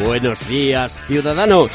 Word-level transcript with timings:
Buenos 0.00 0.48
días 0.48 1.00
ciudadanos. 1.06 1.70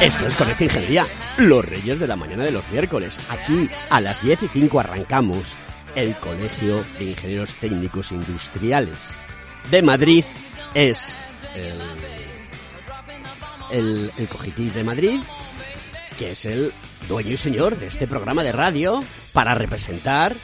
Esto 0.00 0.26
es 0.26 0.34
Conecta 0.34 0.64
Ingeniería, 0.64 1.06
los 1.38 1.64
reyes 1.64 2.00
de 2.00 2.08
la 2.08 2.16
mañana 2.16 2.42
de 2.42 2.50
los 2.50 2.68
miércoles. 2.70 3.20
Aquí 3.28 3.70
a 3.88 4.00
las 4.00 4.20
10 4.22 4.42
y 4.42 4.48
5 4.48 4.80
arrancamos 4.80 5.56
el 5.94 6.12
Colegio 6.16 6.84
de 6.98 7.04
Ingenieros 7.04 7.54
Técnicos 7.54 8.10
Industriales 8.10 9.16
de 9.70 9.82
Madrid. 9.82 10.24
Es 10.74 11.30
el, 11.54 11.78
el, 13.70 14.10
el 14.16 14.28
Cogitis 14.28 14.74
de 14.74 14.82
Madrid, 14.82 15.20
que 16.18 16.32
es 16.32 16.44
el 16.46 16.72
dueño 17.06 17.30
y 17.30 17.36
señor 17.36 17.78
de 17.78 17.86
este 17.86 18.08
programa 18.08 18.42
de 18.42 18.50
radio 18.50 19.04
para 19.32 19.54
representar 19.54 20.34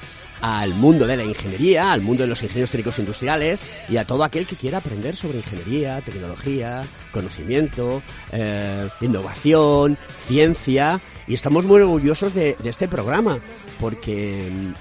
al 0.42 0.74
mundo 0.74 1.06
de 1.06 1.16
la 1.16 1.24
ingeniería, 1.24 1.92
al 1.92 2.02
mundo 2.02 2.24
de 2.24 2.28
los 2.28 2.42
ingenieros 2.42 2.70
técnicos 2.70 2.98
industriales 2.98 3.64
y 3.88 3.96
a 3.96 4.04
todo 4.04 4.24
aquel 4.24 4.46
que 4.46 4.56
quiera 4.56 4.78
aprender 4.78 5.16
sobre 5.16 5.38
ingeniería, 5.38 6.00
tecnología, 6.00 6.82
conocimiento, 7.12 8.02
eh, 8.32 8.88
innovación, 9.00 9.96
ciencia. 10.26 11.00
Y 11.28 11.34
estamos 11.34 11.64
muy 11.64 11.80
orgullosos 11.80 12.34
de, 12.34 12.56
este 12.64 12.88
programa 12.88 13.38
porque 13.80 14.50
mm, 14.50 14.72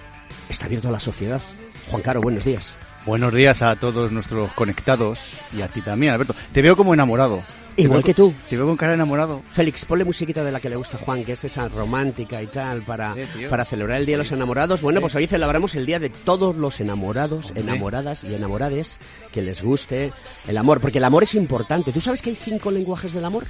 está 0.50 0.66
abierto 0.66 0.90
a 0.90 0.92
la 0.92 1.00
sociedad. 1.00 1.42
Juan 1.90 2.02
Caro, 2.02 2.22
buenos 2.22 2.44
días. 2.44 2.76
Buenos 3.06 3.34
días 3.34 3.62
a 3.64 3.76
todos 3.78 4.12
nuestros 4.12 4.54
conectados 4.54 5.34
y 5.58 5.62
a 5.62 5.68
ti 5.68 5.82
también, 5.82 6.14
Alberto. 6.14 6.36
Te 6.52 6.62
veo 6.62 6.76
como 6.76 6.94
enamorado. 6.94 7.44
Igual 7.78 8.04
que 8.04 8.14
tú. 8.14 8.34
Te 8.48 8.58
veo 8.58 8.68
con 8.68 8.78
cara 8.78 8.92
de 8.92 8.96
enamorado. 8.96 9.42
Félix, 9.50 9.86
ponle 9.86 10.04
musiquita 10.04 10.44
de 10.44 10.52
la 10.52 10.60
que 10.60 10.70
le 10.70 10.76
gusta 10.76 10.98
a 10.98 11.00
Juan, 11.00 11.24
que 11.24 11.32
es 11.32 11.44
esa 11.44 11.68
romántica 11.70 12.44
y 12.44 12.48
tal, 12.48 12.84
para, 12.84 13.16
Sí, 13.16 13.46
para 13.50 13.66
celebrar 13.66 14.00
el 14.00 14.06
Día 14.06 14.16
de 14.16 14.20
los 14.20 14.32
Enamorados. 14.32 14.82
Bueno, 14.84 15.02
pues 15.02 15.16
hoy 15.16 15.26
celebramos 15.26 15.74
el 15.76 15.86
Día 15.88 15.98
de 15.98 16.10
todos 16.10 16.58
los 16.58 16.80
enamorados, 16.80 17.48
Hombre. 17.48 17.62
enamoradas 17.64 18.24
y 18.24 18.36
enamorades 18.36 19.00
que 19.32 19.42
les 19.42 19.64
guste 19.64 20.14
el 20.48 20.58
amor, 20.58 20.80
porque 20.80 21.00
el 21.00 21.04
amor 21.06 21.24
es 21.24 21.34
importante. 21.34 21.92
¿Tú 21.92 22.02
sabes 22.02 22.22
que 22.22 22.30
hay 22.32 22.36
cinco 22.36 22.70
lenguajes 22.70 23.14
del 23.14 23.26
amor? 23.26 23.46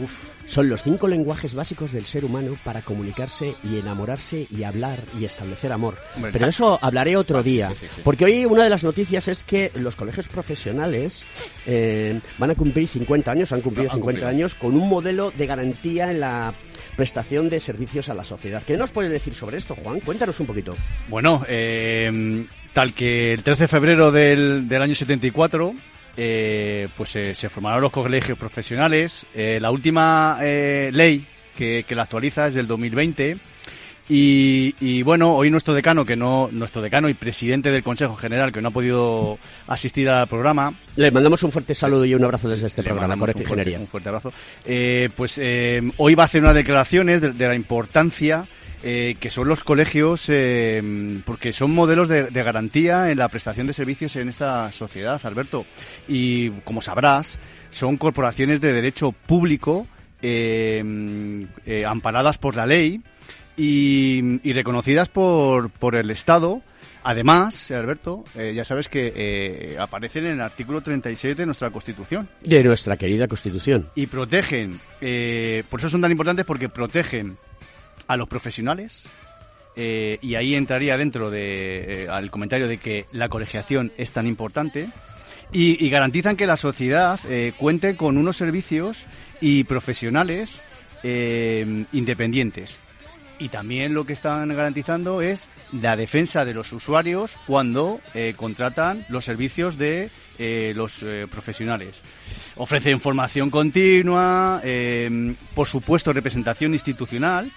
Uf, 0.00 0.30
Son 0.46 0.68
los 0.68 0.82
cinco 0.82 1.06
lenguajes 1.06 1.54
básicos 1.54 1.92
del 1.92 2.04
ser 2.06 2.24
humano 2.24 2.56
para 2.64 2.82
comunicarse 2.82 3.54
y 3.62 3.78
enamorarse 3.78 4.46
y 4.50 4.62
hablar 4.64 4.98
y 5.20 5.24
establecer 5.24 5.70
amor. 5.72 5.96
Pero 6.32 6.46
eso 6.46 6.78
hablaré 6.82 7.16
otro 7.16 7.42
día. 7.42 7.68
sí, 7.70 7.74
sí, 7.80 7.86
sí. 7.96 8.00
Porque 8.02 8.24
hoy 8.24 8.44
una 8.44 8.64
de 8.64 8.70
las 8.70 8.82
noticias 8.84 9.28
es 9.28 9.44
que 9.44 9.70
los 9.74 9.94
colegios 9.96 10.26
profesionales 10.28 11.24
eh, 11.66 12.18
van 12.38 12.50
a 12.50 12.54
cumplir 12.54 12.88
50 12.88 13.30
años, 13.30 13.52
han 13.52 13.60
cumplido 13.60 13.90
Han 13.90 13.96
50 13.98 14.20
cumplido. 14.20 14.28
años 14.28 14.54
con 14.54 14.74
un 14.74 14.88
modelo 14.88 15.30
de 15.30 15.46
garantía 15.46 16.10
en 16.10 16.20
la 16.20 16.54
prestación 16.96 17.48
de 17.48 17.60
servicios 17.60 18.08
a 18.08 18.14
la 18.14 18.24
sociedad. 18.24 18.62
¿Qué 18.66 18.76
nos 18.76 18.90
puedes 18.90 19.10
decir 19.12 19.34
sobre 19.34 19.58
esto, 19.58 19.74
Juan? 19.74 20.00
Cuéntanos 20.00 20.38
un 20.40 20.46
poquito. 20.46 20.74
Bueno, 21.08 21.44
eh, 21.48 22.44
tal 22.72 22.92
que 22.94 23.32
el 23.34 23.42
13 23.42 23.64
de 23.64 23.68
febrero 23.68 24.10
del, 24.12 24.68
del 24.68 24.82
año 24.82 24.94
74, 24.94 25.74
eh, 26.16 26.88
pues 26.96 27.14
eh, 27.16 27.34
se 27.34 27.48
formaron 27.48 27.80
los 27.82 27.92
colegios 27.92 28.38
profesionales. 28.38 29.26
Eh, 29.34 29.58
la 29.60 29.70
última 29.70 30.38
ley 30.40 31.26
que, 31.56 31.84
que 31.86 31.94
la 31.94 32.02
actualiza 32.02 32.46
es 32.48 32.54
del 32.54 32.66
2020. 32.66 33.38
Y, 34.08 34.74
y 34.80 35.02
bueno, 35.02 35.34
hoy 35.34 35.48
nuestro 35.48 35.72
decano, 35.74 36.04
que 36.04 36.16
no, 36.16 36.48
nuestro 36.52 36.82
decano 36.82 37.08
y 37.08 37.14
presidente 37.14 37.70
del 37.70 37.82
Consejo 37.84 38.16
General, 38.16 38.52
que 38.52 38.60
no 38.60 38.68
ha 38.68 38.72
podido 38.72 39.38
asistir 39.68 40.08
al 40.10 40.26
programa, 40.26 40.74
Le 40.96 41.10
mandamos 41.12 41.42
un 41.44 41.52
fuerte 41.52 41.74
saludo 41.74 42.04
y 42.04 42.12
un 42.14 42.22
abrazo 42.24 42.48
desde 42.48 42.66
este 42.66 42.82
programa, 42.82 43.16
Correcta 43.16 43.40
un 43.42 43.46
fuerte- 43.46 43.60
Ingeniería. 43.62 43.78
Un 43.80 43.86
fuerte 43.88 44.08
abrazo. 44.08 44.32
Eh, 44.66 45.08
pues 45.16 45.38
eh, 45.38 45.80
hoy 45.98 46.14
va 46.14 46.24
a 46.24 46.26
hacer 46.26 46.42
unas 46.42 46.54
declaraciones 46.56 47.20
de, 47.20 47.32
de 47.32 47.48
la 47.48 47.54
importancia 47.54 48.44
eh, 48.82 49.16
que 49.20 49.30
son 49.30 49.48
los 49.48 49.62
colegios, 49.64 50.24
eh, 50.28 51.20
porque 51.24 51.52
son 51.52 51.72
modelos 51.72 52.08
de, 52.08 52.30
de 52.30 52.42
garantía 52.42 53.10
en 53.10 53.18
la 53.18 53.28
prestación 53.28 53.66
de 53.66 53.72
servicios 53.72 54.16
en 54.16 54.28
esta 54.28 54.70
sociedad, 54.72 55.20
Alberto. 55.24 55.64
Y 56.08 56.50
como 56.64 56.80
sabrás, 56.80 57.38
son 57.70 57.96
corporaciones 57.96 58.60
de 58.60 58.72
derecho 58.72 59.12
público 59.12 59.86
eh, 60.22 61.46
amparadas 61.86 62.38
por 62.38 62.56
la 62.56 62.66
ley 62.66 63.02
y, 63.56 64.40
y 64.48 64.52
reconocidas 64.52 65.08
por, 65.08 65.70
por 65.70 65.94
el 65.96 66.10
Estado. 66.10 66.62
Además, 67.04 67.70
Alberto, 67.72 68.22
eh, 68.36 68.52
ya 68.54 68.64
sabes 68.64 68.88
que 68.88 69.12
eh, 69.16 69.76
aparecen 69.78 70.24
en 70.26 70.32
el 70.34 70.40
artículo 70.40 70.80
37 70.82 71.34
de 71.34 71.46
nuestra 71.46 71.70
Constitución 71.70 72.28
De 72.40 72.62
nuestra 72.62 72.96
querida 72.96 73.26
Constitución. 73.26 73.88
y 73.96 74.06
protegen, 74.06 74.80
eh, 75.00 75.64
por 75.68 75.80
eso 75.80 75.88
son 75.88 76.00
tan 76.00 76.12
importantes 76.12 76.46
porque 76.46 76.68
protegen 76.68 77.36
a 78.06 78.16
los 78.16 78.28
profesionales 78.28 79.04
eh, 79.74 80.18
y 80.20 80.34
ahí 80.34 80.54
entraría 80.54 80.96
dentro 80.98 81.30
de, 81.30 82.04
eh, 82.04 82.08
al 82.08 82.30
comentario 82.30 82.68
de 82.68 82.78
que 82.78 83.06
la 83.12 83.28
colegiación 83.28 83.92
es 83.96 84.12
tan 84.12 84.26
importante 84.26 84.90
y, 85.50 85.88
garantizan 85.90 86.36
que 86.36 86.46
la 86.46 86.56
sociedad 86.56 87.20
eh, 87.28 87.52
cuente 87.58 87.96
con 87.96 88.16
unos 88.16 88.36
servicios 88.38 89.04
y 89.40 89.64
profesionales 89.64 90.62
independientes. 91.04 92.78
Y 93.40 93.48
también 93.48 93.92
lo 93.92 94.06
que 94.06 94.12
están 94.12 94.48
garantizando 94.50 95.20
es 95.20 95.50
la 95.72 95.96
defensa 95.96 96.44
de 96.44 96.54
los 96.54 96.72
usuarios 96.72 97.36
cuando 97.44 97.98
contratan 98.36 99.04
los 99.08 99.24
servicios 99.24 99.76
de 99.78 100.10
los 100.76 101.04
profesionales. 101.28 102.02
Ofrecen 102.54 103.00
formación 103.00 103.50
continua, 103.50 104.62
por 105.56 105.66
supuesto 105.66 106.12
representación 106.12 106.72
institucional. 106.72 107.52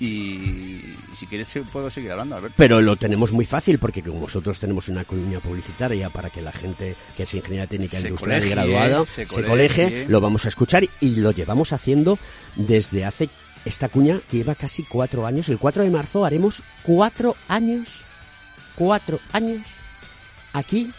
Y 0.00 0.94
si 1.16 1.26
quieres 1.26 1.52
puedo 1.72 1.90
seguir 1.90 2.12
hablando, 2.12 2.36
Alberto. 2.36 2.54
Pero 2.56 2.80
lo 2.80 2.96
tenemos 2.96 3.32
muy 3.32 3.44
fácil 3.44 3.78
porque 3.78 4.02
como 4.02 4.20
nosotros 4.20 4.60
tenemos 4.60 4.88
una 4.88 5.04
cuña 5.04 5.40
publicitaria 5.40 6.08
para 6.10 6.30
que 6.30 6.40
la 6.40 6.52
gente 6.52 6.94
que 7.16 7.24
es 7.24 7.34
ingeniera 7.34 7.66
técnica 7.66 7.98
Se 7.98 8.08
industrial 8.08 8.44
y 8.44 8.50
graduada 8.50 9.06
se 9.06 9.26
colegie, 9.26 10.06
lo 10.08 10.20
vamos 10.20 10.44
a 10.44 10.48
escuchar 10.48 10.84
y 11.00 11.16
lo 11.16 11.32
llevamos 11.32 11.72
haciendo 11.72 12.18
desde 12.54 13.04
hace 13.04 13.28
esta 13.64 13.88
cuña 13.88 14.20
que 14.30 14.38
lleva 14.38 14.54
casi 14.54 14.84
cuatro 14.84 15.26
años. 15.26 15.48
El 15.48 15.58
4 15.58 15.82
de 15.82 15.90
marzo 15.90 16.24
haremos 16.24 16.62
cuatro 16.82 17.34
años, 17.48 18.04
cuatro 18.76 19.18
años 19.32 19.66
aquí 20.52 20.92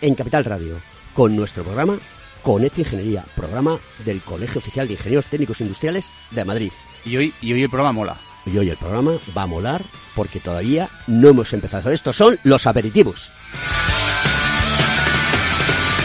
en 0.00 0.14
Capital 0.14 0.44
Radio 0.44 0.80
con 1.14 1.34
nuestro 1.34 1.64
programa 1.64 1.98
Conecta 2.42 2.80
Ingeniería, 2.80 3.24
programa 3.34 3.78
del 4.04 4.22
Colegio 4.22 4.58
Oficial 4.58 4.86
de 4.86 4.94
Ingenieros 4.94 5.26
Técnicos 5.26 5.60
Industriales 5.60 6.08
de 6.30 6.44
Madrid. 6.44 6.72
Y 7.04 7.16
hoy, 7.16 7.34
y 7.42 7.52
hoy 7.52 7.62
el 7.62 7.70
programa 7.70 7.92
mola. 7.92 8.27
Y 8.52 8.58
hoy 8.58 8.70
el 8.70 8.76
programa 8.76 9.12
va 9.36 9.42
a 9.42 9.46
molar 9.46 9.84
porque 10.14 10.40
todavía 10.40 10.88
no 11.06 11.28
hemos 11.28 11.52
empezado. 11.52 11.90
Estos 11.90 12.16
son 12.16 12.38
los 12.44 12.66
aperitivos. 12.66 13.30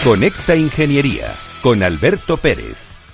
Conecta 0.03 0.55
Ingeniería 0.55 1.33
con 1.61 1.81
Alberto 1.81 2.37
Pérez. 2.37 2.92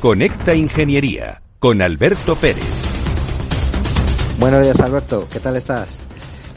Conecta 0.00 0.54
Ingeniería 0.54 1.42
con 1.58 1.82
Alberto 1.82 2.36
Pérez. 2.36 2.62
Buenos 4.38 4.62
días 4.62 4.78
Alberto, 4.78 5.26
¿qué 5.28 5.40
tal 5.40 5.56
estás? 5.56 5.98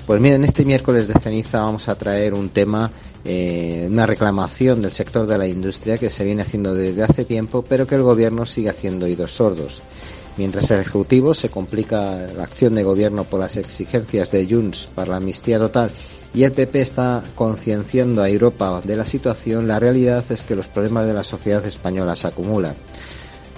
Pues 0.05 0.21
miren, 0.21 0.43
este 0.43 0.63
miércoles 0.63 1.07
de 1.07 1.15
ceniza 1.15 1.63
vamos 1.63 1.89
a 1.89 1.95
traer 1.95 2.35
un 2.35 2.49
tema, 2.49 2.91
eh, 3.25 3.87
una 3.89 4.05
reclamación 4.05 4.79
del 4.79 4.91
sector 4.91 5.25
de 5.25 5.39
la 5.39 5.47
industria 5.47 5.97
que 5.97 6.11
se 6.11 6.23
viene 6.23 6.43
haciendo 6.43 6.75
desde 6.75 7.01
hace 7.01 7.25
tiempo, 7.25 7.65
pero 7.67 7.87
que 7.87 7.95
el 7.95 8.03
gobierno 8.03 8.45
sigue 8.45 8.69
haciendo 8.69 9.07
oídos 9.07 9.33
sordos. 9.33 9.81
Mientras 10.37 10.69
el 10.69 10.81
Ejecutivo 10.81 11.33
se 11.33 11.49
complica 11.49 12.17
la 12.37 12.43
acción 12.43 12.75
de 12.75 12.83
gobierno 12.83 13.23
por 13.23 13.39
las 13.39 13.57
exigencias 13.57 14.29
de 14.29 14.45
Junts 14.47 14.87
para 14.93 15.11
la 15.11 15.17
amnistía 15.17 15.57
total 15.57 15.89
y 16.35 16.43
el 16.43 16.51
PP 16.51 16.79
está 16.79 17.23
concienciando 17.33 18.21
a 18.21 18.29
Europa 18.29 18.81
de 18.83 18.97
la 18.97 19.03
situación, 19.03 19.67
la 19.67 19.79
realidad 19.79 20.23
es 20.29 20.43
que 20.43 20.55
los 20.55 20.67
problemas 20.67 21.07
de 21.07 21.15
la 21.15 21.23
sociedad 21.23 21.65
española 21.65 22.15
se 22.15 22.27
acumulan. 22.27 22.75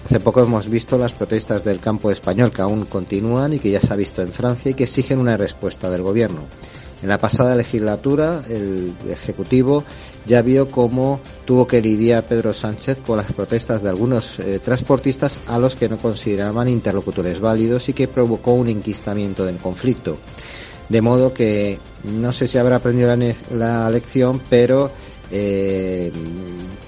Hace 0.06 0.20
poco 0.20 0.44
hemos 0.44 0.68
visto 0.68 0.98
las 0.98 1.14
protestas 1.14 1.64
del 1.64 1.80
campo 1.80 2.12
español 2.12 2.52
que 2.52 2.62
aún 2.62 2.86
continúan 2.86 3.54
y 3.54 3.60
que 3.60 3.72
ya 3.72 3.80
se 3.80 3.94
ha 3.94 3.96
visto 3.96 4.22
en 4.22 4.30
Francia 4.30 4.72
y 4.72 4.74
que 4.74 4.84
exigen 4.84 5.20
una 5.20 5.38
respuesta 5.38 5.90
del 5.90 6.02
gobierno. 6.02 6.42
En 7.02 7.10
la 7.10 7.18
pasada 7.18 7.56
legislatura, 7.56 8.44
el 8.50 8.94
Ejecutivo 9.10 9.84
ya 10.26 10.42
vio 10.42 10.70
cómo 10.70 11.20
tuvo 11.44 11.68
que 11.68 11.82
lidiar 11.82 12.24
Pedro 12.24 12.54
Sánchez 12.54 13.00
con 13.06 13.18
las 13.18 13.32
protestas 13.34 13.84
de 13.84 13.90
algunos 13.90 14.40
eh, 14.40 14.60
transportistas 14.60 15.42
a 15.48 15.60
los 15.60 15.76
que 15.76 15.90
no 15.90 15.98
consideraban 15.98 16.70
interlocutores 16.70 17.42
válidos 17.42 17.90
y 17.90 17.94
que 17.94 18.08
provocó 18.08 18.54
un 18.54 18.70
enquistamiento 18.70 19.46
del 19.46 19.58
conflicto. 19.58 20.18
De 20.88 21.02
modo 21.02 21.34
que 21.34 21.80
no 22.04 22.32
sé 22.32 22.48
si 22.48 22.58
habrá 22.58 22.78
aprendido 22.78 23.14
la, 23.14 23.34
la 23.52 23.90
lección, 23.90 24.42
pero 24.50 24.92
eh, 25.36 26.12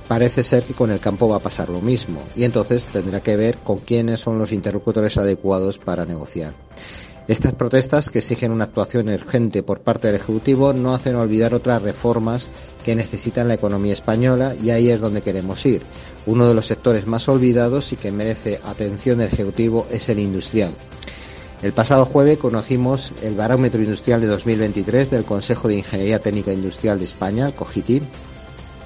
parece 0.07 0.43
ser 0.43 0.63
que 0.63 0.75
con 0.75 0.91
el 0.91 0.99
campo 0.99 1.27
va 1.27 1.37
a 1.37 1.39
pasar 1.39 1.67
lo 1.69 1.81
mismo 1.81 2.21
y 2.35 2.43
entonces 2.43 2.85
tendrá 2.85 3.19
que 3.19 3.35
ver 3.35 3.57
con 3.57 3.79
quiénes 3.79 4.19
son 4.19 4.37
los 4.37 4.51
interlocutores 4.51 5.17
adecuados 5.17 5.79
para 5.79 6.05
negociar. 6.05 6.53
Estas 7.27 7.53
protestas, 7.53 8.11
que 8.11 8.19
exigen 8.19 8.51
una 8.51 8.65
actuación 8.65 9.09
urgente 9.09 9.63
por 9.63 9.79
parte 9.79 10.05
del 10.05 10.17
Ejecutivo, 10.17 10.73
no 10.73 10.93
hacen 10.93 11.15
olvidar 11.15 11.55
otras 11.55 11.81
reformas 11.81 12.49
que 12.83 12.95
necesitan 12.95 13.47
la 13.47 13.55
economía 13.55 13.93
española 13.93 14.53
y 14.61 14.69
ahí 14.69 14.91
es 14.91 15.01
donde 15.01 15.23
queremos 15.23 15.65
ir. 15.65 15.81
Uno 16.27 16.47
de 16.47 16.53
los 16.53 16.67
sectores 16.67 17.07
más 17.07 17.27
olvidados 17.27 17.91
y 17.93 17.95
que 17.95 18.11
merece 18.11 18.59
atención 18.63 19.17
del 19.17 19.33
Ejecutivo 19.33 19.87
es 19.89 20.07
el 20.09 20.19
industrial. 20.19 20.73
El 21.63 21.71
pasado 21.71 22.05
jueves 22.05 22.37
conocimos 22.37 23.11
el 23.23 23.33
Barómetro 23.33 23.81
Industrial 23.81 24.21
de 24.21 24.27
2023 24.27 25.09
del 25.09 25.25
Consejo 25.25 25.67
de 25.67 25.77
Ingeniería 25.77 26.19
Técnica 26.19 26.53
Industrial 26.53 26.99
de 26.99 27.05
España, 27.05 27.47
el 27.47 27.55
COGITIM, 27.55 28.03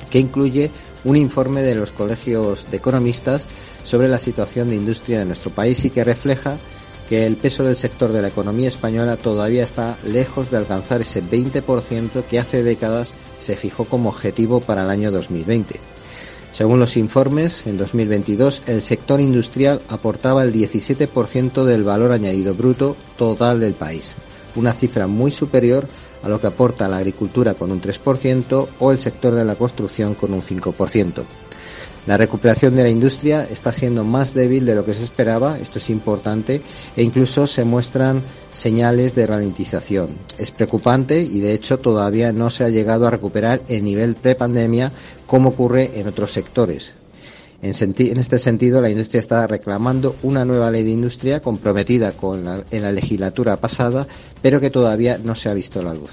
que 0.10 0.20
incluye 0.20 0.72
un 1.04 1.16
informe 1.16 1.62
de 1.62 1.76
los 1.76 1.92
colegios 1.92 2.66
de 2.70 2.78
economistas 2.78 3.48
sobre 3.84 4.10
la 4.10 4.20
situación 4.20 4.70
de 4.70 4.76
industria 4.76 5.20
de 5.20 5.26
nuestro 5.26 5.52
país 5.52 5.84
y 5.86 5.90
que 5.90 6.04
refleja 6.04 6.58
que 7.10 7.26
el 7.26 7.38
peso 7.38 7.64
del 7.64 7.76
sector 7.76 8.12
de 8.12 8.22
la 8.22 8.28
economía 8.28 8.68
española 8.68 9.18
todavía 9.18 9.64
está 9.64 9.98
lejos 10.06 10.52
de 10.52 10.58
alcanzar 10.58 11.02
ese 11.02 11.24
20% 11.24 12.24
que 12.24 12.38
hace 12.38 12.62
décadas 12.62 13.16
se 13.40 13.56
fijó 13.56 13.86
como 13.86 14.10
objetivo 14.10 14.62
para 14.62 14.84
el 14.84 14.92
año 14.92 15.10
2020. 15.10 15.80
Según 16.52 16.80
los 16.80 16.98
informes, 16.98 17.66
en 17.66 17.78
2022 17.78 18.64
el 18.68 18.82
sector 18.82 19.22
industrial 19.22 19.82
aportaba 19.88 20.44
el 20.44 20.54
17% 20.54 21.64
del 21.64 21.84
valor 21.84 22.12
añadido 22.12 22.54
bruto 22.54 22.96
total 23.18 23.60
del 23.60 23.74
país, 23.74 24.16
una 24.56 24.74
cifra 24.74 25.08
muy 25.08 25.32
superior 25.32 25.88
lo 26.28 26.42
que 26.42 26.48
aporta 26.48 26.90
la 26.90 26.98
agricultura 26.98 27.54
con 27.54 27.72
un 27.72 27.82
3% 27.82 28.68
o 28.80 28.92
el 28.92 29.00
sector 29.00 29.34
de 29.34 29.46
la 29.46 29.56
construcción 29.56 30.16
con 30.16 30.34
un 30.34 30.42
5%. 30.42 31.24
La 32.08 32.18
recuperación 32.18 32.76
de 32.76 32.84
la 32.84 32.90
industria 32.90 33.46
está 33.50 33.72
siendo 33.72 34.04
más 34.04 34.34
débil 34.34 34.66
de 34.66 34.74
lo 34.74 34.84
que 34.84 34.94
se 34.94 35.04
esperaba, 35.04 35.60
esto 35.60 35.78
es 35.78 35.90
importante, 35.90 36.62
e 36.96 37.04
incluso 37.04 37.46
se 37.46 37.64
muestran 37.64 38.24
señales 38.52 39.14
de 39.16 39.28
ralentización. 39.28 40.18
Es 40.38 40.50
preocupante 40.50 41.22
y 41.22 41.40
de 41.40 41.54
hecho 41.54 41.78
todavía 41.78 42.32
no 42.32 42.50
se 42.50 42.64
ha 42.64 42.70
llegado 42.70 43.06
a 43.06 43.12
recuperar 43.12 43.62
el 43.68 43.84
nivel 43.84 44.16
prepandemia 44.16 44.92
como 45.28 45.50
ocurre 45.50 46.00
en 46.00 46.08
otros 46.08 46.32
sectores. 46.32 46.94
En, 47.62 47.74
este 48.18 48.40
sentido, 48.40 48.82
la 48.82 48.90
industria 48.90 49.20
está 49.20 49.46
reclamando 49.46 50.16
una 50.24 50.46
nueva 50.46 50.72
ley 50.72 50.84
de 50.84 50.92
industria 50.92 51.42
comprometida 51.42 52.14
con 52.14 52.46
en 52.72 52.82
la 52.82 52.92
legislatura 52.94 53.58
pasada, 53.58 54.08
pero 54.42 54.62
que 54.62 54.70
todavía 54.70 55.18
no 55.18 55.36
se 55.36 55.50
ha 55.50 55.54
visto 55.54 55.84
la 55.84 55.94
luz. 55.94 56.12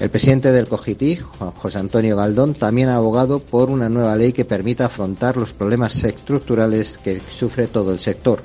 El 0.00 0.08
presidente 0.08 0.50
del 0.50 0.66
COGITI, 0.66 1.18
José 1.58 1.78
Antonio 1.78 2.16
Galdón, 2.16 2.54
también 2.54 2.88
ha 2.88 2.96
abogado 2.96 3.38
por 3.38 3.68
una 3.68 3.90
nueva 3.90 4.16
ley 4.16 4.32
que 4.32 4.46
permita 4.46 4.86
afrontar 4.86 5.36
los 5.36 5.52
problemas 5.52 6.02
estructurales 6.02 6.96
que 6.96 7.20
sufre 7.30 7.66
todo 7.66 7.92
el 7.92 7.98
sector. 7.98 8.42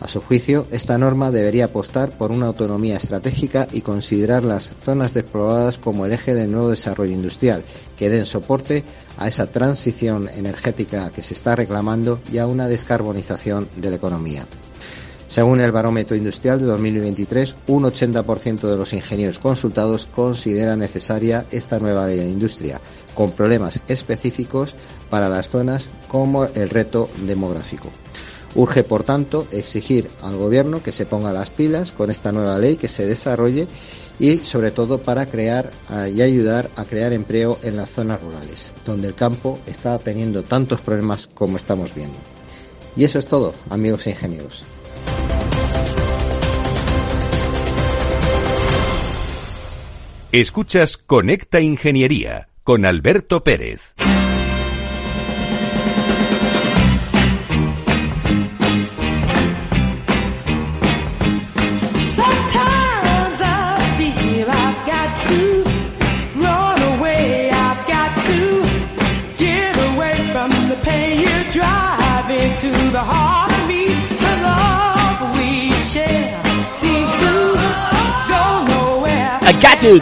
A 0.00 0.06
su 0.06 0.20
juicio, 0.20 0.66
esta 0.70 0.96
norma 0.96 1.32
debería 1.32 1.66
apostar 1.66 2.16
por 2.16 2.30
una 2.30 2.46
autonomía 2.46 2.96
estratégica 2.96 3.66
y 3.72 3.80
considerar 3.80 4.44
las 4.44 4.70
zonas 4.84 5.12
desprobladas 5.12 5.78
como 5.78 6.06
el 6.06 6.12
eje 6.12 6.34
del 6.34 6.52
nuevo 6.52 6.70
desarrollo 6.70 7.12
industrial, 7.12 7.64
que 7.96 8.08
den 8.08 8.24
soporte 8.24 8.84
a 9.16 9.26
esa 9.26 9.50
transición 9.50 10.28
energética 10.28 11.10
que 11.10 11.22
se 11.22 11.34
está 11.34 11.56
reclamando 11.56 12.20
y 12.32 12.38
a 12.38 12.46
una 12.46 12.68
descarbonización 12.68 13.68
de 13.76 13.90
la 13.90 13.96
economía. 13.96 14.46
Según 15.26 15.60
el 15.60 15.72
barómetro 15.72 16.16
industrial 16.16 16.60
de 16.60 16.66
2023, 16.66 17.56
un 17.66 17.82
80% 17.82 18.60
de 18.60 18.76
los 18.76 18.94
ingenieros 18.94 19.38
consultados 19.38 20.06
considera 20.06 20.74
necesaria 20.74 21.44
esta 21.50 21.78
nueva 21.78 22.06
ley 22.06 22.18
de 22.18 22.30
industria, 22.30 22.80
con 23.14 23.32
problemas 23.32 23.82
específicos 23.88 24.74
para 25.10 25.28
las 25.28 25.50
zonas 25.50 25.88
como 26.08 26.44
el 26.44 26.70
reto 26.70 27.10
demográfico. 27.26 27.90
Urge, 28.58 28.82
por 28.82 29.04
tanto, 29.04 29.46
exigir 29.52 30.10
al 30.20 30.36
Gobierno 30.36 30.82
que 30.82 30.90
se 30.90 31.06
ponga 31.06 31.32
las 31.32 31.48
pilas 31.48 31.92
con 31.92 32.10
esta 32.10 32.32
nueva 32.32 32.58
ley, 32.58 32.74
que 32.76 32.88
se 32.88 33.06
desarrolle 33.06 33.68
y, 34.18 34.38
sobre 34.38 34.72
todo, 34.72 34.98
para 34.98 35.26
crear 35.26 35.70
ah, 35.88 36.08
y 36.08 36.22
ayudar 36.22 36.68
a 36.74 36.84
crear 36.84 37.12
empleo 37.12 37.60
en 37.62 37.76
las 37.76 37.88
zonas 37.88 38.20
rurales, 38.20 38.72
donde 38.84 39.06
el 39.06 39.14
campo 39.14 39.60
está 39.68 39.96
teniendo 40.00 40.42
tantos 40.42 40.80
problemas 40.80 41.28
como 41.28 41.56
estamos 41.56 41.94
viendo. 41.94 42.18
Y 42.96 43.04
eso 43.04 43.20
es 43.20 43.26
todo, 43.26 43.54
amigos 43.70 44.08
ingenieros. 44.08 44.64
Escuchas 50.32 50.96
Conecta 50.96 51.60
Ingeniería 51.60 52.48
con 52.64 52.84
Alberto 52.84 53.44
Pérez. 53.44 53.94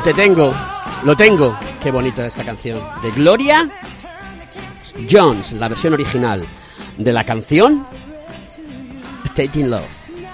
Te 0.03 0.13
tengo, 0.13 0.53
lo 1.05 1.17
tengo. 1.17 1.57
Qué 1.81 1.91
bonita 1.93 2.27
esta 2.27 2.45
canción. 2.45 2.81
De 3.01 3.13
Gloria 3.13 3.69
Jones, 5.09 5.53
la 5.53 5.69
versión 5.69 5.93
original 5.93 6.45
de 6.99 7.13
la 7.13 7.25
canción 7.25 7.87
Taking 9.37 9.71
Love. 9.71 9.85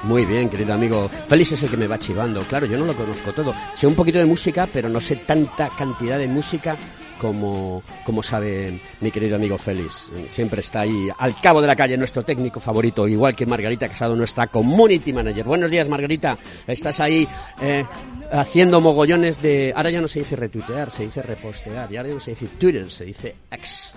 Muy 0.05 0.25
bien, 0.25 0.49
querido 0.49 0.73
amigo. 0.73 1.11
Félix 1.29 1.53
es 1.53 1.63
el 1.63 1.71
que 1.71 1.77
me 1.77 1.87
va 1.87 1.99
chivando. 1.99 2.43
Claro, 2.45 2.67
yo 2.67 2.79
no 2.79 2.87
lo 2.87 2.95
conozco 2.95 3.33
todo. 3.33 3.55
Sé 3.75 3.87
un 3.87 3.95
poquito 3.95 4.19
de 4.19 4.25
música, 4.25 4.67
pero 4.73 4.89
no 4.89 5.01
sé 5.01 5.17
tanta 5.17 5.69
cantidad 5.69 6.19
de 6.19 6.29
música 6.29 6.77
como, 7.23 7.81
como 8.05 8.21
sabe 8.21 8.81
mi 9.01 9.13
querido 9.13 9.37
amigo 9.37 9.57
Félix. 9.57 10.11
Siempre 10.29 10.61
está 10.61 10.81
ahí 10.81 11.09
al 11.17 11.41
cabo 11.41 11.61
de 11.61 11.69
la 11.69 11.77
calle, 11.77 11.97
nuestro 11.97 12.25
técnico 12.25 12.59
favorito, 12.59 13.07
igual 13.07 13.37
que 13.37 13.47
Margarita 13.47 13.89
Casado, 13.89 14.17
nuestra 14.17 14.49
community 14.49 15.13
manager. 15.13 15.45
Buenos 15.45 15.71
días, 15.71 15.89
Margarita. 15.89 16.37
Estás 16.67 16.99
ahí 16.99 17.29
eh, 17.61 17.85
haciendo 18.33 18.81
mogollones 18.81 19.41
de... 19.41 19.73
Ahora 19.77 19.91
ya 19.91 20.01
no 20.01 20.09
se 20.09 20.19
dice 20.19 20.35
retuitear, 20.35 20.91
se 20.91 21.05
dice 21.05 21.23
repostear. 21.23 21.93
Y 21.93 21.97
ahora 21.97 22.09
ya 22.09 22.15
no 22.15 22.21
se 22.21 22.33
dice 22.33 22.49
Twitter, 22.59 22.91
se 22.91 23.05
dice 23.05 23.37
X. 23.53 23.95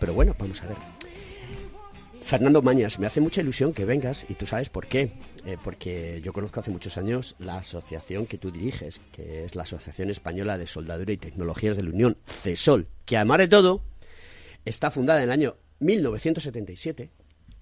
Pero 0.00 0.14
bueno, 0.14 0.34
vamos 0.36 0.60
a 0.64 0.66
ver. 0.66 0.76
Fernando 2.20 2.60
Mañas, 2.60 2.98
me 2.98 3.06
hace 3.06 3.20
mucha 3.20 3.40
ilusión 3.40 3.72
que 3.72 3.84
vengas 3.84 4.26
y 4.28 4.34
tú 4.34 4.46
sabes 4.46 4.68
por 4.68 4.88
qué. 4.88 5.12
Eh, 5.48 5.56
porque 5.64 6.20
yo 6.22 6.34
conozco 6.34 6.60
hace 6.60 6.70
muchos 6.70 6.98
años 6.98 7.34
la 7.38 7.56
asociación 7.56 8.26
que 8.26 8.36
tú 8.36 8.50
diriges, 8.50 9.00
que 9.12 9.44
es 9.44 9.54
la 9.54 9.62
Asociación 9.62 10.10
Española 10.10 10.58
de 10.58 10.66
Soldadura 10.66 11.10
y 11.10 11.16
Tecnologías 11.16 11.74
de 11.74 11.84
la 11.84 11.88
Unión, 11.88 12.18
CESOL, 12.26 12.86
que 13.06 13.16
además 13.16 13.38
de 13.38 13.48
todo 13.48 13.82
está 14.66 14.90
fundada 14.90 15.20
en 15.20 15.24
el 15.24 15.32
año 15.32 15.56
1977. 15.80 17.08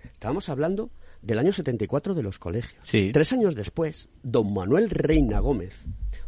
Estábamos 0.02 0.48
hablando 0.48 0.90
del 1.22 1.38
año 1.38 1.52
74 1.52 2.14
de 2.14 2.24
los 2.24 2.40
colegios. 2.40 2.80
Sí. 2.82 3.10
Tres 3.12 3.32
años 3.32 3.54
después, 3.54 4.08
don 4.20 4.52
Manuel 4.52 4.90
Reina 4.90 5.38
Gómez, 5.38 5.84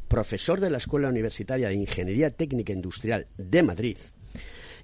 profesor 0.06 0.60
de 0.60 0.70
la 0.70 0.78
Escuela 0.78 1.08
Universitaria 1.08 1.70
de 1.70 1.74
Ingeniería 1.74 2.30
Técnica 2.30 2.72
Industrial 2.72 3.26
de 3.36 3.62
Madrid, 3.64 3.98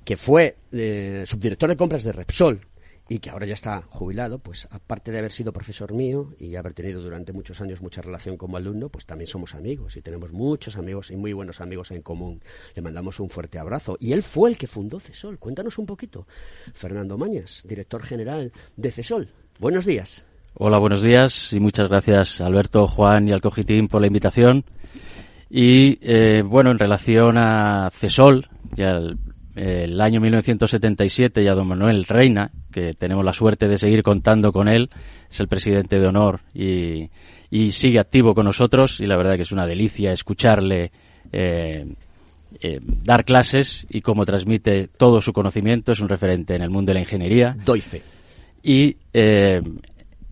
que 0.04 0.16
fue 0.16 0.56
eh, 0.72 1.22
subdirector 1.24 1.68
de 1.70 1.76
compras 1.76 2.02
de 2.02 2.10
Repsol 2.10 2.66
y 3.08 3.18
que 3.18 3.30
ahora 3.30 3.46
ya 3.46 3.54
está 3.54 3.82
jubilado, 3.90 4.38
pues 4.38 4.66
aparte 4.70 5.12
de 5.12 5.18
haber 5.18 5.32
sido 5.32 5.52
profesor 5.52 5.92
mío 5.92 6.34
y 6.38 6.56
haber 6.56 6.72
tenido 6.72 7.02
durante 7.02 7.32
muchos 7.32 7.60
años 7.60 7.82
mucha 7.82 8.00
relación 8.00 8.36
como 8.36 8.56
alumno, 8.56 8.88
pues 8.88 9.04
también 9.04 9.26
somos 9.26 9.54
amigos 9.54 9.96
y 9.96 10.02
tenemos 10.02 10.32
muchos 10.32 10.78
amigos 10.78 11.10
y 11.10 11.16
muy 11.16 11.32
buenos 11.34 11.60
amigos 11.60 11.90
en 11.90 12.00
común. 12.00 12.40
Le 12.74 12.82
mandamos 12.82 13.20
un 13.20 13.28
fuerte 13.28 13.58
abrazo. 13.58 13.96
Y 14.00 14.12
él 14.12 14.22
fue 14.22 14.50
el 14.50 14.56
que 14.56 14.66
fundó 14.66 15.00
CESOL. 15.00 15.38
Cuéntanos 15.38 15.78
un 15.78 15.86
poquito. 15.86 16.26
Fernando 16.72 17.18
Mañas, 17.18 17.62
director 17.66 18.02
general 18.02 18.52
de 18.76 18.90
CESOL. 18.90 19.28
Buenos 19.58 19.84
días. 19.84 20.24
Hola, 20.54 20.78
buenos 20.78 21.02
días 21.02 21.52
y 21.52 21.58
muchas 21.58 21.88
gracias 21.88 22.40
Alberto, 22.40 22.86
Juan 22.86 23.28
y 23.28 23.32
al 23.32 23.40
Cogitín 23.40 23.88
por 23.88 24.00
la 24.00 24.06
invitación. 24.06 24.64
Y 25.50 25.98
eh, 26.00 26.42
bueno, 26.42 26.70
en 26.70 26.78
relación 26.78 27.36
a 27.36 27.90
CESOL, 27.92 28.48
ya 28.74 28.98
el, 29.54 30.00
año 30.00 30.20
1977 30.20 31.42
y 31.42 31.46
a 31.48 31.54
don 31.54 31.68
Manuel 31.68 32.04
Reina, 32.04 32.50
que 32.72 32.94
tenemos 32.94 33.24
la 33.24 33.32
suerte 33.32 33.68
de 33.68 33.78
seguir 33.78 34.02
contando 34.02 34.52
con 34.52 34.68
él, 34.68 34.90
es 35.30 35.40
el 35.40 35.48
presidente 35.48 35.98
de 35.98 36.06
honor 36.06 36.40
y, 36.52 37.10
y 37.50 37.72
sigue 37.72 37.98
activo 37.98 38.34
con 38.34 38.46
nosotros 38.46 39.00
y 39.00 39.06
la 39.06 39.16
verdad 39.16 39.36
que 39.36 39.42
es 39.42 39.52
una 39.52 39.66
delicia 39.66 40.12
escucharle 40.12 40.90
eh, 41.32 41.86
eh, 42.60 42.80
dar 42.80 43.24
clases 43.24 43.86
y 43.90 44.00
cómo 44.00 44.24
transmite 44.24 44.88
todo 44.88 45.20
su 45.20 45.32
conocimiento, 45.32 45.92
es 45.92 46.00
un 46.00 46.08
referente 46.08 46.54
en 46.54 46.62
el 46.62 46.70
mundo 46.70 46.90
de 46.90 46.94
la 46.94 47.00
ingeniería. 47.00 47.56
Doy 47.64 47.80
fe. 47.80 48.02
Y 48.62 48.96
eh, 49.12 49.60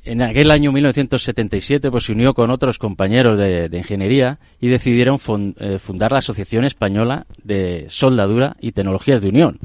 en 0.05 0.23
aquel 0.23 0.51
año 0.51 0.73
1977 0.73 1.91
pues, 1.91 2.05
se 2.05 2.13
unió 2.13 2.35
con 2.35 2.51
otros 2.51 2.79
compañeros 2.79 3.39
de, 3.39 3.69
ingeniería 3.73 4.39
y 4.61 4.69
decidieron 4.69 5.19
eh, 5.59 5.79
fundar 5.79 6.13
la 6.13 6.19
Asociación 6.19 6.65
Española 6.65 7.27
de 7.43 7.87
Soldadura 7.89 8.57
y 8.61 8.73
Tecnologías 8.73 9.23
de 9.23 9.29
Unión. 9.29 9.59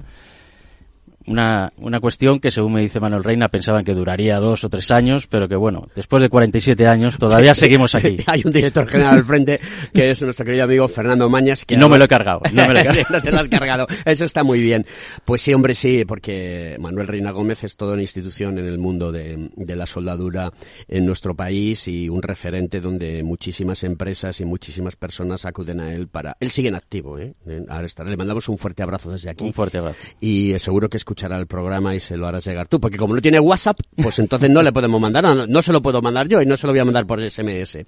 Una, 1.28 1.72
una 1.78 2.00
cuestión 2.00 2.40
que, 2.40 2.52
según 2.52 2.74
me 2.74 2.82
dice 2.82 3.00
Manuel 3.00 3.24
Reina, 3.24 3.50
pensaban 3.50 3.84
que 3.84 3.94
duraría 3.94 4.40
dos 4.40 4.64
o 4.64 4.70
tres 4.70 4.92
años, 4.92 5.28
pero 5.28 5.48
que 5.48 5.56
bueno, 5.56 5.88
después 5.96 6.22
de 6.22 6.30
47 6.30 6.88
años 6.88 7.18
todavía 7.18 7.54
seguimos 7.54 7.96
aquí. 7.96 8.18
Hay 8.26 8.42
un 8.46 8.52
director 8.52 8.88
general 8.88 9.16
al 9.16 9.26
frente 9.26 9.60
que 9.94 10.10
es 10.10 10.22
nuestro 10.24 10.46
querido 10.46 10.64
amigo 10.64 10.88
Fernando 10.88 11.30
Mañas. 11.30 11.66
Que 11.66 11.78
no 11.78 11.90
me 11.90 11.98
lo 11.98 12.06
he 12.06 12.08
cargado, 12.08 12.42
no 12.54 12.68
me 12.68 12.74
lo 12.74 12.80
he 12.80 12.84
cargado. 12.86 13.08
no 13.10 13.22
te 13.22 13.32
lo 13.32 13.40
has 13.40 13.50
cargado. 13.50 13.88
Eso 14.06 14.26
está 14.26 14.44
muy 14.44 14.60
bien. 14.60 14.86
Pues 15.26 15.42
sí, 15.42 15.54
hombre, 15.54 15.76
sí, 15.76 16.06
porque 16.06 16.78
Manuel 16.80 17.08
Reina 17.08 17.32
Gómez 17.32 17.64
es 17.64 17.76
toda 17.76 17.94
una 17.94 18.02
institución 18.02 18.58
en 18.58 18.66
el 18.66 18.78
mundo 18.78 19.12
de, 19.12 19.50
de 19.56 19.76
la 19.76 19.86
soldadura 19.86 20.52
en 20.88 21.06
nuestro 21.06 21.36
país 21.36 21.88
y 21.88 22.10
un 22.10 22.22
referente 22.22 22.80
donde 22.80 23.24
muchísimas 23.24 23.84
empresas 23.84 24.40
y 24.40 24.46
muchísimas 24.46 24.96
personas 24.96 25.46
acuden 25.46 25.80
a 25.80 25.94
él 25.94 26.08
para... 26.08 26.38
Él 26.40 26.52
sigue 26.52 26.70
en 26.70 26.76
activo, 26.76 27.20
¿eh? 27.20 27.34
Ahora 27.70 27.86
está. 27.86 28.04
Le 28.04 28.18
mandamos 28.18 28.48
un 28.50 28.58
fuerte 28.58 28.84
abrazo 28.84 29.12
desde 29.12 29.30
aquí. 29.30 29.44
Un 29.44 29.54
fuerte 29.54 29.78
abrazo. 29.78 29.98
Y 30.20 30.54
eh, 30.54 30.60
seguro 30.60 30.90
que 30.90 30.98
escuchará 31.18 31.40
el 31.40 31.48
programa 31.48 31.96
y 31.96 32.00
se 32.00 32.16
lo 32.16 32.28
harás 32.28 32.46
llegar 32.46 32.68
tú, 32.68 32.80
porque 32.80 32.98
como 32.98 33.16
no 33.16 33.22
tiene 33.22 33.40
WhatsApp, 33.40 33.80
pues 33.96 34.20
entonces 34.20 34.52
no 34.52 34.62
le 34.62 34.72
podemos 34.72 35.02
mandar, 35.02 35.48
no, 35.50 35.62
se 35.64 35.74
lo 35.74 35.82
puedo 35.82 36.00
mandar 36.00 36.28
yo 36.28 36.42
y 36.44 36.46
no 36.46 36.56
se 36.56 36.68
lo 36.68 36.74
voy 36.74 36.80
a 36.80 36.86
mandar 36.86 37.08
por 37.08 37.20
SMS. 37.28 37.80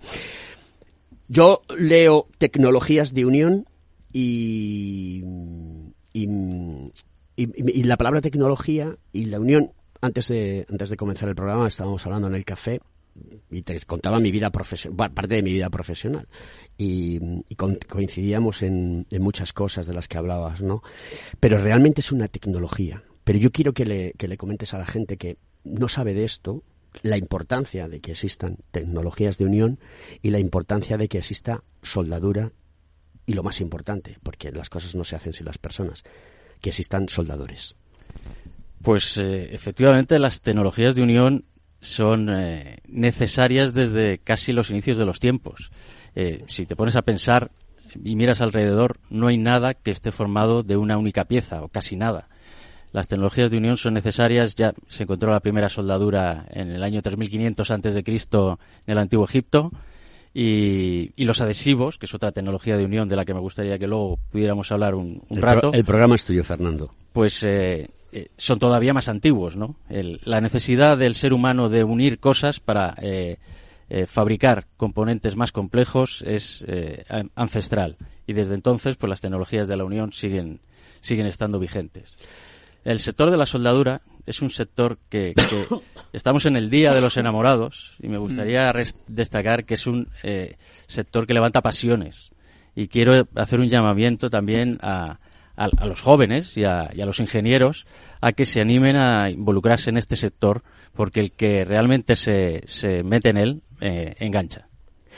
Yo 1.28 1.62
leo 1.78 2.28
tecnologías 2.40 3.14
de 3.14 3.26
unión 3.26 3.66
y- 4.12 5.22
y 6.14 7.84
la 7.84 7.98
palabra 7.98 8.20
tecnología 8.22 8.96
y 9.14 9.26
la 9.26 9.40
unión, 9.40 9.72
antes 10.02 10.28
de, 10.30 10.66
antes 10.70 10.90
de 10.90 10.98
comenzar 10.98 11.30
el 11.30 11.36
programa 11.36 11.68
estábamos 11.68 12.04
hablando 12.08 12.28
en 12.28 12.34
el 12.36 12.46
café 12.46 12.82
y 13.52 13.62
te 13.62 13.80
contaba 13.82 14.20
mi 14.20 14.32
vida 14.32 14.50
profesional, 14.50 15.12
parte 15.14 15.36
de 15.36 15.44
mi 15.44 15.52
vida 15.52 15.70
profesional. 15.70 16.28
Y, 16.80 17.20
y 17.48 17.56
con- 17.56 17.78
coincidíamos 17.88 18.64
en, 18.64 19.06
en 19.12 19.22
muchas 19.22 19.54
cosas 19.54 19.86
de 19.86 19.94
las 19.94 20.08
que 20.08 20.18
hablabas, 20.18 20.64
¿no? 20.64 20.82
Pero 21.40 21.60
realmente 21.62 22.02
es 22.02 22.12
una 22.12 22.28
tecnología. 22.28 23.04
Pero 23.30 23.38
yo 23.38 23.52
quiero 23.52 23.74
que 23.74 23.86
le, 23.86 24.14
que 24.14 24.28
le 24.28 24.38
comentes 24.38 24.74
a 24.74 24.80
la 24.80 24.88
gente 24.88 25.18
que 25.18 25.38
no 25.64 25.88
sabe 25.88 26.16
de 26.16 26.24
esto 26.24 26.64
la 27.04 27.16
importancia 27.16 27.88
de 27.88 28.00
que 28.00 28.14
existan 28.14 28.58
tecnologías 28.72 29.38
de 29.38 29.46
unión 29.46 29.78
y 30.24 30.32
la 30.32 30.40
importancia 30.40 30.98
de 30.98 31.08
que 31.08 31.20
exista 31.20 31.64
soldadura 31.84 32.54
y 33.28 33.36
lo 33.36 33.44
más 33.44 33.62
importante, 33.62 34.18
porque 34.24 34.52
las 34.52 34.72
cosas 34.72 34.96
no 34.96 35.04
se 35.04 35.16
hacen 35.16 35.34
sin 35.34 35.46
las 35.46 35.60
personas, 35.60 36.04
que 36.60 36.70
existan 36.70 37.08
soldadores. 37.08 37.76
Pues 38.82 39.16
eh, 39.20 39.54
efectivamente 39.54 40.18
las 40.18 40.42
tecnologías 40.42 40.96
de 40.96 41.04
unión 41.04 41.46
son 41.82 42.32
eh, 42.32 42.80
necesarias 42.88 43.76
desde 43.76 44.18
casi 44.18 44.54
los 44.54 44.72
inicios 44.72 44.98
de 44.98 45.06
los 45.06 45.20
tiempos. 45.20 45.70
Eh, 46.16 46.46
si 46.48 46.66
te 46.66 46.76
pones 46.76 46.96
a 46.96 47.04
pensar 47.04 47.52
y 48.04 48.16
miras 48.16 48.42
alrededor, 48.42 49.00
no 49.12 49.28
hay 49.28 49.38
nada 49.38 49.76
que 49.76 49.92
esté 49.92 50.10
formado 50.10 50.64
de 50.64 50.78
una 50.78 50.98
única 50.98 51.26
pieza, 51.26 51.62
o 51.62 51.68
casi 51.68 51.96
nada. 51.96 52.28
Las 52.92 53.08
tecnologías 53.08 53.52
de 53.52 53.58
unión 53.58 53.78
son 53.78 53.94
necesarias, 53.94 54.56
ya 54.56 54.74
se 54.88 55.04
encontró 55.04 55.32
la 55.32 55.40
primera 55.42 55.70
soldadura 55.70 56.46
en 56.50 56.70
el 56.72 56.82
año 56.84 57.02
3500 57.02 57.70
antes 57.72 57.94
de 57.94 58.04
Cristo 58.04 58.60
en 58.88 58.94
el 58.94 58.98
antiguo 58.98 59.26
Egipto, 59.26 59.72
y, 60.34 61.12
y 61.22 61.26
los 61.26 61.42
adhesivos, 61.42 61.98
que 61.98 62.06
es 62.06 62.14
otra 62.14 62.32
tecnología 62.32 62.78
de 62.78 62.86
unión 62.86 63.10
de 63.10 63.16
la 63.16 63.26
que 63.26 63.34
me 63.34 63.40
gustaría 63.40 63.78
que 63.80 63.88
luego 63.88 64.20
pudiéramos 64.32 64.72
hablar 64.72 64.96
un, 64.96 65.22
un 65.28 65.38
El, 65.38 65.42
rato 65.44 65.72
pro- 65.72 65.74
el 65.74 65.86
programa 65.86 66.16
es 66.16 66.26
tuyo, 66.26 66.44
Fernando. 66.44 66.90
pues 67.14 67.44
eh, 67.44 67.90
eh, 68.12 68.28
son 68.38 68.60
todavía 68.60 68.94
más 68.94 69.10
antiguos, 69.10 69.56
¿no? 69.56 69.76
El- 69.90 70.20
la 70.24 70.40
necesidad 70.42 70.98
del 70.98 71.16
ser 71.16 71.34
humano 71.34 71.68
de 71.70 71.84
unir 71.84 72.20
cosas 72.20 72.60
para 72.60 72.96
eh, 73.02 73.38
eh, 73.90 74.06
fabricar 74.06 74.66
componentes 74.78 75.36
más 75.36 75.52
complejos 75.52 76.24
es 76.28 76.64
eh, 76.68 77.06
an- 77.10 77.32
ancestral 77.36 77.98
y 78.28 78.34
desde 78.34 78.54
entonces, 78.54 78.98
pues 78.98 79.10
las 79.10 79.22
tecnologías 79.22 79.68
de 79.68 79.78
la 79.78 79.84
Unión 79.84 80.14
siguen 80.14 80.60
siguen 81.02 81.26
estando 81.26 81.60
vigentes. 81.60 82.16
El 82.84 83.00
sector 83.00 83.30
de 83.32 83.38
la 83.38 83.46
soldadura 83.46 84.02
es 84.26 84.42
un 84.42 84.50
sector 84.50 85.00
que, 85.10 85.34
que 85.36 85.66
estamos 86.14 86.46
en 86.46 86.56
el 86.56 86.70
día 86.70 86.94
de 86.94 87.02
los 87.02 87.18
enamorados 87.18 87.96
y 88.02 88.08
me 88.08 88.18
gustaría 88.18 88.72
res- 88.72 88.96
destacar 89.08 89.66
que 89.66 89.74
es 89.76 89.88
un 89.88 90.08
eh, 90.24 90.56
sector 90.88 91.26
que 91.28 91.34
levanta 91.34 91.62
pasiones 91.62 92.32
y 92.76 92.88
quiero 92.88 93.28
hacer 93.36 93.60
un 93.60 93.70
llamamiento 93.70 94.30
también 94.30 94.78
a, 94.82 95.20
a, 95.58 95.66
a 95.66 95.86
los 95.86 96.02
jóvenes 96.02 96.58
y 96.58 96.64
a, 96.64 96.90
y 96.94 97.02
a 97.02 97.06
los 97.06 97.20
ingenieros 97.20 97.86
a 98.22 98.32
que 98.32 98.46
se 98.46 98.62
animen 98.62 98.96
a 98.96 99.30
involucrarse 99.30 99.90
en 99.90 99.98
este 99.98 100.16
sector 100.16 100.64
porque 100.94 101.20
el 101.20 101.32
que 101.32 101.64
realmente 101.66 102.16
se, 102.16 102.62
se 102.66 103.04
mete 103.04 103.30
en 103.30 103.38
él 103.38 103.62
eh, 103.82 104.16
engancha. 104.20 104.68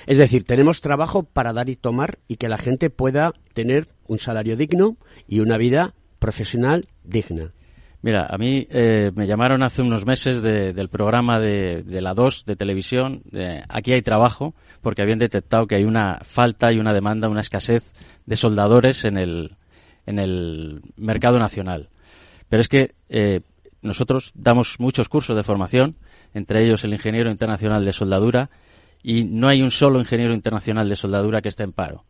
Es 0.08 0.18
decir, 0.18 0.46
tenemos 0.46 0.82
trabajo 0.82 1.24
para 1.24 1.54
dar 1.54 1.70
y 1.70 1.76
tomar 1.76 2.18
y 2.28 2.38
que 2.38 2.50
la 2.50 2.58
gente 2.58 2.90
pueda 2.90 3.34
tener 3.54 3.88
un 4.08 4.18
salario 4.18 4.56
digno 4.58 4.98
y 5.28 5.42
una 5.42 5.58
vida 5.58 5.94
profesional 6.22 6.86
digna. 7.04 7.52
Mira, 8.04 8.28
a 8.30 8.38
mí 8.38 8.68
eh, 8.70 9.12
me 9.16 9.26
llamaron 9.28 9.64
hace 9.64 9.82
unos 9.82 10.06
meses 10.06 10.42
de- 10.42 10.72
del 10.74 10.88
programa 10.88 11.40
de, 11.40 11.84
la 12.02 12.14
2 12.14 12.46
de 12.46 12.56
televisión, 12.56 13.24
Aquí 13.70 13.92
hay 13.94 14.02
trabajo, 14.02 14.54
porque 14.82 15.02
habían 15.02 15.20
detectado 15.20 15.68
que 15.68 15.76
hay 15.76 15.84
una 15.84 16.20
falta 16.24 16.72
y 16.72 16.80
una 16.80 16.94
demanda, 16.94 17.28
una 17.28 17.42
escasez 17.42 17.92
de 18.26 18.36
soldadores 18.36 19.04
en 19.06 19.18
el, 19.18 19.56
en 20.06 20.20
el 20.20 20.82
mercado 20.96 21.38
nacional. 21.40 21.90
Pero 22.50 22.62
es 22.62 22.70
que 22.70 22.94
eh, 23.10 23.42
nosotros 23.82 24.32
damos 24.36 24.80
muchos 24.80 25.10
cursos 25.10 25.36
de 25.36 25.44
formación, 25.44 25.96
entre 26.34 26.64
ellos 26.64 26.84
el 26.84 26.94
ingeniero 26.94 27.30
internacional 27.32 27.84
de 27.84 27.94
soldadura, 27.94 28.50
y 29.04 29.24
no 29.24 29.48
hay 29.48 29.62
un 29.64 29.72
solo 29.72 30.00
ingeniero 30.00 30.34
internacional 30.36 30.88
de 30.88 30.96
soldadura 30.96 31.42
que 31.42 31.50
esté 31.50 31.64
en 31.64 31.74
paro 31.74 32.06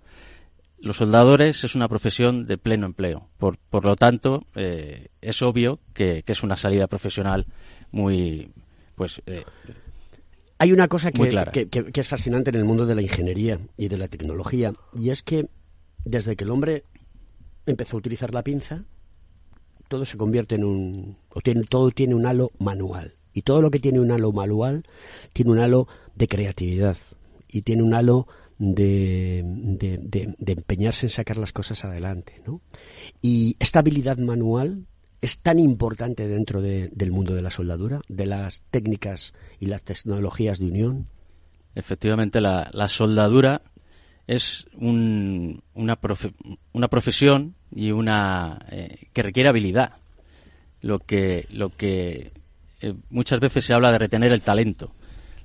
los 0.81 0.97
soldadores 0.97 1.63
es 1.63 1.75
una 1.75 1.87
profesión 1.87 2.45
de 2.45 2.57
pleno 2.57 2.85
empleo. 2.85 3.29
Por, 3.37 3.57
por 3.57 3.85
lo 3.85 3.95
tanto, 3.95 4.45
eh, 4.55 5.09
es 5.21 5.41
obvio 5.41 5.79
que, 5.93 6.23
que 6.23 6.31
es 6.31 6.43
una 6.43 6.55
salida 6.55 6.87
profesional 6.87 7.45
muy, 7.91 8.51
pues, 8.95 9.21
eh, 9.25 9.43
Hay 10.57 10.71
una 10.71 10.87
cosa 10.87 11.11
que- 11.11 11.19
que 11.91 12.01
es 12.01 12.07
fascinante 12.07 12.49
en 12.51 12.55
el 12.57 12.65
mundo 12.65 12.85
de 12.85 12.95
la 12.95 13.01
ingeniería 13.01 13.59
y 13.77 13.87
de 13.87 13.97
la 13.97 14.07
tecnología, 14.07 14.73
y 14.95 15.09
es 15.09 15.23
que 15.23 15.47
desde 16.05 16.35
que 16.35 16.43
el 16.43 16.51
hombre 16.51 16.83
empezó 17.65 17.97
a 17.97 17.99
utilizar 17.99 18.33
la 18.33 18.43
pinza, 18.43 18.83
todo 19.87 20.05
se 20.05 20.17
convierte 20.17 20.55
en 20.55 20.63
un... 20.63 21.17
O 21.29 21.41
tiene, 21.41 21.63
todo 21.63 21.91
tiene 21.91 22.15
un 22.15 22.25
halo 22.25 22.51
manual. 22.59 23.15
Y 23.33 23.41
todo 23.43 23.61
lo 23.61 23.71
que 23.71 23.79
tiene 23.79 23.99
un 23.99 24.11
halo 24.11 24.31
manual 24.31 24.83
tiene 25.33 25.51
un 25.51 25.59
halo 25.59 25.87
de 26.15 26.27
creatividad 26.27 26.97
y 27.47 27.61
tiene 27.63 27.83
un 27.83 27.93
halo 27.93 28.27
de, 28.63 29.41
de- 29.43 30.35
de- 30.37 30.51
empeñarse 30.51 31.07
en 31.07 31.09
sacar 31.09 31.37
las 31.37 31.51
cosas 31.51 31.83
adelante. 31.83 32.41
¿no? 32.45 32.61
Y 33.21 33.55
esta 33.59 33.79
habilidad 33.79 34.17
manual 34.17 34.85
es 35.19 35.39
tan 35.39 35.57
importante 35.59 36.27
dentro 36.27 36.61
de- 36.61 36.89
del 36.93 37.11
mundo 37.11 37.33
de 37.33 37.41
la 37.41 37.49
soldadura, 37.49 38.01
de 38.07 38.27
las 38.27 38.61
técnicas 38.69 39.33
y 39.59 39.65
las 39.65 39.81
tecnologías 39.81 40.59
de 40.59 40.65
unión? 40.65 41.07
Efectivamente, 41.73 42.39
la, 42.39 42.69
la 42.73 42.87
soldadura 42.87 43.63
es 44.27 44.67
un- 44.75 45.63
una, 45.73 45.97
una 46.73 46.87
profesión 46.87 47.55
y 47.73 47.91
una 47.91 48.59
eh, 48.69 49.07
que 49.11 49.23
requiere 49.23 49.49
habilidad. 49.49 49.93
Lo 50.81 50.99
que, 50.99 51.47
lo 51.51 51.69
que 51.69 52.31
eh, 52.81 52.93
muchas 53.09 53.39
veces 53.39 53.65
se 53.65 53.73
habla 53.73 53.91
de 53.91 53.97
retener 53.99 54.31
el 54.31 54.41
talento. 54.41 54.93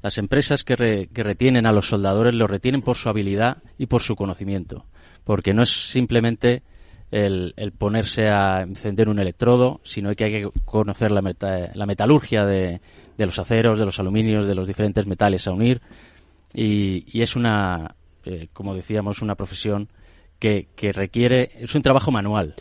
Las 0.03 0.19
empresas 0.19 0.63
que, 0.65 0.77
re- 0.77 1.09
que 1.13 1.23
retienen 1.23 1.67
a 1.67 1.73
los 1.73 1.89
soldadores 1.89 2.35
lo 2.35 2.47
retienen 2.47 2.83
por 2.83 2.97
su 2.97 3.09
habilidad 3.09 3.59
y 3.79 3.87
por 3.87 4.03
su 4.03 4.15
conocimiento, 4.17 4.85
porque 5.25 5.53
no 5.55 5.63
es 5.63 5.71
simplemente 5.91 6.63
el, 7.11 7.55
el 7.57 7.73
ponerse 7.73 8.29
a 8.29 8.63
encender 8.63 9.09
un 9.09 9.19
electrodo, 9.19 9.81
sino 9.85 10.15
que 10.15 10.25
hay 10.25 10.31
que 10.33 10.51
conocer 10.65 11.11
la, 11.13 11.23
meta- 11.23 11.71
la 11.75 11.87
metalurgia 11.87 12.45
de, 12.45 12.81
de 13.17 13.27
los 13.27 13.39
aceros, 13.39 13.79
de 13.79 13.85
los 13.87 13.99
aluminios, 13.99 14.47
de 14.47 14.55
los 14.55 14.67
diferentes 14.69 15.07
metales 15.07 15.47
a 15.47 15.53
unir, 15.53 15.81
y, 16.55 17.05
y 17.17 17.23
es 17.23 17.37
una, 17.37 17.95
eh, 18.25 18.49
como 18.53 18.75
decíamos, 18.75 19.23
una 19.23 19.35
profesión 19.35 19.89
que, 20.39 20.69
que 20.77 20.93
requiere, 20.93 21.51
es 21.61 21.75
un 21.75 21.83
trabajo 21.83 22.11
manual. 22.11 22.55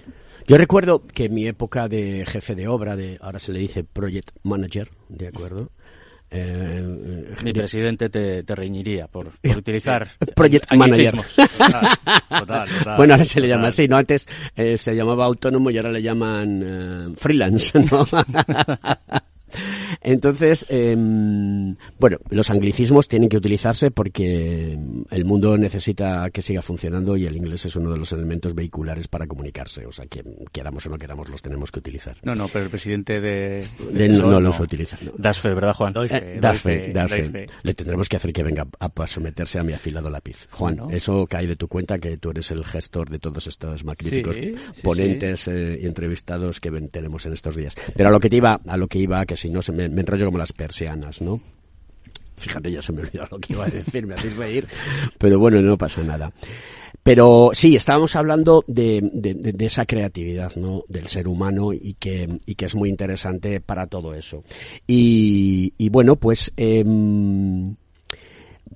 Yo 0.47 0.57
recuerdo 0.57 1.05
que 1.07 1.25
en 1.25 1.33
mi 1.33 1.47
época 1.47 1.87
de 1.87 2.23
jefe 2.25 2.55
de 2.55 2.67
obra, 2.67 2.95
de 2.95 3.17
ahora 3.21 3.39
se 3.39 3.51
le 3.51 3.59
dice 3.59 3.83
project 3.83 4.31
manager, 4.43 4.89
¿de 5.09 5.27
acuerdo? 5.27 5.69
Eh, 6.31 6.83
Mi 7.43 7.51
de- 7.53 7.59
presidente 7.59 8.09
te, 8.09 8.43
te 8.43 8.55
reñiría 8.55 9.07
por, 9.07 9.29
por 9.41 9.57
utilizar 9.57 10.07
Project 10.35 10.71
manager. 10.73 11.13
anglicismos. 11.15 11.35
Total, 12.29 12.67
total. 12.67 12.67
Bueno, 12.97 13.13
ahora 13.13 13.25
se 13.25 13.39
le 13.39 13.47
llama 13.47 13.67
así, 13.67 13.87
¿no? 13.87 13.95
Antes 13.97 14.27
eh, 14.55 14.77
se 14.77 14.93
llamaba 14.95 15.25
autónomo 15.25 15.69
y 15.69 15.77
ahora 15.77 15.91
le 15.91 16.01
llaman 16.01 16.63
eh, 16.63 17.13
freelance, 17.17 17.71
¿no? 17.91 18.05
Entonces, 20.07 20.67
em, 20.69 21.75
bueno, 21.99 22.17
los 22.29 22.51
anglicismos 22.51 23.07
tienen 23.07 23.27
que 23.27 23.37
utilizarse 23.37 23.89
porque 23.89 24.77
el 25.09 25.25
mundo 25.25 25.57
necesita 25.57 26.29
que 26.31 26.43
siga 26.43 26.61
funcionando 26.61 27.17
y 27.17 27.25
el 27.25 27.35
inglés 27.35 27.65
es 27.65 27.75
uno 27.75 27.91
de 27.91 27.97
los 27.97 28.11
elementos 28.13 28.53
vehiculares 28.53 29.07
para 29.07 29.25
comunicarse. 29.25 29.85
O 29.87 29.91
sea, 29.91 30.05
que 30.05 30.23
queramos 30.51 30.85
o 30.85 30.89
no 30.91 30.97
queramos, 30.99 31.27
los 31.29 31.41
tenemos 31.41 31.71
que 31.71 31.79
utilizar. 31.79 32.17
No, 32.23 32.35
no, 32.35 32.47
pero 32.49 32.65
el 32.65 32.69
presidente 32.69 33.19
de... 33.19 33.65
De- 33.93 34.09
no, 34.09 34.29
no 34.29 34.39
los 34.39 34.59
utiliza. 34.59 34.95
no. 35.01 35.11
Das 35.17 35.39
fe, 35.39 35.49
¿verdad, 35.55 35.73
Juan? 35.73 35.93
Doy 35.93 36.07
fe, 36.07 36.35
Eh, 36.37 36.39
fe, 36.39 36.55
fe, 36.55 36.91
da 36.93 37.07
doy 37.07 37.21
fe. 37.21 37.29
fe. 37.29 37.45
Le 37.63 37.73
tendremos 37.73 38.07
que 38.07 38.17
hacer 38.17 38.31
que 38.31 38.43
venga 38.43 38.67
a, 38.79 38.91
a 38.95 39.07
someterse 39.07 39.57
a 39.57 39.63
mi 39.63 39.73
afilado 39.73 40.09
lápiz. 40.11 40.47
Juan, 40.51 40.75
Bueno. 40.77 40.95
eso 40.95 41.25
cae 41.25 41.47
de 41.47 41.55
tu 41.55 41.67
cuenta 41.67 41.97
que 41.97 42.17
tú 42.17 42.29
eres 42.29 42.51
el 42.51 42.63
gestor 42.63 43.09
de 43.09 43.17
todos 43.17 43.47
estos 43.47 43.83
magníficos 43.83 44.35
Sí, 44.35 44.53
sí, 44.71 44.81
ponentes 44.83 45.47
eh, 45.47 45.79
y 45.81 45.87
entrevistados 45.87 46.59
que 46.59 46.69
ven- 46.69 46.89
tenemos 46.89 47.25
en 47.25 47.33
estos 47.33 47.55
días. 47.55 47.75
Pero 47.95 48.09
a 48.09 48.11
lo 48.11 48.19
que 48.19 48.29
te 48.29 48.35
iba, 48.37 48.61
a 48.67 48.77
lo 48.77 48.87
que 48.87 48.99
iba, 48.99 49.25
que 49.25 49.35
si 49.35 49.49
no 49.49 49.61
se 49.63 49.71
me, 49.71 49.89
me 49.95 50.01
enrollo 50.01 50.25
como 50.25 50.37
las 50.37 50.51
persianas, 50.51 51.21
¿no? 51.21 51.41
Fíjate, 52.37 52.69
ya 52.71 52.81
se 52.81 52.91
me 52.91 53.01
olvidó 53.01 53.25
lo 53.31 53.39
que 53.39 53.53
iba 53.53 53.65
a 53.65 53.69
decir, 53.69 54.05
me 54.05 54.13
hacéis 54.15 54.35
reír. 54.35 54.67
Pero 55.17 55.39
bueno, 55.39 55.61
no 55.61 55.77
pasa 55.77 56.03
nada. 56.03 56.31
Pero 57.01 57.51
sí, 57.53 57.75
estábamos 57.75 58.15
hablando 58.15 58.63
de, 58.67 58.99
de- 59.13 59.65
esa 59.65 59.85
creatividad, 59.85 60.53
¿no? 60.55 60.83
Del 60.89 61.07
ser 61.07 61.27
humano 61.27 61.71
y 61.71 61.93
que, 61.99 62.39
y 62.45 62.55
que 62.55 62.65
es 62.65 62.75
muy 62.75 62.89
interesante 62.89 63.61
para 63.61 63.87
todo 63.87 64.13
eso. 64.15 64.43
Y, 64.87 65.73
y 65.77 65.89
bueno, 65.89 66.15
pues, 66.17 66.51
em, 66.57 67.75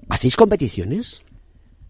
¿hacéis 0.10 0.36
competiciones 0.36 1.22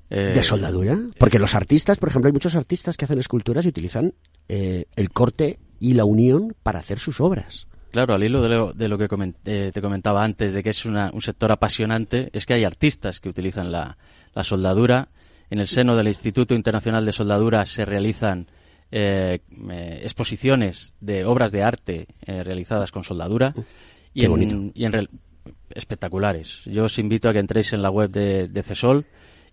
Eh, 0.10 0.32
de 0.34 0.42
soldadura? 0.44 1.00
Porque 1.20 1.38
los 1.40 1.54
artistas, 1.54 1.98
por 2.00 2.10
ejemplo, 2.10 2.30
hay 2.30 2.34
muchos 2.34 2.56
artistas 2.56 2.98
que 2.98 3.06
hacen 3.06 3.20
esculturas 3.20 3.66
y 3.66 3.70
utilizan 3.70 4.14
eh, 4.48 4.86
el 4.96 5.12
corte 5.12 5.60
y 5.80 5.94
la 5.94 6.06
unión 6.06 6.56
para 6.64 6.80
hacer 6.80 6.98
sus 7.00 7.20
obras. 7.22 7.68
Claro, 7.92 8.14
al 8.14 8.24
hilo 8.24 8.42
de 8.42 8.50
lo, 8.50 8.72
de 8.74 8.88
lo 8.88 8.98
que 8.98 9.08
comen- 9.08 9.36
eh, 9.46 9.72
te 9.74 9.82
comentaba 9.82 10.24
antes, 10.24 10.54
de 10.54 10.62
que 10.62 10.70
es 10.70 10.86
una- 10.86 11.10
un 11.14 11.22
sector 11.22 11.52
apasionante, 11.52 12.30
es 12.34 12.46
que 12.46 12.54
hay 12.54 12.64
artistas 12.64 13.20
que 13.20 13.30
utilizan 13.30 13.72
la, 13.72 13.98
la 14.34 14.44
soldadura. 14.44 15.08
En 15.50 15.58
el 15.60 15.68
seno 15.68 15.96
del 15.96 16.08
Instituto 16.08 16.54
Internacional 16.54 17.04
de 17.06 17.12
Soldadura 17.12 17.66
se 17.66 17.86
realizan 17.86 18.48
eh, 18.92 19.40
eh, 19.72 20.00
exposiciones 20.04 20.94
de 21.00 21.24
obras 21.26 21.52
de 21.52 21.64
arte 21.64 22.08
eh, 22.26 22.44
realizadas 22.44 22.92
con 22.92 23.04
soldadura. 23.04 23.54
Y 24.14 24.22
Qué 24.22 24.26
en, 24.26 24.32
bonito. 24.32 24.72
y 24.74 24.86
en 24.86 25.08
espectaculares. 25.72 26.64
Yo 26.66 26.86
os 26.86 26.98
invito 27.00 27.30
a 27.30 27.34
que 27.34 27.40
entréis 27.40 27.74
en 27.74 27.82
la 27.82 27.90
web 27.92 28.10
de, 28.12 28.48
de 28.48 28.64
CESOL 28.64 29.06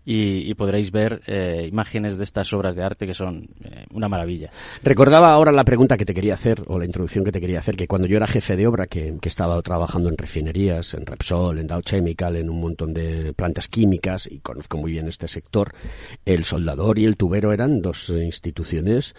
y, 0.07 0.49
y 0.49 0.55
podréis 0.55 0.93
ver 0.93 1.21
eh, 1.27 1.67
imágenes 1.69 2.17
de 2.17 2.25
estas 2.25 2.53
obras 2.53 2.77
de 2.77 2.85
arte 2.85 3.07
que 3.07 3.13
son 3.13 3.49
eh, 3.65 3.85
una 3.93 4.09
maravilla. 4.09 4.51
Recordaba 4.83 5.33
ahora 5.33 5.51
la 5.51 5.65
pregunta 5.65 5.97
que 5.97 6.07
te 6.07 6.15
quería 6.15 6.35
hacer, 6.35 6.63
o 6.69 6.79
la 6.79 6.85
introducción 6.85 7.25
que 7.25 7.33
te 7.33 7.41
quería 7.41 7.59
hacer, 7.59 7.77
que 7.77 7.89
cuando 7.89 8.07
yo 8.07 8.17
era 8.17 8.29
jefe 8.29 8.57
de 8.57 8.69
obra, 8.69 8.87
que, 8.87 9.19
que 9.21 9.29
estaba 9.29 9.61
trabajando 9.63 10.09
en 10.09 10.17
refinerías, 10.17 10.95
en 10.95 11.05
Repsol, 11.05 11.59
en 11.59 11.67
Dow 11.67 11.83
Chemical, 11.83 12.37
en 12.37 12.49
un 12.49 12.61
montón 12.61 12.95
de 12.95 13.35
plantas 13.35 13.67
químicas, 13.67 14.29
y 14.31 14.39
conozco 14.39 14.79
muy 14.79 14.93
bien 14.93 15.09
este 15.09 15.27
sector, 15.27 15.75
el 16.25 16.45
soldador 16.45 16.99
y 17.01 17.05
el 17.05 17.17
tubero 17.17 17.53
eran 17.53 17.83
dos 17.83 18.09
instituciones 18.11 19.17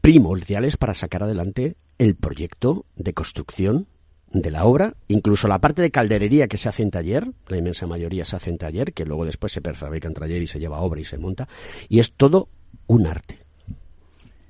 primordiales 0.00 0.78
para 0.78 0.94
sacar 0.94 1.24
adelante 1.24 1.76
el 1.98 2.14
proyecto 2.16 2.86
de 2.96 3.12
construcción 3.12 3.86
de 4.32 4.50
la 4.50 4.64
obra, 4.64 4.94
incluso 5.08 5.48
la 5.48 5.58
parte 5.58 5.82
de 5.82 5.90
calderería 5.90 6.46
que 6.46 6.56
se 6.56 6.68
hace 6.68 6.82
en 6.82 6.90
taller, 6.90 7.26
la 7.48 7.56
inmensa 7.56 7.86
mayoría 7.86 8.24
se 8.24 8.36
hace 8.36 8.50
en 8.50 8.58
taller, 8.58 8.92
que 8.92 9.04
luego 9.04 9.24
después 9.24 9.52
se 9.52 9.60
perfabrica 9.60 10.06
en 10.08 10.14
taller 10.14 10.40
y 10.42 10.46
se 10.46 10.60
lleva 10.60 10.80
obra 10.80 11.00
y 11.00 11.04
se 11.04 11.18
monta, 11.18 11.48
y 11.88 11.98
es 11.98 12.12
todo 12.12 12.48
un 12.86 13.06
arte. 13.06 13.38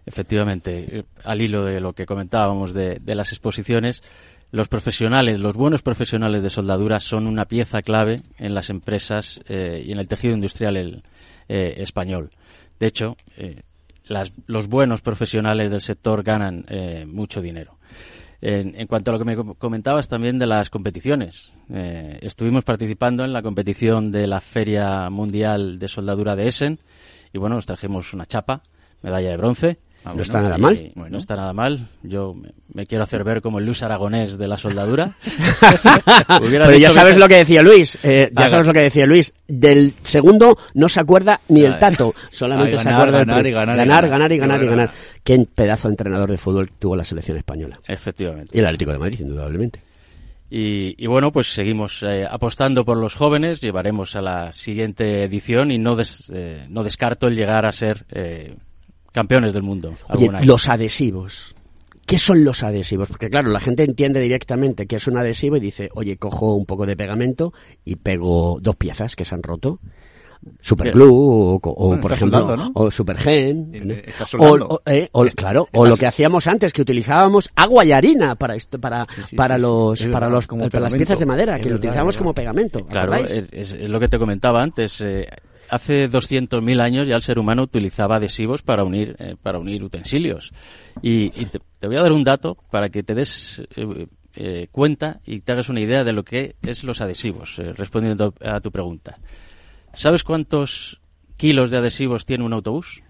Efectivamente, 0.06 0.98
eh, 0.98 1.04
al 1.24 1.40
hilo 1.42 1.64
de 1.64 1.80
lo 1.80 1.92
que 1.92 2.06
comentábamos 2.06 2.72
de, 2.74 2.98
de 3.00 3.14
las 3.14 3.32
exposiciones, 3.32 4.02
los 4.50 4.66
profesionales, 4.68 5.38
los 5.38 5.54
buenos 5.54 5.82
profesionales 5.82 6.42
de 6.42 6.50
soldadura 6.50 6.98
son 6.98 7.26
una 7.26 7.44
pieza 7.44 7.82
clave 7.82 8.22
en 8.38 8.54
las 8.54 8.70
empresas 8.70 9.40
eh, 9.48 9.82
y 9.86 9.92
en 9.92 9.98
el 9.98 10.08
tejido 10.08 10.34
industrial 10.34 11.02
eh, 11.48 11.74
español. 11.76 12.30
De 12.80 12.86
hecho, 12.86 13.16
eh, 13.36 13.62
las- 14.06 14.32
los 14.46 14.66
buenos 14.66 15.02
profesionales 15.02 15.70
del 15.70 15.80
sector 15.80 16.22
ganan 16.24 16.64
eh, 16.68 17.04
mucho 17.06 17.40
dinero. 17.40 17.76
En, 18.42 18.74
en 18.74 18.86
cuanto 18.86 19.10
a 19.10 19.12
lo 19.12 19.18
que 19.18 19.24
me 19.26 19.36
com- 19.36 19.54
comentabas 19.54 20.08
también 20.08 20.38
de 20.38 20.46
las 20.46 20.70
competiciones, 20.70 21.52
eh, 21.68 22.18
estuvimos 22.22 22.64
participando 22.64 23.22
en 23.24 23.32
la 23.34 23.42
competición 23.42 24.10
de 24.10 24.26
la 24.26 24.40
Feria 24.40 25.10
Mundial 25.10 25.78
de 25.78 25.88
Soldadura 25.88 26.34
de 26.36 26.48
Essen 26.48 26.78
y 27.34 27.38
bueno, 27.38 27.56
nos 27.56 27.66
trajimos 27.66 28.14
una 28.14 28.24
chapa, 28.24 28.62
medalla 29.02 29.28
de 29.30 29.36
bronce. 29.36 29.78
Ah, 30.02 30.08
No 30.08 30.14
bueno. 30.14 30.22
está 30.22 30.40
nada 30.40 30.56
mal. 30.58 30.74
eh, 30.76 30.90
Bueno. 30.94 31.10
No 31.12 31.18
está 31.18 31.36
nada 31.36 31.52
mal. 31.52 31.88
Yo 32.02 32.32
me, 32.32 32.50
me 32.72 32.86
quiero 32.86 33.04
hacer 33.04 33.22
ver 33.22 33.42
como 33.42 33.58
el 33.58 33.66
Luz 33.66 33.82
Aragonés 33.82 34.38
de 34.38 34.48
la 34.48 34.56
soldadura. 34.56 35.12
Pero 36.40 36.76
ya 36.76 36.90
sabes 36.90 37.14
que- 37.14 37.20
lo 37.20 37.28
que 37.28 37.36
decía 37.36 37.62
Luis, 37.62 37.98
eh, 38.02 38.30
ya 38.34 38.48
sabes 38.48 38.66
lo 38.66 38.72
que 38.72 38.80
decía 38.80 39.06
Luis. 39.06 39.34
Del 39.46 39.92
segundo 40.02 40.56
no 40.74 40.88
se 40.88 41.00
acuerda 41.00 41.40
ni 41.48 41.62
el 41.62 41.78
tato, 41.78 42.14
solamente 42.30 42.72
Ay, 42.72 42.78
se 42.78 42.84
ganar, 42.84 43.00
acuerda 43.00 43.18
ganar 43.18 43.26
ganar 43.34 43.46
y 43.46 43.52
ganar, 43.52 43.76
ganar. 43.76 44.08
ganar 44.08 44.32
y 44.32 44.34
Qué 44.36 44.40
ganar 44.40 44.62
y 44.62 44.66
ganar. 44.68 44.90
Qué 45.22 45.46
pedazo 45.54 45.88
de 45.88 45.92
entrenador 45.92 46.30
de 46.30 46.38
fútbol 46.38 46.70
tuvo 46.78 46.96
la 46.96 47.04
selección 47.04 47.36
española. 47.36 47.78
Efectivamente. 47.86 48.56
Y 48.56 48.60
el 48.60 48.66
Atlético 48.66 48.92
de 48.92 48.98
Madrid, 48.98 49.20
indudablemente. 49.20 49.80
Y, 50.52 50.94
y 51.02 51.06
bueno, 51.06 51.30
pues 51.30 51.52
seguimos 51.52 52.02
eh, 52.02 52.26
apostando 52.28 52.84
por 52.84 52.96
los 52.96 53.14
jóvenes. 53.14 53.60
Llevaremos 53.60 54.16
a 54.16 54.20
la 54.22 54.52
siguiente 54.52 55.22
edición 55.24 55.70
y 55.70 55.78
no, 55.78 55.94
des- 55.94 56.24
eh, 56.34 56.66
no 56.68 56.82
descarto 56.82 57.28
el 57.28 57.36
llegar 57.36 57.66
a 57.66 57.72
ser 57.72 58.04
eh, 58.10 58.56
campeones 59.12 59.54
del 59.54 59.62
mundo. 59.62 59.94
Oye, 60.08 60.30
los 60.44 60.68
adhesivos. 60.68 61.54
¿Qué 62.06 62.18
son 62.18 62.42
los 62.44 62.64
adhesivos? 62.64 63.08
Porque 63.08 63.30
claro, 63.30 63.50
la 63.50 63.60
gente 63.60 63.84
entiende 63.84 64.18
directamente 64.20 64.86
que 64.86 64.96
es 64.96 65.06
un 65.06 65.16
adhesivo 65.16 65.56
y 65.56 65.60
dice, 65.60 65.90
oye, 65.94 66.16
cojo 66.16 66.54
un 66.54 66.66
poco 66.66 66.84
de 66.84 66.96
pegamento 66.96 67.52
y 67.84 67.96
pego 67.96 68.58
dos 68.60 68.74
piezas 68.76 69.14
que 69.14 69.24
se 69.24 69.34
han 69.34 69.42
roto. 69.44 69.78
Superglue 70.60 71.06
o, 71.10 71.58
co- 71.60 71.70
o, 71.76 71.88
Bueno, 71.88 72.00
por 72.02 72.12
estás 72.12 72.18
ejemplo 72.22 72.38
soldando, 72.40 72.64
¿no? 72.64 72.72
o 72.74 72.90
Supergen 72.90 73.70
Eh, 73.74 73.80
¿no? 73.84 73.92
eh, 73.94 74.04
estás 74.06 74.34
o, 74.38 74.80
eh, 74.86 75.08
o- 75.12 75.26
claro 75.36 75.68
o 75.72 75.86
lo 75.86 75.96
que 75.98 76.06
hacíamos 76.06 76.46
antes 76.46 76.72
que 76.72 76.80
utilizábamos 76.80 77.50
agua 77.54 77.84
y 77.84 77.92
harina 77.92 78.34
para 78.36 78.54
esto 78.56 78.80
para 78.80 79.06
sí, 79.28 79.36
para 79.36 79.56
sí, 79.56 79.60
los 79.62 80.00
para 80.00 80.10
verdad, 80.12 80.30
los 80.30 80.46
como 80.46 80.68
para 80.70 80.80
las 80.84 80.94
piezas 80.94 81.18
de 81.18 81.26
madera 81.26 81.56
Es 81.56 81.62
que 81.62 81.68
lo 81.68 81.76
utilizábamos 81.76 82.16
como 82.16 82.32
pegamento 82.32 82.86
Claro, 82.86 83.14
es, 83.16 83.30
es- 83.52 83.74
es 83.74 83.88
lo 83.90 84.00
que 84.00 84.08
te 84.08 84.18
comentaba 84.18 84.62
antes. 84.62 85.02
eh, 85.02 85.28
hace 85.70 86.10
200.000 86.10 86.80
años 86.80 87.08
ya 87.08 87.16
el 87.16 87.22
ser 87.22 87.38
humano 87.38 87.62
utilizaba 87.62 88.16
adhesivos 88.16 88.62
para 88.62 88.84
unir, 88.84 89.16
eh, 89.18 89.36
para 89.42 89.58
unir 89.58 89.82
utensilios. 89.84 90.52
Y, 91.02 91.26
y 91.40 91.46
te, 91.46 91.60
te 91.78 91.86
voy 91.86 91.96
a 91.96 92.02
dar 92.02 92.12
un 92.12 92.24
dato 92.24 92.56
para 92.70 92.88
que 92.90 93.02
te 93.02 93.14
des 93.14 93.62
eh, 93.76 94.06
eh, 94.34 94.68
cuenta 94.70 95.20
y 95.24 95.40
te 95.40 95.52
hagas 95.52 95.68
una 95.68 95.80
idea 95.80 96.04
de 96.04 96.12
lo 96.12 96.24
que 96.24 96.56
es 96.62 96.84
los 96.84 97.00
adhesivos, 97.00 97.56
respondiendo 97.56 98.34
a 98.40 98.60
tu 98.60 98.70
pregunta. 98.70 99.18
¿Sabes 99.92 100.22
cuántos 100.24 101.00
kilos 101.36 101.70
de 101.70 101.78
adhesivos 101.78 102.26
tiene 102.26 102.44
un 102.44 102.52
autobús? 102.52 103.02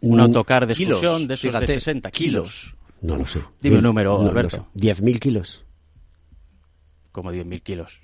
Un 0.00 0.20
autocar 0.20 0.66
de 0.66 0.74
kilos, 0.74 1.02
excursión 1.02 1.26
de 1.28 1.34
esos 1.34 1.42
de 1.44 1.48
fíjate, 1.50 1.72
60 1.74 2.10
kilos. 2.12 2.74
no 3.02 3.16
lo 3.16 3.26
sé 3.26 3.40
Dime 3.60 3.78
un 3.78 3.82
número, 3.82 4.22
No 4.22 4.28
Alberto. 4.28 4.68
sé. 4.74 4.80
10.000 4.80 5.18
kilos 5.18 5.64
Como 7.10 7.32
10.000 7.32 7.62
kilos. 7.62 8.00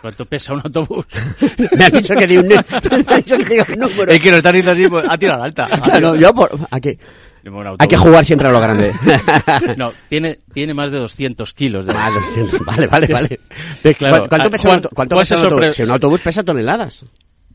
¿Cuánto 0.00 0.24
pesa 0.24 0.54
un 0.54 0.60
autobús? 0.64 1.04
me 1.76 1.84
has 1.84 1.92
dicho 1.92 2.14
que 2.14 2.26
di 2.26 2.36
un, 2.38 2.46
me 2.48 2.56
has 2.56 3.16
dicho 3.24 3.36
que 3.36 3.44
diga 3.44 3.66
un 3.74 3.80
número 3.80 4.12
Es 4.12 4.20
que 4.20 4.30
lo 4.30 4.36
estás 4.38 4.52
diciendo 4.52 4.72
así, 4.72 4.88
pues, 4.88 5.06
ha 5.08 5.18
tirado 5.18 5.42
alta. 5.42 5.64
Ha 5.64 5.80
Claro, 5.80 6.14
tirado- 6.14 6.16
yo 6.16 6.34
por... 6.34 6.58
¿A 6.70 6.80
qué? 6.80 6.98
Hay 7.78 7.88
que 7.88 7.96
jugar 7.96 8.24
siempre 8.24 8.48
a 8.48 8.50
lo 8.50 8.60
grande. 8.60 8.92
no, 9.76 9.92
tiene, 10.08 10.40
tiene 10.52 10.74
más 10.74 10.90
de 10.90 10.98
200 10.98 11.54
kilos. 11.54 11.86
De 11.86 11.94
ah, 11.96 12.10
200. 12.10 12.64
Vale, 12.66 12.86
vale, 12.86 13.06
vale. 13.06 13.40
Claro, 13.96 14.26
¿Cuánto 14.28 14.50
pesa, 14.50 14.74
un, 14.74 14.80
cuánto 14.94 15.16
pesa 15.16 15.38
un 15.38 15.44
autobús? 15.44 15.74
Si 15.76 15.82
un 15.82 15.90
autobús 15.90 16.20
pesa 16.20 16.42
toneladas. 16.42 17.06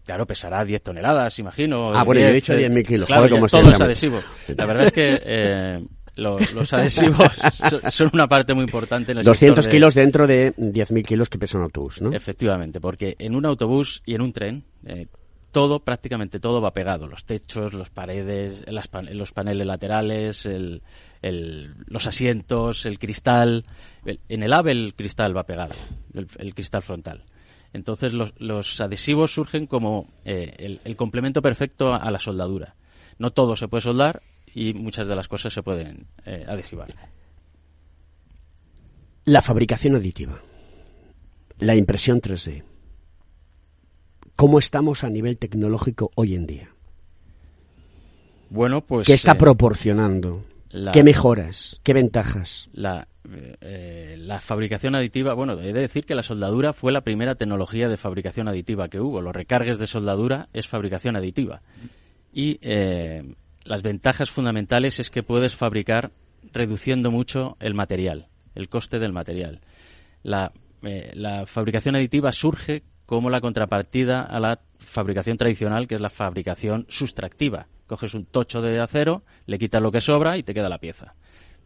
Claro, 0.04 0.26
pesará 0.26 0.64
10 0.66 0.82
toneladas, 0.84 1.38
imagino. 1.40 1.94
Ah, 1.94 2.04
bueno, 2.04 2.20
10, 2.22 2.28
yo 2.48 2.54
he 2.54 2.58
dicho 2.58 2.74
10.000 2.74 2.86
kilos. 2.88 3.08
Claro, 3.08 3.28
Joder, 3.28 3.50
todo 3.50 3.72
es 3.72 3.82
adhesivo. 3.82 4.22
La 4.56 4.66
verdad 4.66 4.86
es 4.86 4.92
que 4.92 5.22
eh, 5.24 5.84
los, 6.15 6.54
los, 6.54 6.73
adhesivos 6.73 7.34
son 7.89 8.10
una 8.13 8.28
parte 8.28 8.54
muy 8.54 8.63
importante 8.63 9.12
en 9.12 9.19
el 9.19 9.23
200 9.23 9.67
kilos 9.67 9.93
dentro 9.93 10.28
de 10.28 10.56
10.000 10.56 11.06
kilos 11.06 11.30
que 11.30 11.38
pesa 11.38 11.58
un 11.58 11.63
autobús, 11.63 12.01
¿no? 12.01 12.12
Efectivamente, 12.13 12.80
porque 12.80 13.15
en 13.19 13.36
un 13.36 13.45
autobús 13.45 14.01
y 14.06 14.15
en 14.15 14.21
un 14.21 14.34
tren 14.34 14.63
eh, 14.86 15.08
todo, 15.51 15.80
prácticamente 15.80 16.39
todo 16.39 16.60
va 16.62 16.73
pegado. 16.73 17.08
Los 17.08 17.23
techos, 17.23 17.73
los 17.73 17.89
paredes, 17.89 18.65
las, 18.67 18.89
los 19.12 19.32
paneles 19.32 19.65
laterales, 19.65 20.45
el, 20.45 20.82
el, 21.21 21.73
los 21.88 22.08
asientos, 22.08 22.86
el 22.86 22.99
cristal. 22.99 23.63
en 24.06 24.43
el 24.43 24.51
AVE 24.51 24.71
el 24.71 24.93
cristal 24.95 25.36
va 25.36 25.45
pegado, 25.45 25.75
el, 26.13 26.28
el 26.39 26.54
cristal 26.54 26.82
frontal. 26.82 27.23
Entonces 27.75 28.13
los, 28.13 28.34
los 28.38 28.80
adhesivos 28.80 29.34
surgen 29.34 29.67
como 29.67 30.08
eh, 30.23 30.80
el, 30.82 30.95
complemento 30.95 31.41
perfecto 31.41 31.93
a, 31.93 32.10
la 32.10 32.19
soldadura. 32.19 32.73
No 33.19 33.32
todo 33.32 33.58
se 33.58 33.67
puede 33.67 33.82
soldar 33.82 34.21
y 34.56 34.74
muchas 34.74 35.08
de 35.08 35.15
las 35.15 35.28
cosas 35.28 35.54
se 35.54 35.62
pueden 35.62 36.08
eh, 36.26 36.46
adhesivar. 36.48 36.88
La 39.26 39.41
fabricación 39.41 39.96
aditiva, 39.96 40.41
la 41.60 41.76
impresión 41.76 42.22
3D. 42.22 42.63
¿Cómo 44.36 44.58
estamos 44.58 45.04
a 45.04 45.10
nivel 45.10 45.38
tecnológico 45.38 46.12
hoy 46.15 46.36
en 46.36 46.48
día? 46.48 46.70
Bueno, 48.50 48.82
pues. 48.82 49.08
¿Qué 49.08 49.13
está 49.13 49.34
eh, 49.34 49.36
proporcionando? 49.36 50.46
¿Qué 50.94 51.04
mejoras? 51.04 51.80
¿Qué 51.84 51.94
ventajas? 51.94 52.70
La, 52.74 53.08
eh, 53.62 54.15
la 54.18 54.39
fabricación 54.39 54.96
aditiva, 54.96 55.34
bueno, 55.34 55.60
he 55.60 55.74
de 55.74 55.82
decir 55.82 56.06
que 56.06 56.15
la 56.15 56.24
soldadura 56.24 56.74
fue 56.74 56.91
la 56.91 57.02
primera 57.02 57.36
tecnología 57.36 57.89
de 57.89 57.98
fabricación 57.98 58.48
aditiva 58.48 58.88
que 58.88 59.00
hubo. 59.00 59.22
Los 59.22 59.36
recargues 59.36 59.80
de 59.80 59.88
soldadura 59.88 60.48
es 60.54 60.68
fabricación 60.68 61.15
aditiva. 61.15 61.62
Y 62.34 62.60
eh, 62.62 63.24
las 63.65 63.82
ventajas 63.82 64.30
fundamentales 64.30 64.99
es 64.99 65.10
que 65.10 65.23
puedes 65.23 65.56
fabricar 65.56 66.12
reduciendo 66.54 67.12
mucho 67.12 67.58
el 67.60 67.73
material, 67.73 68.28
el 68.54 68.69
coste 68.69 68.99
del 68.99 69.12
material. 69.12 69.62
La, 70.23 70.54
eh, 70.84 71.12
la 71.15 71.45
fabricación 71.45 71.95
aditiva 71.95 72.32
surge 72.32 72.84
como 73.06 73.30
la 73.30 73.41
contrapartida 73.41 74.21
a 74.21 74.39
la 74.39 74.56
fabricación 74.78 75.38
tradicional, 75.38 75.88
que 75.88 75.95
es 75.95 76.01
la 76.01 76.10
fabricación 76.10 76.86
sustractiva. 76.89 77.67
Coges 77.88 78.13
un 78.13 78.25
tocho 78.25 78.62
de 78.62 78.80
acero, 78.80 79.23
le 79.45 79.60
quitas 79.60 79.82
lo 79.82 79.91
que 79.91 80.01
sobra 80.01 80.38
y 80.38 80.43
te 80.43 80.54
queda 80.54 80.69
la 80.69 80.80
pieza. 80.80 81.15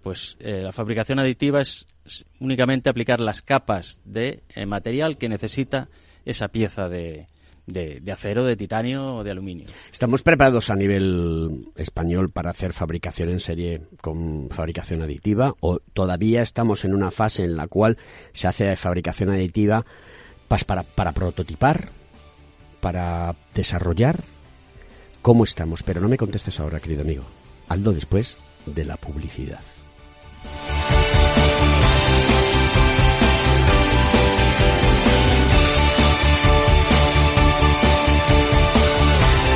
Pues 0.01 0.37
eh, 0.39 0.61
la 0.63 0.71
fabricación 0.71 1.19
aditiva 1.19 1.61
es 1.61 1.85
únicamente 2.39 2.89
aplicar 2.89 3.19
las 3.19 3.41
capas 3.41 4.01
de 4.05 4.43
eh, 4.49 4.65
material 4.65 5.17
que 5.17 5.29
necesita 5.29 5.89
esa 6.25 6.47
pieza 6.47 6.87
de, 6.87 7.27
de, 7.69 8.11
acero, 8.11 8.43
de 8.43 8.55
titanio 8.55 9.17
o 9.17 9.23
de 9.23 9.31
aluminio. 9.31 9.67
¿Estamos 9.91 10.23
preparados 10.23 10.69
a 10.69 10.75
nivel 10.75 11.71
español 11.75 12.29
para 12.29 12.51
hacer 12.51 12.73
fabricación 12.73 13.29
en 13.29 13.39
serie 13.39 13.81
con 14.01 14.49
fabricación 14.49 15.01
aditiva 15.01 15.55
o 15.59 15.79
todavía 15.79 16.41
estamos 16.41 16.85
en 16.85 16.93
una 16.93 17.11
fase 17.11 17.43
en 17.43 17.55
la 17.55 17.67
cual 17.67 17.97
se 18.33 18.47
hace 18.47 18.75
fabricación 18.75 19.29
aditiva 19.29 19.85
para, 20.47 20.83
para 20.83 21.11
prototipar, 21.13 21.89
para 22.81 23.35
desarrollar? 23.53 24.23
¿Cómo 25.21 25.43
estamos? 25.43 25.83
Pero 25.83 26.01
no 26.01 26.09
me 26.09 26.17
contestes 26.17 26.59
ahora, 26.59 26.79
querido 26.79 27.01
amigo. 27.01 27.23
Aldo 27.67 27.91
después 27.91 28.37
de 28.65 28.85
la 28.85 28.97
publicidad. 28.97 29.59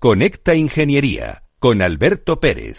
Conecta 0.00 0.54
Ingeniería 0.54 1.42
con 1.58 1.82
Alberto 1.82 2.40
Pérez. 2.40 2.78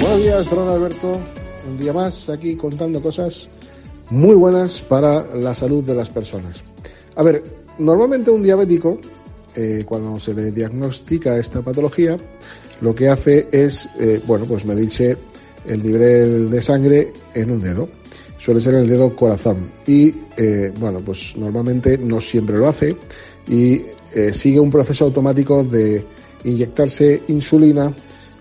Buenos 0.00 0.22
días, 0.22 0.50
don 0.50 0.68
Alberto. 0.68 1.20
Un 1.68 1.78
día 1.78 1.92
más 1.92 2.28
aquí 2.28 2.54
contando 2.54 3.02
cosas 3.02 3.48
muy 4.10 4.36
buenas 4.36 4.82
para 4.82 5.26
la 5.34 5.52
salud 5.52 5.82
de 5.82 5.96
las 5.96 6.10
personas. 6.10 6.62
A 7.16 7.24
ver, 7.24 7.42
normalmente 7.76 8.30
un 8.30 8.44
diabético, 8.44 9.00
eh, 9.56 9.82
cuando 9.84 10.20
se 10.20 10.32
le 10.32 10.52
diagnostica 10.52 11.36
esta 11.38 11.60
patología, 11.60 12.16
lo 12.80 12.94
que 12.94 13.08
hace 13.08 13.48
es, 13.50 13.88
eh, 13.98 14.22
bueno, 14.24 14.44
pues 14.44 14.64
medirse 14.64 15.16
el 15.66 15.82
nivel 15.82 16.52
de 16.52 16.62
sangre 16.62 17.12
en 17.34 17.50
un 17.50 17.58
dedo 17.58 17.99
suele 18.40 18.60
ser 18.60 18.74
el 18.74 18.88
dedo 18.88 19.14
corazón. 19.14 19.70
Y 19.86 20.12
eh, 20.36 20.72
bueno, 20.80 21.00
pues 21.04 21.36
normalmente 21.36 21.98
no 21.98 22.20
siempre 22.20 22.56
lo 22.56 22.68
hace 22.68 22.96
y 23.46 23.82
eh, 24.14 24.32
sigue 24.32 24.58
un 24.58 24.70
proceso 24.70 25.04
automático 25.04 25.62
de 25.62 26.04
inyectarse 26.44 27.22
insulina 27.28 27.92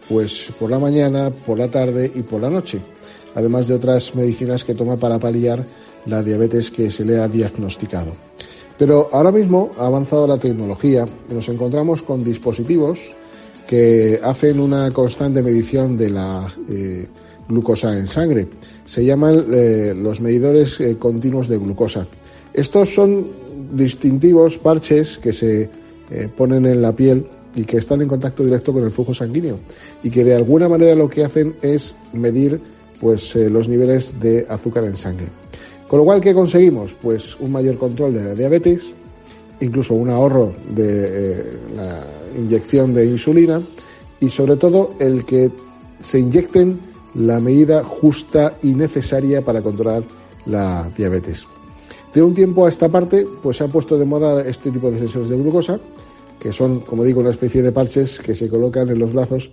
pues 0.07 0.49
por 0.57 0.71
la 0.71 0.79
mañana, 0.79 1.29
por 1.29 1.59
la 1.59 1.69
tarde 1.69 2.11
y 2.15 2.23
por 2.23 2.41
la 2.41 2.49
noche, 2.49 2.79
además 3.35 3.67
de 3.67 3.75
otras 3.75 4.15
medicinas 4.15 4.63
que 4.63 4.73
toma 4.73 4.97
para 4.97 5.19
paliar 5.19 5.63
la 6.07 6.23
diabetes 6.23 6.71
que 6.71 6.89
se 6.89 7.05
le 7.05 7.19
ha 7.19 7.27
diagnosticado. 7.27 8.13
Pero 8.77 9.09
ahora 9.11 9.31
mismo 9.31 9.71
ha 9.77 9.85
avanzado 9.85 10.25
la 10.25 10.39
tecnología 10.39 11.05
y 11.29 11.33
nos 11.33 11.47
encontramos 11.49 12.01
con 12.01 12.23
dispositivos 12.23 13.11
que 13.67 14.19
hacen 14.23 14.59
una 14.59 14.89
constante 14.89 15.43
medición 15.43 15.95
de 15.95 16.09
la 16.09 16.47
eh, 16.69 17.07
glucosa 17.49 17.97
en 17.97 18.07
sangre. 18.07 18.47
Se 18.85 19.03
llaman 19.03 19.45
eh, 19.51 19.93
los 19.93 20.21
medidores 20.21 20.79
eh, 20.79 20.95
continuos 20.97 21.49
de 21.49 21.57
glucosa. 21.57 22.07
Estos 22.53 22.93
son 22.93 23.27
distintivos 23.71 24.57
parches 24.57 25.17
que 25.17 25.33
se 25.33 25.69
ponen 26.35 26.65
en 26.65 26.81
la 26.81 26.91
piel 26.95 27.27
y 27.53 27.63
que 27.65 27.77
están 27.77 28.01
en 28.01 28.07
contacto 28.07 28.43
directo 28.43 28.73
con 28.73 28.83
el 28.83 28.89
flujo 28.89 29.13
sanguíneo 29.13 29.59
y 30.01 30.09
que 30.09 30.23
de 30.23 30.33
alguna 30.33 30.67
manera 30.67 30.95
lo 30.95 31.07
que 31.07 31.23
hacen 31.23 31.55
es 31.61 31.95
medir 32.13 32.59
pues 32.99 33.35
los 33.35 33.69
niveles 33.69 34.19
de 34.19 34.45
azúcar 34.49 34.85
en 34.85 34.97
sangre. 34.97 35.27
Con 35.87 35.99
lo 35.99 36.05
cual, 36.05 36.21
¿qué 36.21 36.33
conseguimos? 36.33 36.95
Pues 37.01 37.35
un 37.39 37.51
mayor 37.51 37.77
control 37.77 38.13
de 38.13 38.23
la 38.23 38.35
diabetes, 38.35 38.83
incluso 39.59 39.95
un 39.95 40.09
ahorro 40.09 40.53
de 40.75 41.43
la 41.75 42.05
inyección 42.39 42.93
de 42.93 43.07
insulina 43.07 43.61
y 44.19 44.29
sobre 44.29 44.55
todo 44.55 44.91
el 44.99 45.25
que 45.25 45.51
se 45.99 46.19
inyecten 46.19 46.79
la 47.15 47.39
medida 47.39 47.83
justa 47.83 48.57
y 48.61 48.73
necesaria 48.73 49.41
para 49.41 49.61
controlar 49.61 50.03
la 50.45 50.89
diabetes. 50.97 51.45
De 52.13 52.23
un 52.23 52.33
tiempo 52.33 52.65
a 52.65 52.69
esta 52.69 52.89
parte, 52.89 53.25
pues 53.43 53.57
se 53.57 53.63
ha 53.63 53.67
puesto 53.67 53.97
de 53.97 54.05
moda 54.05 54.41
este 54.41 54.71
tipo 54.71 54.89
de 54.89 54.99
sensores 54.99 55.29
de 55.29 55.37
glucosa, 55.37 55.79
que 56.39 56.51
son, 56.51 56.79
como 56.79 57.03
digo, 57.03 57.21
una 57.21 57.29
especie 57.29 57.61
de 57.61 57.71
parches 57.71 58.19
que 58.19 58.33
se 58.33 58.49
colocan 58.49 58.89
en 58.89 58.97
los 58.97 59.13
brazos 59.13 59.51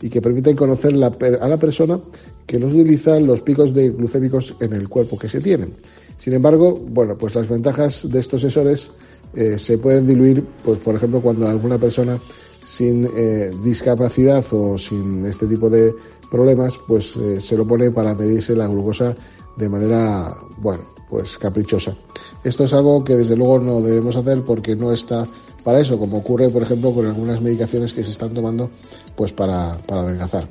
y 0.00 0.08
que 0.08 0.22
permiten 0.22 0.56
conocer 0.56 0.94
a 0.94 1.48
la 1.48 1.56
persona 1.56 2.00
que 2.46 2.58
los 2.58 2.72
utiliza 2.72 3.18
los 3.20 3.40
picos 3.40 3.74
de 3.74 3.90
glucémicos 3.90 4.54
en 4.60 4.72
el 4.72 4.88
cuerpo 4.88 5.18
que 5.18 5.28
se 5.28 5.40
tienen. 5.40 5.72
Sin 6.18 6.32
embargo, 6.32 6.74
bueno, 6.74 7.16
pues 7.16 7.34
las 7.34 7.48
ventajas 7.48 8.08
de 8.08 8.20
estos 8.20 8.40
sensores 8.40 8.90
eh, 9.34 9.58
se 9.58 9.78
pueden 9.78 10.06
diluir, 10.06 10.44
pues 10.64 10.78
por 10.78 10.94
ejemplo, 10.94 11.20
cuando 11.20 11.48
alguna 11.48 11.78
persona 11.78 12.18
sin 12.66 13.08
eh, 13.16 13.50
discapacidad 13.64 14.44
o 14.52 14.78
sin 14.78 15.26
este 15.26 15.46
tipo 15.46 15.68
de 15.68 15.92
problemas, 16.30 16.78
pues 16.86 17.14
eh, 17.16 17.40
se 17.40 17.56
lo 17.56 17.66
pone 17.66 17.90
para 17.90 18.14
medirse 18.14 18.54
la 18.54 18.66
glucosa 18.66 19.14
de 19.56 19.68
manera, 19.68 20.34
bueno, 20.58 20.84
pues 21.08 21.38
caprichosa. 21.38 21.96
Esto 22.44 22.64
es 22.64 22.72
algo 22.72 23.02
que 23.02 23.16
desde 23.16 23.36
luego 23.36 23.58
no 23.58 23.80
debemos 23.80 24.16
hacer 24.16 24.42
porque 24.42 24.76
no 24.76 24.92
está 24.92 25.26
para 25.64 25.80
eso, 25.80 25.98
como 25.98 26.18
ocurre, 26.18 26.48
por 26.50 26.62
ejemplo, 26.62 26.92
con 26.92 27.06
algunas 27.06 27.42
medicaciones 27.42 27.92
que 27.92 28.04
se 28.04 28.12
están 28.12 28.32
tomando, 28.32 28.70
pues 29.16 29.32
para, 29.32 29.72
para 29.86 30.02
adelgazar. 30.02 30.48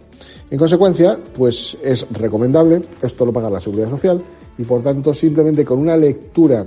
En 0.49 0.57
consecuencia, 0.57 1.17
pues 1.35 1.77
es 1.81 2.05
recomendable, 2.11 2.81
esto 3.01 3.25
lo 3.25 3.33
paga 3.33 3.49
la 3.49 3.59
Seguridad 3.59 3.89
Social, 3.89 4.21
y 4.57 4.63
por 4.63 4.83
tanto 4.83 5.13
simplemente 5.13 5.63
con 5.65 5.79
una 5.79 5.95
lectura 5.95 6.65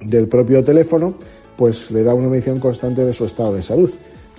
del 0.00 0.28
propio 0.28 0.62
teléfono, 0.62 1.14
pues 1.56 1.90
le 1.90 2.04
da 2.04 2.14
una 2.14 2.28
medición 2.28 2.60
constante 2.60 3.04
de 3.04 3.12
su 3.12 3.24
estado 3.24 3.54
de 3.54 3.62
salud. 3.62 3.90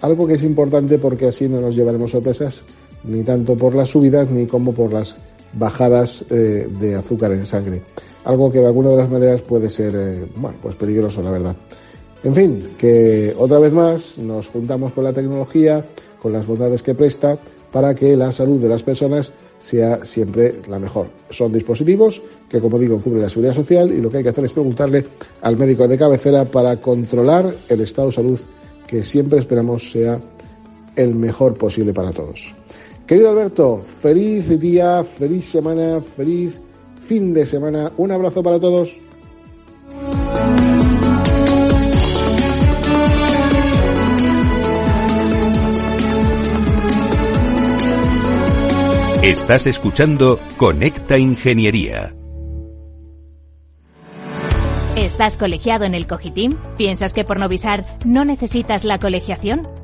Algo 0.02 0.26
que 0.26 0.36
es 0.36 0.44
importante 0.44 0.98
porque 0.98 1.28
así 1.28 1.50
no 1.50 1.60
nos 1.60 1.76
llevaremos 1.76 2.12
sorpresas 2.12 2.64
ni 3.04 3.24
tanto 3.24 3.56
por 3.56 3.76
las 3.76 3.90
subidas 3.90 4.30
ni 4.30 4.46
como 4.46 4.74
por 4.74 4.94
las 4.94 5.18
bajadas 5.54 6.24
eh, 6.30 6.68
de 6.80 6.96
azúcar 6.96 7.32
en 7.32 7.46
sangre. 7.46 7.82
Algo 8.26 8.52
que 8.52 8.60
de 8.60 8.68
alguna 8.68 8.90
de 8.90 8.98
las 8.98 9.10
maneras 9.10 9.42
puede 9.42 9.70
ser, 9.70 9.94
eh, 9.96 10.28
bueno, 10.36 10.58
pues 10.62 10.76
peligroso, 10.76 11.22
la 11.22 11.32
verdad. 11.32 11.56
En 12.24 12.36
fin, 12.36 12.72
que 12.78 13.34
otra 13.38 13.60
vez 13.60 13.72
más 13.72 14.18
nos 14.18 14.50
juntamos 14.50 14.92
con 14.92 15.06
la 15.06 15.14
tecnología, 15.14 15.86
con 16.22 16.34
las 16.34 16.46
bondades 16.46 16.84
que 16.84 16.94
presta, 16.94 17.38
para 17.72 17.96
que 17.96 18.16
la 18.18 18.32
salud 18.32 18.60
de 18.60 18.68
las 18.68 18.84
personas 18.84 19.32
sea 19.62 20.04
siempre 20.06 20.62
la 20.68 20.80
mejor. 20.80 21.08
Son 21.30 21.52
dispositivos 21.52 22.22
que, 22.50 22.60
como 22.60 22.78
digo, 22.80 23.02
cubren 23.02 23.22
la 23.22 23.30
seguridad 23.30 23.54
social 23.54 23.92
y 23.92 24.02
lo 24.02 24.10
que 24.10 24.18
hay 24.18 24.24
que 24.24 24.30
hacer 24.30 24.46
es 24.46 24.52
preguntarle 24.52 25.06
al 25.42 25.58
médico 25.58 25.88
de 25.88 25.98
cabecera 25.98 26.46
para 26.46 26.78
controlar 26.78 27.54
el 27.68 27.82
estado 27.82 28.10
de 28.10 28.16
salud 28.16 28.40
que 28.88 29.04
siempre 29.04 29.40
esperamos 29.40 29.92
sea 29.92 30.20
el 30.96 31.16
mejor 31.16 31.54
posible 31.54 31.94
para 31.94 32.12
todos. 32.12 32.54
Querido 33.10 33.32
Alberto, 33.32 33.80
feliz 33.80 34.60
día, 34.60 35.04
feliz 35.04 35.46
semana, 35.46 36.00
feliz 36.00 36.60
fin 37.08 37.34
de 37.34 37.44
semana. 37.44 37.92
Un 37.98 38.12
abrazo 38.12 38.44
para 38.44 38.60
todos. 38.60 39.00
Estás 49.24 49.66
escuchando 49.66 50.40
Conecta 50.58 51.18
Ingeniería. 51.18 52.16
¿Estás 54.96 55.40
colegiado 55.40 55.86
en 55.86 55.96
el 55.96 56.06
Cogitim? 56.06 56.58
¿Piensas 56.78 57.16
que 57.16 57.24
por 57.24 57.40
Novisar 57.40 57.88
no 58.06 58.24
necesitas 58.24 58.84
la 58.84 59.00
colegiación? 59.00 59.79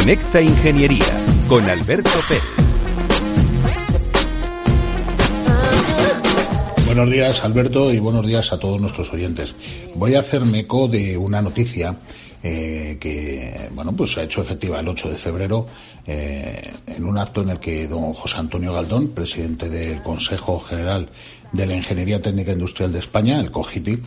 Conecta 0.00 0.40
Ingeniería 0.40 1.04
con 1.46 1.62
Alberto 1.68 2.18
Pérez. 2.26 2.42
Buenos 6.86 7.10
días, 7.10 7.44
Alberto, 7.44 7.92
y 7.92 7.98
buenos 7.98 8.26
días 8.26 8.50
a 8.50 8.58
todos 8.58 8.80
nuestros 8.80 9.12
oyentes. 9.12 9.54
Voy 9.94 10.14
a 10.14 10.20
hacerme 10.20 10.60
eco 10.60 10.88
de 10.88 11.18
una 11.18 11.42
noticia 11.42 11.98
eh, 12.42 12.96
que, 12.98 13.68
bueno, 13.74 13.92
pues 13.94 14.12
se 14.12 14.20
ha 14.20 14.24
hecho 14.24 14.40
efectiva 14.40 14.80
el 14.80 14.88
8 14.88 15.10
de 15.10 15.18
febrero 15.18 15.66
eh, 16.06 16.72
en 16.86 17.04
un 17.04 17.18
acto 17.18 17.42
en 17.42 17.50
el 17.50 17.60
que 17.60 17.86
don 17.86 18.14
José 18.14 18.38
Antonio 18.38 18.72
Galdón, 18.72 19.08
presidente 19.08 19.68
del 19.68 20.00
Consejo 20.00 20.58
General 20.60 21.10
de 21.52 21.66
la 21.66 21.74
Ingeniería 21.74 22.22
Técnica 22.22 22.52
Industrial 22.52 22.90
de 22.90 23.00
España, 23.00 23.38
el 23.38 23.50
COGITI, 23.50 24.00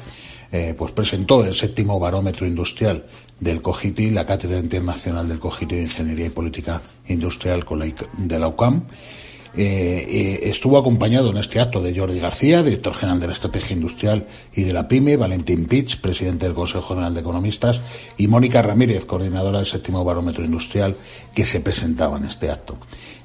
eh, 0.54 0.76
pues 0.78 0.92
presentó 0.92 1.44
el 1.44 1.56
séptimo 1.56 2.00
barómetro 2.00 2.46
industrial 2.46 3.04
del 3.40 3.60
COGITI, 3.60 4.12
la 4.12 4.24
Cátedra 4.24 4.60
Internacional 4.60 5.28
del 5.28 5.40
COGITI 5.40 5.76
de 5.76 5.82
Ingeniería 5.82 6.28
y 6.28 6.30
Política 6.30 6.80
Industrial 7.08 7.66
de 8.20 8.40
la 8.40 8.48
UCAM. 8.50 8.84
Eh, 9.56 10.06
eh, 10.10 10.50
estuvo 10.50 10.78
acompañado 10.78 11.30
en 11.30 11.38
este 11.38 11.60
acto 11.60 11.82
de 11.82 11.98
Jordi 11.98 12.20
García, 12.20 12.64
director 12.64 12.96
general 12.96 13.20
de 13.20 13.28
la 13.28 13.34
Estrategia 13.34 13.76
Industrial 13.76 14.26
y 14.54 14.64
de 14.64 14.74
la 14.74 14.88
PYME, 14.88 15.16
Valentín 15.16 15.66
Pitch, 15.66 16.02
presidente 16.02 16.46
del 16.46 16.56
Consejo 16.56 16.90
General 16.90 17.14
de 17.14 17.22
Economistas, 17.22 17.80
y 18.18 18.28
Mónica 18.28 18.62
Ramírez, 18.62 19.06
coordinadora 19.06 19.60
del 19.60 19.68
séptimo 19.68 20.04
barómetro 20.04 20.44
industrial, 20.44 20.96
que 21.36 21.46
se 21.46 21.60
presentaba 21.60 22.18
en 22.18 22.26
este 22.26 22.50
acto. 22.50 22.78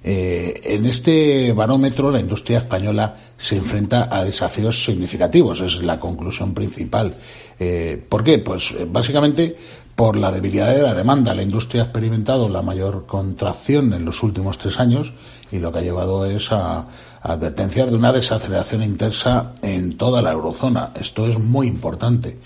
Eh, 0.04 0.60
en 0.64 0.86
este 0.86 1.52
barómetro, 1.52 2.10
la 2.10 2.20
industria 2.20 2.58
española 2.58 3.16
se 3.36 3.56
enfrenta 3.56 4.08
a 4.10 4.24
desafíos 4.24 4.84
significativos, 4.84 5.60
es 5.60 5.82
la 5.82 5.98
conclusión 5.98 6.54
principal. 6.54 7.14
Eh, 7.58 8.02
¿Por 8.08 8.22
qué? 8.22 8.38
Pues 8.38 8.70
eh, 8.72 8.86
básicamente 8.88 9.56
por 9.98 10.16
la 10.16 10.30
debilidad 10.30 10.72
de 10.72 10.82
la 10.82 10.94
demanda. 10.94 11.34
La 11.34 11.42
industria 11.42 11.82
ha 11.82 11.84
experimentado 11.86 12.48
la 12.48 12.62
mayor 12.62 13.04
contracción 13.06 13.92
en 13.92 14.04
los 14.04 14.22
últimos 14.22 14.56
tres 14.56 14.78
años 14.78 15.12
y 15.50 15.58
lo 15.58 15.72
que 15.72 15.78
ha 15.78 15.82
llevado 15.82 16.24
es 16.26 16.52
a, 16.52 16.78
a 16.78 16.86
advertencias 17.22 17.90
de 17.90 17.96
una 17.96 18.12
desaceleración 18.12 18.82
intensa 18.82 19.52
en 19.62 19.96
toda 19.96 20.22
la 20.22 20.32
eurozona. 20.32 20.92
Esto 20.94 21.26
es 21.26 21.38
muy 21.38 21.66
importante. 21.66 22.38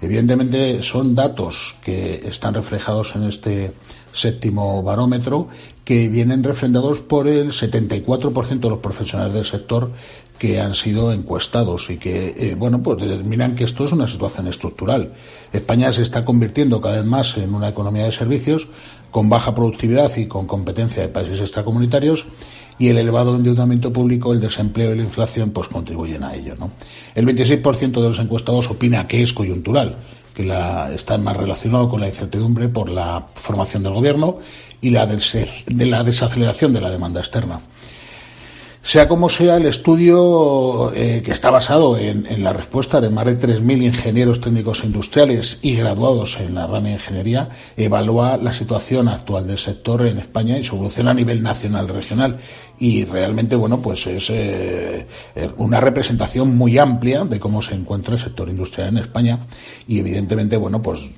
Evidentemente 0.00 0.82
son 0.82 1.14
datos 1.14 1.76
que 1.82 2.22
están 2.28 2.54
reflejados 2.54 3.16
en 3.16 3.24
este 3.24 3.72
séptimo 4.12 4.82
barómetro 4.82 5.48
que 5.84 6.08
vienen 6.08 6.42
refrendados 6.42 7.00
por 7.00 7.28
el 7.28 7.52
74% 7.52 8.60
de 8.60 8.68
los 8.68 8.78
profesionales 8.80 9.34
del 9.34 9.44
sector 9.44 9.92
que 10.38 10.60
han 10.60 10.74
sido 10.74 11.12
encuestados 11.12 11.88
y 11.90 11.96
que, 11.96 12.34
eh, 12.36 12.54
bueno, 12.56 12.82
pues 12.82 13.00
determinan 13.00 13.54
que 13.54 13.64
esto 13.64 13.84
es 13.84 13.92
una 13.92 14.06
situación 14.06 14.48
estructural. 14.48 15.12
España 15.52 15.90
se 15.92 16.02
está 16.02 16.24
convirtiendo 16.24 16.80
cada 16.80 16.96
vez 16.96 17.06
más 17.06 17.36
en 17.38 17.54
una 17.54 17.68
economía 17.68 18.04
de 18.04 18.12
servicios 18.12 18.68
con 19.10 19.28
baja 19.28 19.54
productividad 19.54 20.14
y 20.16 20.26
con 20.26 20.46
competencia 20.46 21.02
de 21.02 21.08
países 21.08 21.40
extracomunitarios 21.40 22.26
y 22.78 22.88
el 22.88 22.98
elevado 22.98 23.36
endeudamiento 23.36 23.92
público, 23.92 24.32
el 24.32 24.40
desempleo 24.40 24.94
y 24.94 24.98
la 24.98 25.04
inflación 25.04 25.50
pues 25.50 25.68
contribuyen 25.68 26.24
a 26.24 26.34
ello. 26.34 26.54
¿no? 26.58 26.70
El 27.14 27.26
26% 27.26 27.92
de 27.92 28.08
los 28.08 28.18
encuestados 28.18 28.70
opina 28.70 29.06
que 29.08 29.22
es 29.22 29.32
coyuntural, 29.32 29.96
que 30.34 30.52
está 30.94 31.16
más 31.16 31.36
relacionado 31.36 31.88
con 31.88 32.00
la 32.00 32.08
incertidumbre 32.08 32.68
por 32.68 32.90
la 32.90 33.28
formación 33.34 33.82
del 33.82 33.94
gobierno 33.94 34.38
y 34.82 34.90
la, 34.90 35.06
de 35.06 35.86
la 35.86 36.04
desaceleración 36.04 36.72
de 36.74 36.80
la 36.82 36.90
demanda 36.90 37.20
externa. 37.20 37.60
Sea 38.86 39.08
como 39.08 39.28
sea, 39.28 39.56
el 39.56 39.66
estudio 39.66 40.92
eh, 40.94 41.20
que 41.24 41.32
está 41.32 41.50
basado 41.50 41.98
en, 41.98 42.24
la 42.44 42.52
respuesta 42.52 43.00
de 43.00 43.10
más 43.10 43.26
de 43.26 43.36
3.000 43.36 43.82
ingenieros 43.82 44.40
técnicos 44.40 44.84
industriales 44.84 45.58
y 45.60 45.74
graduados 45.74 46.38
en 46.38 46.54
la 46.54 46.68
rama 46.68 46.86
de 46.86 46.92
ingeniería 46.92 47.48
evalúa 47.76 48.36
la 48.36 48.52
situación 48.52 49.08
actual 49.08 49.48
del 49.48 49.58
sector 49.58 50.06
en 50.06 50.18
España 50.18 50.56
y 50.56 50.62
su 50.62 50.76
evolución 50.76 51.08
a 51.08 51.14
nivel 51.14 51.42
nacional 51.42 51.86
y 51.86 51.92
regional 51.94 52.36
y 52.78 53.04
realmente 53.04 53.56
bueno 53.56 53.80
pues 53.80 54.06
es 54.06 54.30
eh, 54.30 55.06
eh, 55.34 55.50
una 55.56 55.80
representación 55.80 56.56
muy 56.56 56.78
amplia 56.78 57.24
de 57.24 57.40
cómo 57.40 57.62
se 57.62 57.74
encuentra 57.74 58.14
el 58.14 58.20
sector 58.20 58.48
industrial 58.48 58.88
en 58.88 58.98
España 58.98 59.38
y 59.88 59.98
evidentemente 59.98 60.56
bueno 60.56 60.82
pues 60.82 61.08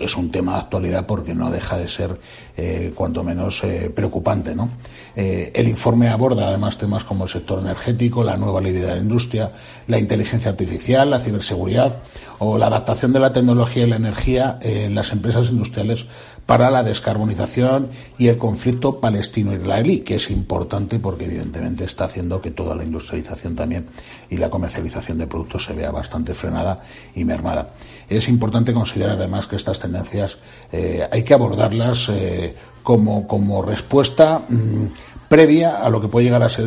es 0.00 0.16
un 0.16 0.30
tema 0.30 0.54
de 0.54 0.58
actualidad 0.60 1.06
porque 1.06 1.34
no 1.34 1.50
deja 1.50 1.76
de 1.76 1.88
ser 1.88 2.18
eh, 2.56 2.92
cuanto 2.94 3.22
menos 3.22 3.62
preocupante 3.94 4.54
¿no? 4.54 4.70
el 5.14 5.68
informe 5.68 6.08
aborda 6.08 6.48
además 6.48 6.78
temas 6.78 7.04
como 7.04 7.24
el 7.24 7.30
sector 7.30 7.58
energético 7.58 8.24
la 8.24 8.36
nueva 8.36 8.60
ley 8.60 8.72
de 8.72 8.86
la 8.86 8.96
industria 8.96 9.52
la 9.86 9.98
inteligencia 9.98 10.50
artificial 10.50 11.10
la 11.10 11.18
ciberseguridad 11.18 11.98
o 12.38 12.56
la 12.56 12.66
adaptación 12.66 13.12
de 13.12 13.20
la 13.20 13.32
tecnología 13.32 13.84
y 13.84 13.90
la 13.90 13.96
energía 13.96 14.58
en 14.62 14.94
las 14.94 15.12
empresas 15.12 15.50
industriales 15.50 16.06
para 16.48 16.70
la 16.70 16.82
descarbonización 16.82 17.90
y 18.16 18.28
el 18.28 18.38
conflicto 18.38 19.00
palestino-israelí, 19.00 20.00
que 20.00 20.14
es 20.14 20.30
importante 20.30 20.98
porque 20.98 21.26
evidentemente 21.26 21.84
está 21.84 22.06
haciendo 22.06 22.40
que 22.40 22.52
toda 22.52 22.74
la 22.74 22.84
industrialización 22.84 23.54
también 23.54 23.86
y 24.30 24.38
la 24.38 24.48
comercialización 24.48 25.18
de 25.18 25.26
productos 25.26 25.66
se 25.66 25.74
vea 25.74 25.90
bastante 25.90 26.32
frenada 26.32 26.80
y 27.14 27.26
mermada. 27.26 27.74
Es 28.08 28.30
importante 28.30 28.72
considerar 28.72 29.16
además 29.16 29.46
que 29.46 29.56
estas 29.56 29.78
tendencias 29.78 30.38
eh, 30.72 31.06
hay 31.12 31.22
que 31.22 31.34
abordarlas 31.34 32.08
eh, 32.08 32.54
como, 32.82 33.28
como 33.28 33.60
respuesta 33.60 34.40
mm, 34.48 34.86
previa 35.28 35.76
a 35.76 35.90
lo 35.90 36.00
que 36.00 36.08
puede 36.08 36.24
llegar 36.24 36.42
a 36.42 36.48
ser 36.48 36.64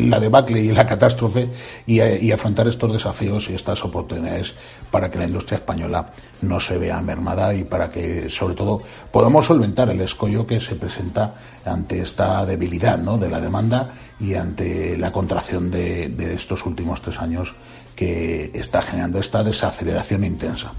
la 0.00 0.18
debacle 0.20 0.60
y 0.60 0.72
la 0.72 0.86
catástrofe 0.86 1.50
y, 1.86 2.30
afrontar 2.30 2.66
estos 2.68 2.92
desafíos 2.92 3.48
y 3.48 3.54
estas 3.54 3.84
oportunidades 3.84 4.54
para 4.90 5.10
que 5.10 5.18
la 5.18 5.26
industria 5.26 5.56
española 5.56 6.12
no 6.42 6.60
se 6.60 6.76
vea 6.78 7.00
mermada 7.00 7.54
y 7.54 7.64
para 7.64 7.88
que, 7.88 8.28
sobre 8.28 8.54
todo, 8.54 8.82
podamos 9.10 9.46
solventar 9.46 9.88
el 9.90 10.00
escollo 10.00 10.46
que 10.46 10.60
se 10.60 10.74
presenta 10.74 11.34
ante 11.64 12.00
esta 12.00 12.44
debilidad 12.44 12.98
¿no? 12.98 13.16
de 13.16 13.30
la 13.30 13.40
demanda 13.40 13.90
y 14.18 14.34
ante 14.34 14.96
la 14.96 15.12
contracción 15.12 15.70
de, 15.70 16.34
estos 16.34 16.66
últimos 16.66 17.00
tres 17.00 17.18
años 17.18 17.54
que 17.94 18.50
está 18.52 18.82
generando 18.82 19.18
esta 19.18 19.42
desaceleración 19.42 20.24
intensa. 20.24 20.72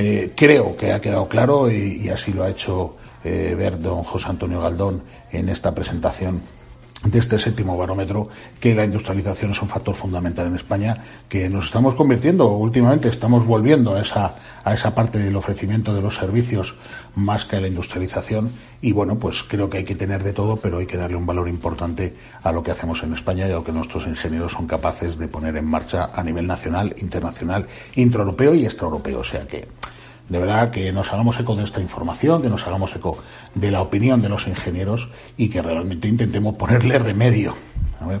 Eh, 0.00 0.30
creo 0.36 0.76
que 0.76 0.92
ha 0.92 1.00
quedado 1.00 1.26
claro 1.26 1.68
y 1.68 2.08
así 2.08 2.32
lo 2.32 2.44
ha 2.44 2.50
hecho 2.50 2.94
eh, 3.24 3.56
ver 3.58 3.80
don 3.80 4.04
José 4.04 4.28
Antonio 4.28 4.60
Galdón 4.60 5.02
en 5.32 5.48
esta 5.48 5.74
presentación 5.74 6.40
de 7.04 7.18
este 7.18 7.38
séptimo 7.38 7.76
barómetro 7.76 8.28
que 8.58 8.74
la 8.74 8.84
industrialización 8.84 9.52
es 9.52 9.62
un 9.62 9.68
factor 9.68 9.94
fundamental 9.94 10.48
en 10.48 10.56
España 10.56 11.02
que 11.28 11.48
nos 11.48 11.66
estamos 11.66 11.94
convirtiendo 11.94 12.48
últimamente 12.48 13.08
estamos 13.08 13.46
volviendo 13.46 13.94
a 13.94 14.00
esa 14.00 14.34
a 14.64 14.74
esa 14.74 14.94
parte 14.94 15.18
del 15.18 15.36
ofrecimiento 15.36 15.94
de 15.94 16.02
los 16.02 16.16
servicios 16.16 16.74
más 17.14 17.46
que 17.46 17.56
a 17.56 17.60
la 17.60 17.68
industrialización. 17.68 18.50
Y 18.82 18.92
bueno 18.92 19.18
pues 19.18 19.42
creo 19.42 19.70
que 19.70 19.78
hay 19.78 19.84
que 19.84 19.94
tener 19.94 20.22
de 20.22 20.32
todo 20.32 20.56
pero 20.56 20.78
hay 20.78 20.86
que 20.86 20.96
darle 20.96 21.16
un 21.16 21.24
valor 21.24 21.48
importante 21.48 22.16
a 22.42 22.52
lo 22.52 22.62
que 22.62 22.72
hacemos 22.72 23.02
en 23.02 23.14
España 23.14 23.46
y 23.46 23.52
a 23.52 23.54
lo 23.54 23.64
que 23.64 23.72
nuestros 23.72 24.06
ingenieros 24.06 24.52
son 24.52 24.66
capaces 24.66 25.16
de 25.18 25.28
poner 25.28 25.56
en 25.56 25.64
marcha 25.64 26.10
a 26.12 26.22
nivel 26.22 26.46
nacional 26.46 26.94
internacional 26.98 27.66
intraeuropeo 27.94 28.54
y 28.54 28.64
extraeuropeo. 28.64 29.20
O 29.20 29.24
sea 29.24 29.46
que 29.46 29.68
de 30.28 30.38
verdad 30.38 30.70
que 30.70 30.92
nos 30.92 31.12
hagamos 31.12 31.38
eco 31.40 31.56
de 31.56 31.64
esta 31.64 31.80
información, 31.80 32.42
que 32.42 32.48
nos 32.48 32.66
hagamos 32.66 32.94
eco 32.94 33.18
de 33.54 33.70
la 33.70 33.80
opinión 33.80 34.20
de 34.20 34.28
los 34.28 34.46
ingenieros 34.46 35.08
y 35.36 35.48
que 35.48 35.62
realmente 35.62 36.08
intentemos 36.08 36.54
ponerle 36.56 36.98
remedio. 36.98 37.54
A 38.00 38.06
ver. 38.06 38.20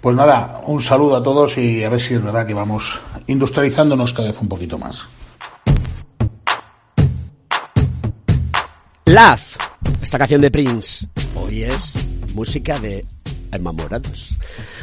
Pues 0.00 0.16
nada, 0.16 0.60
un 0.66 0.82
saludo 0.82 1.16
a 1.16 1.22
todos 1.22 1.56
y 1.56 1.82
a 1.82 1.88
ver 1.88 2.00
si 2.00 2.14
es 2.14 2.22
verdad 2.22 2.46
que 2.46 2.52
vamos 2.52 3.00
industrializándonos 3.26 4.12
cada 4.12 4.28
vez 4.28 4.40
un 4.40 4.48
poquito 4.48 4.78
más. 4.78 5.06
Love, 9.06 9.56
esta 10.02 10.18
canción 10.18 10.40
de 10.40 10.50
Prince, 10.50 11.06
hoy 11.34 11.62
es 11.62 11.94
música 12.34 12.78
de 12.80 13.06
enamorados. 13.54 14.36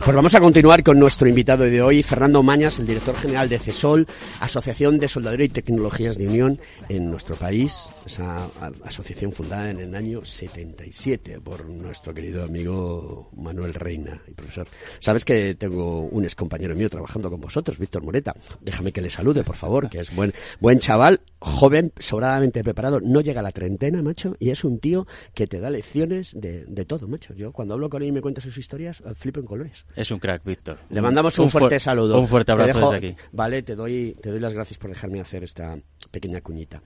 Pues 0.03 0.15
vamos 0.15 0.34
a 0.34 0.39
continuar 0.39 0.84
con 0.84 0.99
nuestro 0.99 1.27
invitado 1.27 1.63
de 1.63 1.81
hoy, 1.81 2.03
Fernando 2.03 2.41
Mañas, 2.43 2.79
el 2.79 2.88
director 2.88 3.15
general 3.15 3.49
de 3.49 3.60
CESOL, 3.60 4.07
Asociación 4.39 4.99
de 4.99 5.07
Soldadura 5.07 5.43
y 5.43 5.49
Tecnologías 5.49 6.17
de 6.17 6.27
Unión 6.27 6.60
en 6.89 7.10
nuestro 7.10 7.36
país, 7.36 7.89
esa 8.05 8.49
asociación 8.84 9.31
fundada 9.31 9.69
en 9.69 9.79
el 9.79 9.95
año 9.95 10.25
77 10.25 11.39
por 11.41 11.69
nuestro 11.69 12.13
querido 12.13 12.43
amigo 12.43 13.29
Manuel 13.36 13.73
Reina 13.73 14.21
y 14.27 14.31
profesor. 14.31 14.67
Sabes 14.99 15.25
que 15.25 15.55
tengo 15.55 16.01
un 16.01 16.23
ex 16.23 16.36
compañero 16.36 16.75
mío 16.75 16.89
trabajando 16.89 17.29
con 17.29 17.39
vosotros, 17.39 17.77
Víctor 17.77 18.03
Moreta. 18.03 18.36
Déjame 18.62 18.91
que 18.91 19.01
le 19.01 19.10
salude, 19.10 19.43
por 19.43 19.55
favor, 19.55 19.89
que 19.89 19.99
es 19.99 20.15
buen, 20.15 20.34
buen 20.60 20.79
chaval, 20.79 21.21
joven, 21.39 21.93
sobradamente 21.97 22.63
preparado, 22.63 22.99
no 23.01 23.21
llega 23.21 23.41
a 23.41 23.43
la 23.43 23.51
treintena, 23.51 24.01
macho, 24.01 24.36
y 24.39 24.49
es 24.49 24.63
un 24.63 24.79
tío 24.79 25.07
que 25.34 25.47
te 25.47 25.60
da 25.60 25.69
lecciones 25.69 26.34
de, 26.39 26.65
de 26.65 26.86
todo, 26.86 27.07
macho. 27.07 27.34
Yo 27.34 27.51
cuando 27.51 27.73
hablo 27.73 27.89
con 27.89 28.01
él 28.01 28.10
y 28.10 28.12
me 28.12 28.21
cuenta 28.21 28.41
sus 28.41 28.57
historias, 28.62 29.02
eh, 29.02 29.13
flipo 29.15 29.39
en 29.39 29.45
colores. 29.45 29.86
Es 29.95 30.12
un 30.12 30.19
crack, 30.19 30.43
Víctor. 30.45 30.80
Le 30.89 31.02
mandamos 31.02 31.38
un, 31.39 31.50
fuerte 31.50 31.80
saludo. 31.80 32.19
Un 32.19 32.28
fuerte 32.28 32.52
abrazo 32.52 32.91
desde 32.91 32.95
aquí. 32.95 33.15
Vale, 33.32 33.63
te 33.63 33.76
doy, 33.76 34.15
te 34.21 34.30
doy 34.30 34.39
las 34.39 34.54
gracias 34.54 34.78
por 34.78 34.89
dejarme 34.89 35.19
hacer 35.19 35.43
esta 35.43 35.78
pequeña 36.12 36.41
cuñita. 36.41 36.82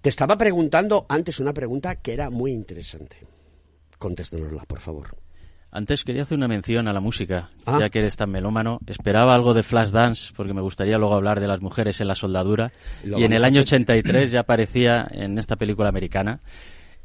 Te 0.00 0.10
estaba 0.10 0.38
preguntando 0.38 1.06
antes 1.08 1.40
una 1.40 1.52
pregunta 1.52 1.96
que 1.96 2.12
era 2.12 2.30
muy 2.30 2.52
interesante. 2.52 3.16
Contéstenosla, 3.98 4.64
por 4.66 4.80
favor. 4.80 5.16
Antes 5.70 6.04
quería 6.04 6.22
hacer 6.22 6.38
una 6.38 6.48
mención 6.48 6.88
a 6.88 6.92
la 6.92 7.00
música, 7.00 7.50
ah. 7.66 7.78
ya 7.80 7.90
que 7.90 7.98
eres 7.98 8.16
tan 8.16 8.30
melómano. 8.30 8.78
Esperaba 8.86 9.34
algo 9.34 9.52
de 9.52 9.62
Flashdance, 9.62 10.32
porque 10.34 10.54
me 10.54 10.62
gustaría 10.62 10.96
luego 10.96 11.14
hablar 11.14 11.40
de 11.40 11.48
las 11.48 11.60
mujeres 11.60 12.00
en 12.00 12.08
la 12.08 12.14
soldadura. 12.14 12.72
y 13.04 13.24
en 13.24 13.32
el 13.32 13.44
año 13.44 13.60
83 13.60 14.30
ya 14.30 14.40
aparecía 14.40 15.06
en 15.10 15.38
esta 15.38 15.56
película 15.56 15.88
americana. 15.88 16.40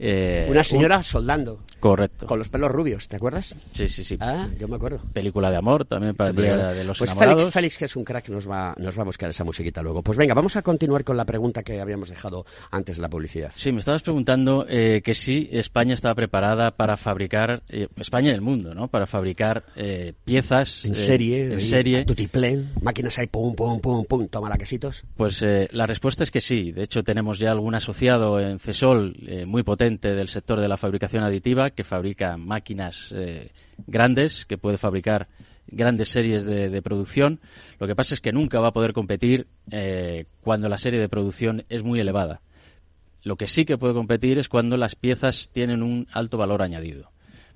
Eh, 0.04 0.47
Una 0.49 0.64
señora 0.64 1.04
soldando. 1.04 1.60
Correcto. 1.80 2.26
Con 2.26 2.39
los 2.39 2.49
pelos 2.49 2.72
rubios, 2.72 3.08
¿te 3.08 3.18
acuerdas? 3.18 3.56
Sí, 3.74 3.88
sí, 3.88 4.04
sí. 4.04 4.18
Ah, 4.20 4.47
yo 4.60 4.68
me 4.68 4.76
acuerdo. 4.76 4.99
Película 5.14 5.52
de 5.52 5.58
amor 5.58 5.86
también 5.86 6.16
para 6.16 6.32
el 6.32 6.36
Día 6.36 6.58
de 6.74 6.84
los 6.84 6.97
pues 6.97 7.12
Enamorados. 7.12 7.52
Félix, 7.54 7.78
que 7.78 7.86
es 7.86 7.95
un 7.95 8.04
crack, 8.04 8.30
nos 8.30 8.49
va, 8.49 8.74
nos 8.80 8.97
va 8.97 9.02
a 9.04 9.06
buscar 9.06 9.30
esa 9.30 9.43
musiquita 9.43 9.84
luego. 9.84 10.02
Pues 10.02 10.18
venga, 10.18 10.34
vamos 10.34 10.56
a 10.56 10.64
continuar 10.64 11.04
con 11.04 11.18
la 11.18 11.26
pregunta 11.26 11.62
que 11.62 11.80
habíamos 11.80 12.10
dejado 12.10 12.45
antes 12.72 12.95
de 12.95 13.02
la 13.04 13.10
publicidad. 13.10 13.52
Sí, 13.56 13.72
me 13.72 13.80
estabas 13.80 14.02
preguntando 14.02 14.66
eh, 14.68 15.02
que 15.04 15.14
si 15.14 15.49
España 15.52 15.93
estaba 15.93 16.16
preparada 16.16 16.72
para 16.72 16.97
fabricar, 16.97 17.62
eh, 17.70 17.88
España 17.97 18.32
y 18.32 18.34
el 18.34 18.41
mundo, 18.41 18.74
¿no? 18.74 18.88
Para 18.88 19.06
fabricar 19.06 19.66
piezas. 20.26 20.84
En 20.86 20.95
serie. 20.95 21.54
En 21.54 21.62
serie. 21.62 22.06
Tutiplen, 22.06 22.72
máquinas 22.82 23.20
ahí, 23.20 23.28
pum, 23.28 23.56
pum, 23.56 23.80
pum, 23.80 24.04
pum, 24.06 24.28
toma 24.28 24.49
la 24.49 24.58
quesitos. 24.58 25.04
Pues 25.16 25.45
la 25.72 25.86
respuesta 25.86 26.24
es 26.24 26.32
que 26.32 26.41
sí. 26.41 26.72
De 26.72 26.84
hecho, 26.84 27.04
tenemos 27.04 27.38
ya 27.38 27.52
algún 27.52 27.76
asociado 27.76 28.39
en 28.39 28.58
CESOL 28.58 29.16
muy 29.45 29.64
potente 29.64 29.91
del 30.00 30.28
sector 30.28 30.60
de 30.60 30.68
la 30.68 30.78
fabricación 30.78 31.24
aditiva 31.24 31.72
que 31.72 31.84
fabrica 31.84 32.38
máquinas 32.38 33.14
eh, 33.16 33.52
grandes, 33.88 34.46
que 34.46 34.58
puede 34.58 34.78
fabricar 34.78 35.28
grandes 35.68 36.10
series 36.10 36.46
de, 36.46 36.82
producción. 36.82 37.39
Lo 37.80 37.88
que 37.88 37.96
pasa 37.96 38.14
es 38.14 38.22
que 38.22 38.32
nunca 38.32 38.60
va 38.60 38.70
a 38.70 38.74
poder 38.74 38.94
competir 38.94 39.48
eh, 39.72 40.26
cuando 40.42 40.70
la 40.70 40.78
serie 40.78 41.00
de 41.00 41.10
producción 41.10 41.64
es 41.70 41.84
muy 41.84 42.00
elevada. 42.00 42.42
Lo 43.24 43.36
que 43.36 43.48
sí 43.48 43.66
que 43.66 43.78
puede 43.78 43.94
competir 43.94 44.39
es 44.39 44.50
cuando 44.50 44.78
las 44.78 44.96
piezas 44.96 45.50
tienen 45.52 45.84
un 45.84 46.08
alto 46.12 46.38
valor 46.38 46.62
añadido. 46.62 47.12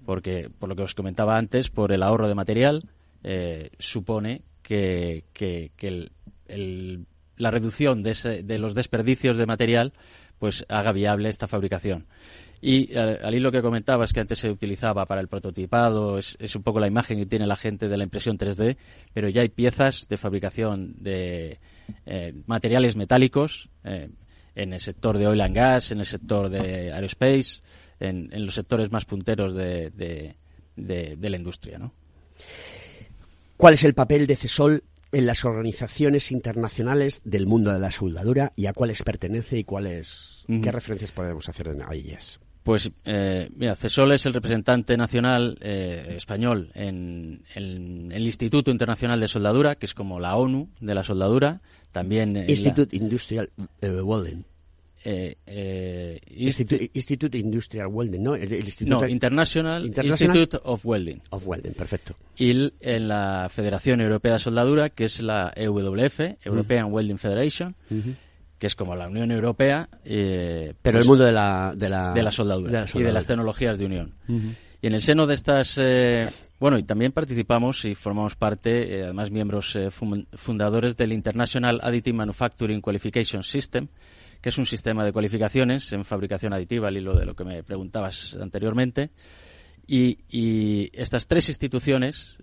Porque, 0.06 0.50
por 0.60 0.70
lo 0.70 0.76
que 0.76 0.84
os 0.84 0.94
comentaba 0.94 1.38
antes, 1.38 1.70
por 1.70 1.92
el 1.92 2.04
ahorro 2.04 2.28
de 2.28 2.36
material, 2.36 2.88
eh, 3.24 3.72
supone 3.80 4.44
que, 4.62 5.24
la 7.38 7.52
reducción 7.52 8.04
de, 8.04 8.44
de 8.44 8.60
los 8.60 8.76
desperdicios 8.76 9.38
de 9.38 9.46
material 9.46 9.94
pues 10.40 10.66
haga 10.70 10.92
viable 10.92 11.30
esta 11.30 11.48
fabricación. 11.48 12.06
Y 12.62 12.92
eh, 12.94 13.20
al, 13.22 13.36
hilo 13.36 13.52
que 13.52 13.62
comentabas 13.62 14.14
que 14.14 14.20
antes 14.20 14.40
se 14.40 14.50
utilizaba 14.50 15.06
para 15.06 15.22
el 15.22 15.28
prototipado, 15.28 16.18
es, 16.18 16.56
un 16.56 16.64
poco 16.64 16.80
la 16.80 16.88
imagen 16.88 17.20
que 17.20 17.26
tiene 17.26 17.48
la 17.48 17.56
gente 17.56 17.88
de 17.88 17.98
la 17.98 18.04
impresión 18.04 18.38
3D, 18.38 18.78
pero 19.14 19.30
ya 19.30 19.42
hay 19.42 19.50
piezas 19.50 20.08
de 20.10 20.18
fabricación 20.18 20.96
de 20.98 21.60
eh, 22.06 22.34
materiales 22.48 22.96
metálicos 22.96 23.70
eh, 23.84 24.10
en 24.56 24.74
el 24.74 24.80
sector 24.80 25.18
de 25.18 25.28
oil 25.28 25.42
and 25.42 25.56
gas, 25.56 25.92
en 25.92 26.00
el 26.00 26.06
sector 26.06 26.50
de 26.50 26.92
aerospace, 26.92 27.62
en, 28.00 28.30
los 28.46 28.56
sectores 28.56 28.92
más 28.92 29.06
punteros 29.06 29.54
de, 29.54 29.92
de, 30.76 31.30
la 31.30 31.38
industria. 31.38 31.78
¿no? 31.78 31.94
¿Cuál 33.58 33.76
es 33.76 33.84
el 33.84 33.94
papel 33.94 34.28
de 34.28 34.36
CESOL 34.36 34.84
en 35.16 35.26
las 35.26 35.46
organizaciones 35.46 36.32
internacionales 36.32 37.22
del 37.24 37.48
mundo 37.48 37.72
de 37.72 37.80
la 37.80 37.90
soldadura 37.90 38.52
y 38.58 38.66
a 38.66 38.74
cuáles 38.74 39.02
pertenece 39.02 39.58
y 39.58 39.64
cuáles, 39.64 40.44
qué 40.48 40.72
referencias 40.74 41.14
podemos 41.14 41.48
hacer 41.48 41.70
en 41.70 41.82
ellas? 41.90 42.42
Pues 42.64 42.92
eh, 43.06 43.48
mira, 43.56 43.76
CESOL 43.76 44.12
es 44.12 44.26
el 44.26 44.34
representante 44.34 44.98
nacional 44.98 45.58
eh, 45.62 46.16
español 46.18 46.72
en, 46.74 47.44
el 47.54 48.26
Instituto 48.26 48.72
Internacional 48.72 49.22
de 49.22 49.28
Soldadura, 49.30 49.76
que 49.76 49.86
es 49.86 49.94
como 49.94 50.20
la 50.20 50.36
ONU 50.36 50.70
de 50.82 50.96
la 50.96 51.04
soldadura. 51.04 51.62
También 51.94 52.36
Institute 52.50 52.94
Industrial 52.98 53.50
eh, 53.82 54.02
Welding. 54.02 54.44
Eh, 55.04 55.38
eh, 55.46 56.20
Institute, 56.94 57.38
Industrial 57.38 57.88
Welding, 57.88 58.24
¿no? 58.24 58.36
no, 58.36 59.08
International, 59.08 59.86
Institute 59.86 60.58
of 60.64 60.84
Welding. 60.84 61.22
Of 61.30 61.48
Welding, 61.48 61.74
perfecto. 61.74 62.16
Y 62.38 62.72
en 62.80 63.08
la 63.08 63.48
Federación 63.52 64.02
Europea 64.02 64.34
de 64.34 64.40
Soldadura, 64.40 64.90
que 64.90 65.04
es 65.04 65.22
la 65.22 65.54
EWF, 65.56 66.22
European 66.44 66.92
Welding 66.92 67.20
Federation, 67.20 67.76
que 68.58 68.68
es 68.68 68.76
como 68.76 68.96
la 68.96 69.08
Unión 69.08 69.32
Europea. 69.32 69.88
Eh, 70.04 70.74
Pero 70.82 70.98
el 70.98 71.02
pues, 71.02 71.08
mundo 71.08 71.26
de 71.26 71.32
la, 71.32 71.74
de 71.76 71.90
la, 71.90 72.12
de 72.12 72.24
la, 72.24 72.32
soldadura, 72.32 72.86
y 72.92 73.04
de 73.04 73.12
las 73.12 73.28
tecnologías 73.28 73.78
de 73.78 73.86
unión. 73.86 74.16
Y 74.82 74.88
en 74.88 74.94
el 74.94 75.02
seno 75.02 75.28
de 75.28 75.36
estas. 75.36 75.80
Bueno, 76.58 76.80
y 76.80 76.84
también 76.84 77.12
participamos 77.12 77.86
y 77.86 77.94
formamos 77.94 78.36
parte, 78.36 79.04
además 79.04 79.30
miembros 79.30 79.78
fundadores 80.34 80.98
del 80.98 81.12
International 81.12 81.80
Additive 81.84 82.18
Manufacturing 82.18 82.82
Qualification 82.82 83.44
System, 83.44 83.90
que 84.46 84.50
es 84.50 84.60
un 84.60 84.68
sistema 84.68 85.04
de 85.04 85.12
cualificaciones 85.12 85.92
en 85.92 86.06
fabricación 86.06 86.54
aditiva, 86.54 86.90
al 86.90 86.96
hilo 86.96 87.16
de 87.16 87.26
lo 87.26 87.36
que 87.36 87.44
me 87.44 87.64
preguntabas 87.64 88.38
anteriormente. 88.40 89.10
Y, 89.88 90.92
estas 90.94 91.26
tres 91.26 91.50
instituciones, 91.50 92.38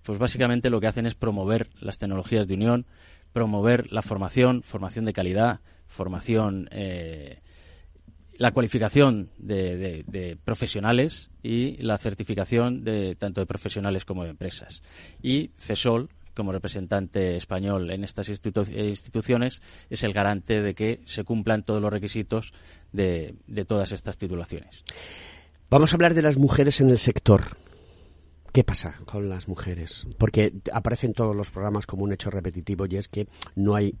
pues 0.00 0.18
básicamente 0.18 0.70
lo 0.70 0.80
que 0.80 0.86
hacen 0.86 1.04
es 1.04 1.14
promover 1.14 1.68
las 1.78 1.98
tecnologías 1.98 2.48
de 2.48 2.54
unión, 2.54 2.86
promover 3.34 3.92
la 3.92 4.00
formación, 4.00 4.62
formación 4.62 5.04
de 5.04 5.12
calidad, 5.12 5.60
formación, 5.88 6.70
eh, 6.72 7.40
la 8.38 8.52
cualificación 8.52 9.28
de, 9.36 10.38
profesionales 10.46 11.30
y 11.42 11.76
la 11.82 11.98
certificación 11.98 12.82
de 12.82 13.14
tanto 13.14 13.42
de 13.42 13.46
profesionales 13.46 14.06
como 14.06 14.24
de 14.24 14.30
empresas. 14.30 14.82
Y 15.20 15.50
CESOL, 15.58 16.08
como 16.34 16.52
representante 16.52 17.36
español 17.36 17.90
en 17.90 18.04
estas 18.04 18.28
instituciones, 18.28 19.62
es 19.90 20.02
el 20.02 20.12
garante 20.12 20.60
de 20.60 20.74
que 20.74 21.00
se 21.04 21.24
cumplan 21.24 21.62
todos 21.62 21.82
los 21.82 21.92
requisitos 21.92 22.52
de 22.92 23.64
todas 23.66 23.92
estas 23.92 24.18
titulaciones. 24.18 24.84
Vamos 25.72 25.92
a 25.92 25.96
hablar 25.96 26.12
de 26.12 26.20
las 26.20 26.36
mujeres 26.36 26.82
en 26.82 26.90
el 26.90 26.98
sector. 26.98 27.56
¿Qué 28.52 28.64
pasa 28.64 29.00
con 29.06 29.30
las 29.30 29.48
mujeres? 29.48 30.06
Porque 30.18 30.52
aparece 30.70 31.06
en 31.06 31.14
todos 31.14 31.34
los 31.34 31.50
programas 31.50 31.86
como 31.86 32.04
un 32.04 32.12
hecho 32.12 32.28
repetitivo 32.30 32.84
y 32.84 32.96
es 32.96 33.08
que 33.08 33.26
no 33.56 33.74
hay 33.74 33.96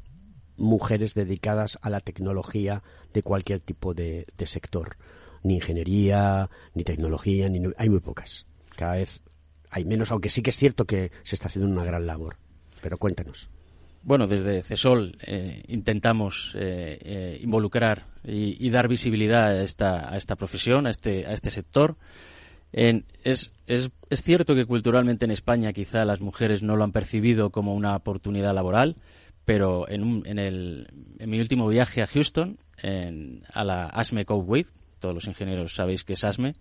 mujeres 0.58 1.14
dedicadas 1.14 1.78
a 1.80 1.88
la 1.88 2.00
tecnología 2.00 2.82
de 3.14 3.22
cualquier 3.22 3.60
tipo 3.60 3.94
de, 3.94 4.26
sector. 4.44 4.98
Ni 5.42 5.54
ingeniería, 5.54 6.50
ni 6.74 6.84
tecnología, 6.84 7.48
ni 7.48 7.62
hay 7.78 7.88
muy 7.88 8.00
pocas. 8.00 8.46
Cada 8.76 8.96
vez 8.96 9.22
hay 9.72 9.84
menos, 9.84 10.12
aunque 10.12 10.30
sí 10.30 10.42
que 10.42 10.50
es 10.50 10.56
cierto 10.56 10.84
que 10.84 11.10
se 11.24 11.34
está 11.34 11.48
haciendo 11.48 11.68
una 11.68 11.84
gran 11.84 12.06
labor. 12.06 12.36
Pero 12.80 12.98
cuéntanos. 12.98 13.48
Bueno, 14.04 14.26
desde 14.26 14.62
CESOL 14.62 15.16
eh, 15.26 15.62
intentamos 15.68 16.54
eh, 16.56 16.98
eh, 17.02 17.40
involucrar 17.42 18.06
y, 18.24 18.68
dar 18.70 18.86
visibilidad 18.88 19.46
a 19.46 19.62
esta, 19.62 20.12
a 20.12 20.16
esta 20.16 20.36
profesión, 20.36 20.86
a 20.86 20.90
este, 20.90 21.26
a 21.26 21.32
este 21.32 21.50
sector 21.50 21.96
es, 22.72 23.04
es, 23.66 23.90
es, 24.08 24.22
cierto 24.22 24.54
que 24.54 24.64
culturalmente 24.64 25.24
en 25.24 25.30
España 25.30 25.72
quizá 25.72 26.04
las 26.04 26.20
mujeres 26.20 26.62
no 26.62 26.76
lo 26.76 26.84
han 26.84 26.92
percibido 26.92 27.50
como 27.50 27.74
una 27.74 27.94
oportunidad 27.94 28.54
laboral, 28.54 28.96
pero 29.44 29.88
en, 29.88 30.22
en, 30.26 30.38
el, 30.38 30.88
en 31.18 31.30
mi 31.30 31.38
último 31.38 31.68
viaje 31.68 32.02
a 32.02 32.06
Houston, 32.06 32.58
en, 32.78 33.44
a 33.52 33.64
la 33.64 33.86
ASME 33.86 34.24
Code 34.24 34.66
todos 34.98 35.14
los 35.14 35.26
ingenieros 35.26 35.74
sabéis 35.74 36.04
que 36.04 36.14
es 36.14 36.24
ASME, 36.24 36.54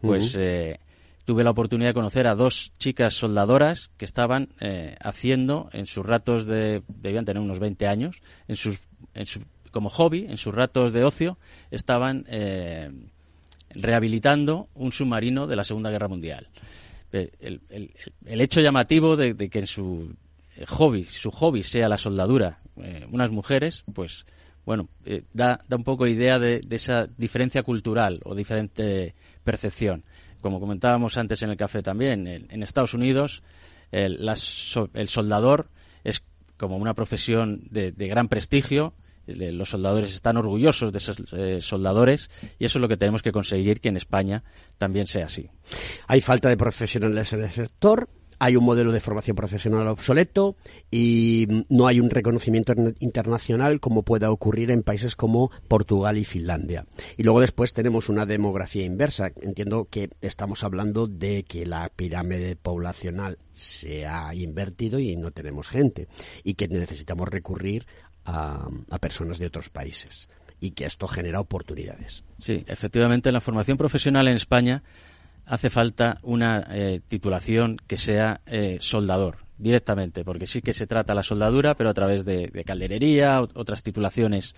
pues 0.00 0.36
eh, 0.38 0.80
tuve 1.24 1.44
la 1.44 1.50
oportunidad 1.50 1.90
de 1.90 1.94
conocer 1.94 2.26
a 2.26 2.34
dos 2.34 2.72
chicas 2.78 3.14
soldadoras 3.14 3.90
que 3.96 4.04
estaban 4.04 4.50
eh, 4.60 4.96
haciendo 5.00 5.68
en 5.72 5.86
sus 5.86 6.04
ratos 6.04 6.46
de, 6.46 6.82
debían 6.88 7.24
tener 7.24 7.42
unos 7.42 7.58
20 7.58 7.86
años, 7.86 8.20
en 8.48 8.56
sus, 8.56 8.78
en 9.14 9.26
su, 9.26 9.40
como 9.70 9.88
hobby, 9.88 10.26
en 10.28 10.36
sus 10.36 10.54
ratos 10.54 10.92
de 10.92 11.04
ocio, 11.04 11.38
estaban 11.70 12.24
eh, 12.28 12.90
rehabilitando 13.70 14.68
un 14.74 14.92
submarino 14.92 15.46
de 15.46 15.56
la 15.56 15.64
Segunda 15.64 15.90
Guerra 15.90 16.08
Mundial. 16.08 16.48
El, 17.12 17.60
hecho 18.24 18.60
llamativo 18.60 19.16
de, 19.16 19.36
que 19.48 19.60
en 19.60 19.66
su 19.66 20.14
eh, 20.56 20.64
hobby, 20.66 21.04
su 21.04 21.30
hobby 21.30 21.62
sea 21.62 21.88
la 21.88 21.96
soldadura, 21.96 22.58
eh, 22.76 23.06
unas 23.10 23.30
mujeres, 23.30 23.84
pues 23.92 24.26
bueno, 24.64 24.88
eh, 25.04 25.22
da, 25.32 25.60
da, 25.68 25.76
un 25.76 25.84
poco 25.84 26.06
idea 26.06 26.38
de, 26.38 26.60
esa 26.70 27.06
diferencia 27.06 27.62
cultural 27.62 28.20
o 28.24 28.34
diferente 28.34 29.14
percepción. 29.44 30.04
Como 30.44 30.60
comentábamos 30.60 31.16
antes 31.16 31.40
en 31.40 31.48
el 31.48 31.56
café 31.56 31.82
también, 31.82 32.26
en, 32.26 32.62
Estados 32.62 32.92
Unidos 32.92 33.42
el, 33.90 34.18
soldador 34.36 35.70
es 36.04 36.22
como 36.58 36.76
una 36.76 36.92
profesión 36.92 37.62
de 37.70 38.08
gran 38.08 38.28
prestigio, 38.28 38.92
los 39.26 39.70
soldadores 39.70 40.14
están 40.14 40.36
orgullosos 40.36 40.92
de 40.92 40.98
esos 40.98 41.32
eh, 41.32 41.62
soldadores 41.62 42.28
y 42.58 42.66
eso 42.66 42.76
es 42.76 42.82
lo 42.82 42.88
que 42.88 42.98
tenemos 42.98 43.22
que 43.22 43.32
conseguir 43.32 43.80
que 43.80 43.88
en 43.88 43.96
España 43.96 44.44
también 44.76 45.06
sea 45.06 45.24
así. 45.24 45.48
Hay 46.08 46.20
falta 46.20 46.50
de 46.50 46.58
profesionales 46.58 47.32
en 47.32 47.44
el 47.44 47.50
sector, 47.50 48.10
hay 48.44 48.56
un 48.56 48.64
modelo 48.64 48.92
de 48.92 49.00
formación 49.00 49.36
profesional 49.36 49.88
obsoleto 49.88 50.54
y 50.90 51.64
no 51.70 51.86
hay 51.86 51.98
un 51.98 52.10
reconocimiento 52.10 52.74
internacional 52.98 53.80
como 53.80 54.02
pueda 54.02 54.30
ocurrir 54.30 54.70
en 54.70 54.82
países 54.82 55.16
como 55.16 55.50
Portugal 55.66 56.18
y 56.18 56.24
Finlandia. 56.24 56.84
Y 57.16 57.22
luego 57.22 57.40
después 57.40 57.72
tenemos 57.72 58.10
una 58.10 58.26
demografía 58.26 58.84
inversa. 58.84 59.32
Entiendo 59.40 59.88
que 59.90 60.10
estamos 60.20 60.62
hablando 60.62 61.06
de 61.06 61.44
que 61.44 61.64
la 61.64 61.88
pirámide 61.88 62.54
poblacional 62.54 63.38
se 63.52 64.04
ha 64.04 64.34
invertido 64.34 64.98
y 64.98 65.16
no 65.16 65.30
tenemos 65.30 65.68
gente 65.68 66.06
y 66.42 66.52
que 66.52 66.68
necesitamos 66.68 67.30
recurrir 67.30 67.86
a, 68.26 68.68
personas 69.00 69.38
de 69.38 69.46
otros 69.46 69.70
países 69.70 70.28
y 70.60 70.72
que 70.72 70.84
esto 70.84 71.08
genera 71.08 71.40
oportunidades. 71.40 72.24
Sí, 72.38 72.62
efectivamente, 72.66 73.30
en 73.30 73.34
la 73.34 73.40
formación 73.40 73.78
profesional 73.78 74.28
en 74.28 74.34
España 74.34 74.82
hace 75.46 75.70
falta 75.70 76.18
una 76.22 76.64
eh, 76.70 77.00
titulación 77.06 77.76
que 77.86 77.96
sea 77.96 78.40
eh, 78.46 78.78
soldador 78.80 79.38
directamente, 79.58 80.24
porque 80.24 80.46
sí 80.46 80.62
que 80.62 80.72
se 80.72 80.86
trata 80.86 81.14
la 81.14 81.22
soldadura, 81.22 81.74
pero 81.74 81.90
a 81.90 81.94
través 81.94 82.24
de, 82.24 82.50
calderería, 82.66 83.40
otras 83.40 83.82
titulaciones, 83.82 84.54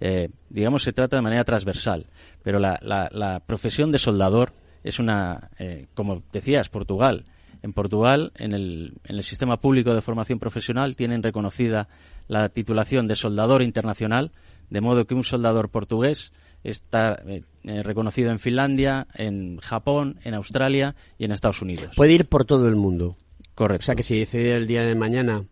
eh, 0.00 0.30
digamos, 0.48 0.82
se 0.82 0.92
trata 0.92 1.16
de 1.16 1.22
manera 1.22 1.44
transversal. 1.44 2.06
Pero 2.42 2.58
la, 2.58 2.78
la 2.82 3.40
profesión 3.40 3.92
de 3.92 3.98
soldador 3.98 4.52
es 4.82 4.98
una, 4.98 5.50
como 5.94 6.22
decías, 6.32 6.68
Portugal. 6.70 7.24
En 7.62 7.72
Portugal, 7.72 8.32
en 8.36 8.52
el, 8.52 8.94
en 9.04 9.16
el 9.16 9.22
sistema 9.22 9.60
público 9.60 9.94
de 9.94 10.00
formación 10.00 10.38
profesional, 10.38 10.96
tienen 10.96 11.22
reconocida 11.22 11.88
la 12.28 12.48
titulación 12.50 13.08
de 13.08 13.16
soldador 13.16 13.62
internacional, 13.62 14.32
de 14.70 14.80
modo 14.80 15.06
que 15.06 15.14
un 15.14 15.24
soldador 15.24 15.70
portugués 15.70 16.32
está 16.62 17.22
eh, 17.26 17.42
eh, 17.64 17.82
reconocido 17.82 18.30
en 18.30 18.38
Finlandia, 18.38 19.06
en 19.14 19.58
Japón, 19.58 20.20
en 20.24 20.34
Australia 20.34 20.94
y 21.18 21.24
en 21.24 21.32
Estados 21.32 21.62
Unidos. 21.62 21.94
Puede 21.96 22.12
ir 22.12 22.28
por 22.28 22.44
todo 22.44 22.68
el 22.68 22.76
mundo. 22.76 23.12
Correcto. 23.54 23.84
O 23.84 23.86
sea 23.86 23.94
que 23.94 24.02
si 24.02 24.18
decide 24.18 24.56
el 24.56 24.66
día 24.66 24.82
de 24.82 24.94
mañana 24.94 25.44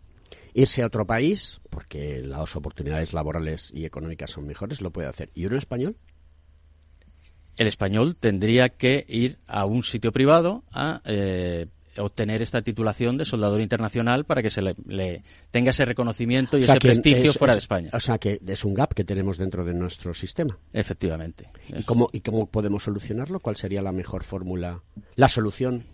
irse 0.55 0.83
a 0.83 0.87
otro 0.87 1.07
país, 1.07 1.61
porque 1.71 2.23
las 2.23 2.57
oportunidades 2.57 3.13
laborales 3.13 3.71
y 3.75 3.85
económicas 3.85 4.31
son 4.31 4.47
mejores, 4.47 4.81
lo 4.81 4.91
puede 4.91 5.09
hacer. 5.09 5.31
¿Y 5.35 5.47
uno 5.47 5.57
español? 5.57 5.97
El 7.57 7.67
español 7.67 8.17
tendría 8.17 8.69
que 8.71 9.05
ir 9.09 9.39
a 9.47 9.65
un 9.65 9.83
sitio 9.83 10.13
privado 10.13 10.65
a 10.73 11.01
eh, 11.05 11.67
obtener 11.99 12.43
esta 12.43 12.63
titulación 12.63 13.17
de 13.17 13.25
soldador 13.25 13.61
internacional 13.61 14.25
para 14.25 14.43
que 14.43 14.51
se 14.51 14.63
le, 14.63 15.23
tenga 15.51 15.71
ese 15.71 15.85
reconocimiento 15.85 16.59
y 16.59 16.63
ese 16.63 16.79
prestigio 16.79 17.33
fuera 17.33 17.55
de 17.55 17.59
España. 17.59 17.91
O 17.93 18.01
sea 18.01 18.19
que 18.19 18.41
es 18.47 18.65
un 18.65 18.75
gap 18.75 18.95
que 18.95 19.05
tenemos 19.05 19.39
dentro 19.39 19.65
de 19.65 19.75
nuestro 19.75 20.15
sistema. 20.15 20.59
Efectivamente. 20.73 21.51
¿Y 21.69 21.83
cómo, 21.85 22.09
¿Y 22.13 22.21
cómo 22.21 22.47
podemos 22.47 22.85
solucionarlo? 22.85 23.41
¿Cuál 23.41 23.57
sería 23.57 23.83
la 23.83 23.93
mejor 23.93 24.25
fórmula, 24.25 24.83
la 25.15 25.29
solución 25.29 25.85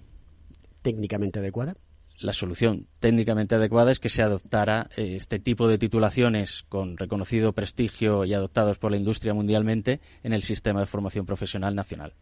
técnicamente 0.82 1.38
adecuada? 1.38 1.76
La 2.18 2.32
solución 2.32 2.86
técnicamente 3.00 3.57
adecuada 3.57 3.90
es 3.90 3.98
que 3.98 4.09
se 4.09 4.22
adoptara 4.22 4.90
eh, 4.96 5.14
este 5.16 5.40
tipo 5.40 5.66
de 5.66 5.78
titulaciones 5.78 6.62
con 6.68 6.96
reconocido 6.96 7.53
prestigio 7.53 8.24
y 8.24 8.32
adoptados 8.32 8.78
por 8.78 8.92
la 8.92 8.96
industria 8.96 9.34
mundialmente 9.34 10.00
en 10.22 10.32
el 10.32 10.42
sistema 10.42 10.80
de 10.80 10.86
formación 10.86 11.26
profesional 11.26 11.74
nacional. 11.74 12.14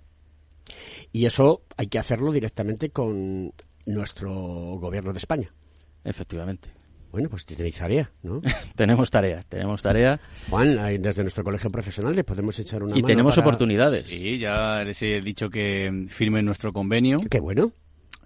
Y 1.12 1.26
eso 1.26 1.62
hay 1.76 1.89
que 1.89 1.99
hacerlo 1.99 2.33
directamente 2.33 2.91
con 2.91 3.53
nuestro 3.95 4.30
gobierno 4.78 5.12
de 5.12 5.18
España. 5.18 5.53
Efectivamente. 6.05 6.68
Bueno, 7.12 7.28
pues 7.28 7.45
tenéis 7.45 7.76
tarea, 7.76 8.11
¿no? 8.22 8.41
tenemos 8.76 9.11
tarea, 9.11 9.43
tenemos 9.49 9.82
tarea. 9.82 10.20
Juan, 10.49 10.78
desde 11.03 11.22
nuestro 11.22 11.43
colegio 11.43 11.68
profesional 11.68 12.14
le 12.14 12.22
podemos 12.22 12.57
echar 12.61 12.82
una 12.84 12.93
y 12.93 13.03
mano 13.03 13.07
tenemos 13.07 13.34
para- 13.34 13.47
oportunidades. 13.49 14.05
Sí, 14.07 14.38
ya 14.38 14.84
les 14.84 15.03
he 15.03 15.20
dicho 15.20 15.51
que 15.51 16.07
firmen 16.09 16.45
nuestro 16.47 16.72
convenio. 16.72 17.18
Qué 17.28 17.41
bueno. 17.41 17.72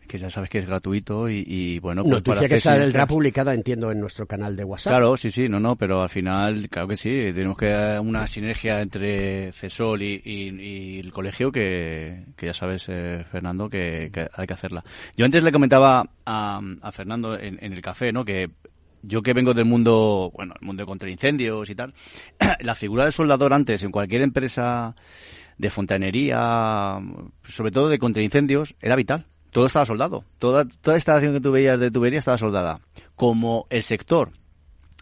Que 0.07 0.19
ya 0.19 0.31
sabes 0.31 0.51
que 0.51 0.59
es 0.59 0.67
gratuito 0.67 1.29
y, 1.29 1.45
y, 1.47 1.79
bueno, 1.79 2.03
pues 2.03 2.23
para 2.23 2.35
Noticia 2.41 2.49
que 2.49 2.55
hacer 2.57 2.81
saldrá 2.83 3.07
publicada, 3.07 3.55
entiendo, 3.55 3.91
en 3.91 4.01
nuestro 4.01 4.27
canal 4.27 4.55
de 4.55 4.65
WhatsApp. 4.65 4.91
Claro, 4.93 5.17
sí, 5.17 5.31
sí, 5.31 5.49
no, 5.49 5.59
no, 5.61 5.77
pero 5.77 6.03
al 6.03 6.09
final, 6.11 6.69
claro 6.69 6.89
que 6.89 6.97
sí, 6.97 7.31
tenemos 7.35 7.57
que 7.57 7.69
dar 7.69 8.01
una 8.01 8.27
sinergia 8.27 8.81
entre 8.81 9.53
CESOL 9.53 10.03
y, 10.03 10.21
y- 10.25 10.61
y 10.61 10.99
el 11.01 11.13
colegio 11.13 11.51
que, 11.51 12.25
que 12.37 12.47
ya 12.47 12.55
sabes, 12.55 12.85
eh, 12.89 13.25
Fernando, 13.31 13.69
que, 13.71 14.11
que 14.13 14.29
hay 14.35 14.47
que 14.47 14.55
hacerla. 14.55 14.85
Yo 15.17 15.25
antes 15.25 15.43
le 15.43 15.53
comentaba 15.53 16.05
a, 16.27 16.61
a 16.83 16.93
Fernando 16.93 17.39
en, 17.39 17.59
en 17.63 17.73
el 17.73 17.81
café, 17.83 18.13
¿no? 18.13 18.25
Que 18.25 18.51
yo 19.03 19.23
que 19.23 19.33
vengo 19.35 19.53
del 19.55 19.67
mundo, 19.67 20.31
bueno, 20.35 20.55
el 20.61 20.67
mundo 20.67 20.83
de 20.83 20.87
contraincendios 20.87 21.69
y 21.71 21.75
tal, 21.75 21.93
la 22.61 22.75
figura 22.75 23.05
del 23.05 23.13
soldador 23.13 23.53
antes 23.53 23.83
en 23.83 23.91
cualquier 23.91 24.23
empresa 24.23 24.95
de 25.59 25.71
fontanería, 25.71 26.99
sobre 27.45 27.71
todo 27.71 27.89
de 27.89 27.99
contraincendios, 27.99 28.75
era 28.81 28.97
vital. 28.97 29.27
Todo 29.55 29.67
estaba 29.67 29.87
soldado. 29.87 30.25
Toda, 30.41 30.65
toda 30.65 30.97
instalación 30.97 31.33
que 31.33 31.41
tú 31.41 31.53
veías 31.53 31.79
de 31.79 31.93
tubería 31.93 32.19
estaba 32.19 32.37
soldada. 32.37 32.81
Como 33.15 33.69
el 33.71 33.85
sector 33.85 34.33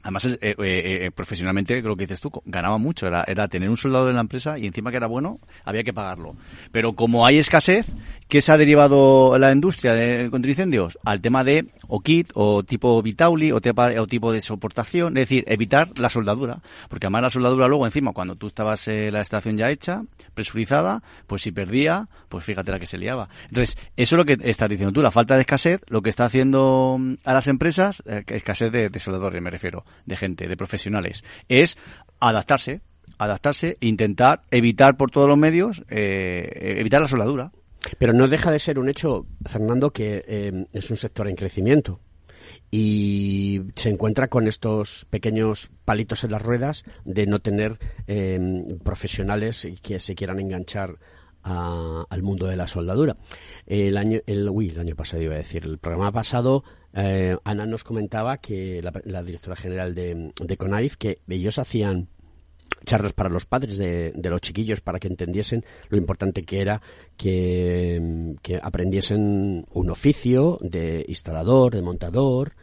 Además, 0.03 0.25
eh, 0.25 0.39
eh, 0.41 0.55
eh, 0.59 1.11
profesionalmente, 1.13 1.81
creo 1.81 1.97
que 1.97 2.07
dices 2.07 2.21
tú, 2.21 2.31
ganaba 2.45 2.79
mucho. 2.79 3.07
Era, 3.07 3.25
era 3.27 3.49
tener 3.49 3.71
un 3.71 3.77
soldado 3.77 4.09
en 4.09 4.17
la 4.17 4.21
empresa 4.21 4.59
y 4.59 4.67
encima 4.67 4.91
que 4.91 4.97
era 4.97 5.07
bueno, 5.07 5.39
había 5.65 5.85
que 5.85 5.93
pagarlo. 5.93 6.35
Pero 6.73 6.95
como 6.95 7.25
hay 7.25 7.39
escasez, 7.39 7.87
¿qué 8.29 8.41
se 8.41 8.51
ha 8.51 8.59
derivado 8.59 9.39
la 9.39 9.53
industria 9.53 9.95
de 9.95 10.29
contraincendios? 10.31 10.99
Al 11.05 11.21
tema 11.21 11.45
de 11.45 11.67
o 11.87 12.01
kit, 12.01 12.31
o 12.35 12.63
tipo 12.63 13.03
Vitauli, 13.03 13.53
o, 13.53 13.61
tipo 13.61 14.33
de 14.33 14.41
soportación. 14.41 15.17
Es 15.17 15.23
decir, 15.23 15.45
evitar 15.47 15.97
la 15.99 16.09
soldadura. 16.09 16.61
Porque 16.89 17.07
además 17.07 17.23
la 17.23 17.31
soldadura 17.31 17.69
luego, 17.69 17.87
encima, 17.87 18.13
cuando 18.13 18.35
tú 18.35 18.49
estabas 18.49 18.89
eh, 18.89 19.11
la 19.11 19.21
estación 19.21 19.57
ya 19.57 19.71
hecha, 19.71 20.03
presurizada, 20.35 21.03
pues 21.27 21.43
si 21.43 21.53
perdía, 21.53 22.09
pues 22.29 22.45
fíjate 22.45 22.73
la 22.73 22.79
que 22.79 22.87
se 22.87 22.99
liaba. 22.99 23.29
Entonces, 23.49 23.77
eso 23.97 24.17
es 24.17 24.19
lo 24.19 24.25
que 24.25 24.39
estás 24.43 24.69
diciendo 24.69 24.93
tú, 24.93 25.03
la 25.03 25.11
falta 25.11 25.35
de 25.35 25.43
escasez, 25.43 25.81
lo 25.89 26.03
que 26.03 26.11
está 26.11 26.25
haciendo 26.25 26.97
mm, 26.99 27.15
a 27.25 27.35
las 27.35 27.47
empresas, 27.47 28.03
eh, 28.07 28.25
escasez 28.29 28.73
de, 28.73 28.89
de 28.89 28.99
soldadores 28.99 29.43
me 29.43 29.51
refiero, 29.51 29.85
de 30.07 30.17
gente, 30.17 30.49
de 30.49 30.57
profesionales, 30.57 31.25
es 31.49 31.79
adaptarse, 32.21 32.81
adaptarse 33.19 33.79
e 33.81 33.87
intentar 33.87 34.43
evitar 34.51 34.97
por 34.97 35.11
todos 35.11 35.29
los 35.29 35.39
medios, 35.39 35.85
eh, 35.91 36.77
evitar 36.79 37.01
la 37.01 37.09
soldadura. 37.09 37.53
Pero 37.99 38.13
no 38.13 38.29
deja 38.29 38.51
de 38.51 38.61
ser 38.61 38.79
un 38.79 38.89
hecho, 38.89 39.27
Fernando, 39.45 39.91
que 39.91 40.25
eh, 40.27 40.67
es 40.73 40.91
un 40.91 40.97
sector 40.97 41.29
en 41.29 41.35
crecimiento 41.35 42.01
y 42.71 43.61
se 43.77 43.91
encuentra 43.91 44.29
con 44.29 44.47
estos 44.47 45.07
pequeños 45.11 45.71
palitos 45.85 46.25
en 46.25 46.33
las 46.33 46.43
ruedas 46.43 46.85
de 47.05 47.27
no 47.27 47.41
tener 47.41 47.79
eh, 48.07 48.39
profesionales 48.83 49.69
que 49.83 50.01
se 50.01 50.15
quieran 50.15 50.41
enganchar 50.41 50.99
a- 51.43 52.05
al 52.09 52.23
mundo 52.23 52.47
de 52.47 52.57
la 52.57 52.67
soldadura. 52.67 53.17
El 53.67 53.97
año, 53.97 54.21
el, 54.27 54.49
uy, 54.49 54.69
el 54.71 54.81
año 54.81 54.95
pasado 54.97 55.23
iba 55.23 55.35
a 55.35 55.39
decir, 55.39 55.65
el 55.65 55.79
programa 55.79 56.13
pasado, 56.13 56.65
eh, 56.95 57.37
Ana 57.45 57.67
nos 57.67 57.85
comentaba 57.85 58.39
que 58.39 58.83
la, 59.05 59.23
directora 59.23 59.57
general 59.57 59.95
de, 59.95 60.33
de 60.41 60.57
CONAIF, 60.57 60.97
que 60.97 61.19
ellos 61.29 61.59
hacían 61.59 62.09
charlas 62.85 63.13
para 63.13 63.29
los 63.29 63.45
padres 63.47 63.77
de, 63.77 64.13
de 64.15 64.31
los 64.31 64.41
chiquillos 64.41 64.81
para 64.81 64.99
que 64.99 65.07
entendiesen 65.07 65.65
lo 65.89 65.99
importante 65.99 66.43
que 66.43 66.61
era 66.61 66.83
que, 67.17 68.35
que 68.43 68.59
aprendiesen 68.63 69.65
un 69.73 69.91
oficio 69.91 70.59
de 70.63 71.05
instalador, 71.07 71.75
de 71.75 71.83
montador, 71.83 72.55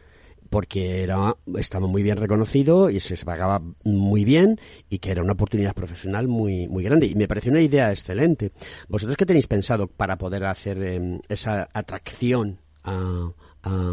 porque 0.50 1.02
era 1.02 1.36
estaba 1.56 1.86
muy 1.86 2.02
bien 2.02 2.18
reconocido 2.18 2.90
y 2.90 3.00
se 3.00 3.16
pagaba 3.24 3.62
muy 3.84 4.24
bien 4.24 4.60
y 4.88 4.98
que 4.98 5.12
era 5.12 5.22
una 5.22 5.32
oportunidad 5.32 5.74
profesional 5.74 6.28
muy 6.28 6.68
muy 6.68 6.84
grande 6.84 7.06
y 7.06 7.14
me 7.14 7.28
pareció 7.28 7.52
una 7.52 7.62
idea 7.62 7.90
excelente. 7.90 8.52
¿Vosotros 8.88 9.16
qué 9.16 9.24
tenéis 9.24 9.46
pensado 9.46 9.86
para 9.86 10.18
poder 10.18 10.44
hacer 10.44 10.82
em, 10.82 11.20
esa 11.28 11.68
atracción 11.72 12.58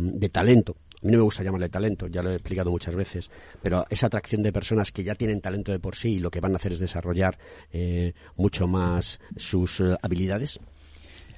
de 0.01 0.29
talento? 0.29 0.75
A 1.03 1.05
mí 1.05 1.11
no 1.11 1.19
me 1.19 1.23
gusta 1.25 1.43
llamarle 1.43 1.69
talento, 1.69 2.07
ya 2.07 2.23
lo 2.23 2.31
he 2.31 2.33
explicado 2.33 2.71
muchas 2.71 2.95
veces, 2.95 3.29
pero 3.61 3.85
esa 3.89 4.07
atracción 4.07 4.41
de 4.41 4.51
personas 4.51 4.91
que 4.91 5.03
ya 5.03 5.13
tienen 5.13 5.41
talento 5.41 5.71
de 5.71 5.79
por 5.79 5.95
sí 5.95 6.15
y 6.15 6.19
lo 6.19 6.31
que 6.31 6.39
van 6.39 6.53
a 6.53 6.55
hacer 6.55 6.71
es 6.71 6.79
desarrollar 6.79 7.37
eh, 7.71 8.13
mucho 8.35 8.67
más 8.67 9.19
sus 9.35 9.79
eh, 9.79 9.95
habilidades. 10.01 10.59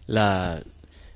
La, 0.05 0.63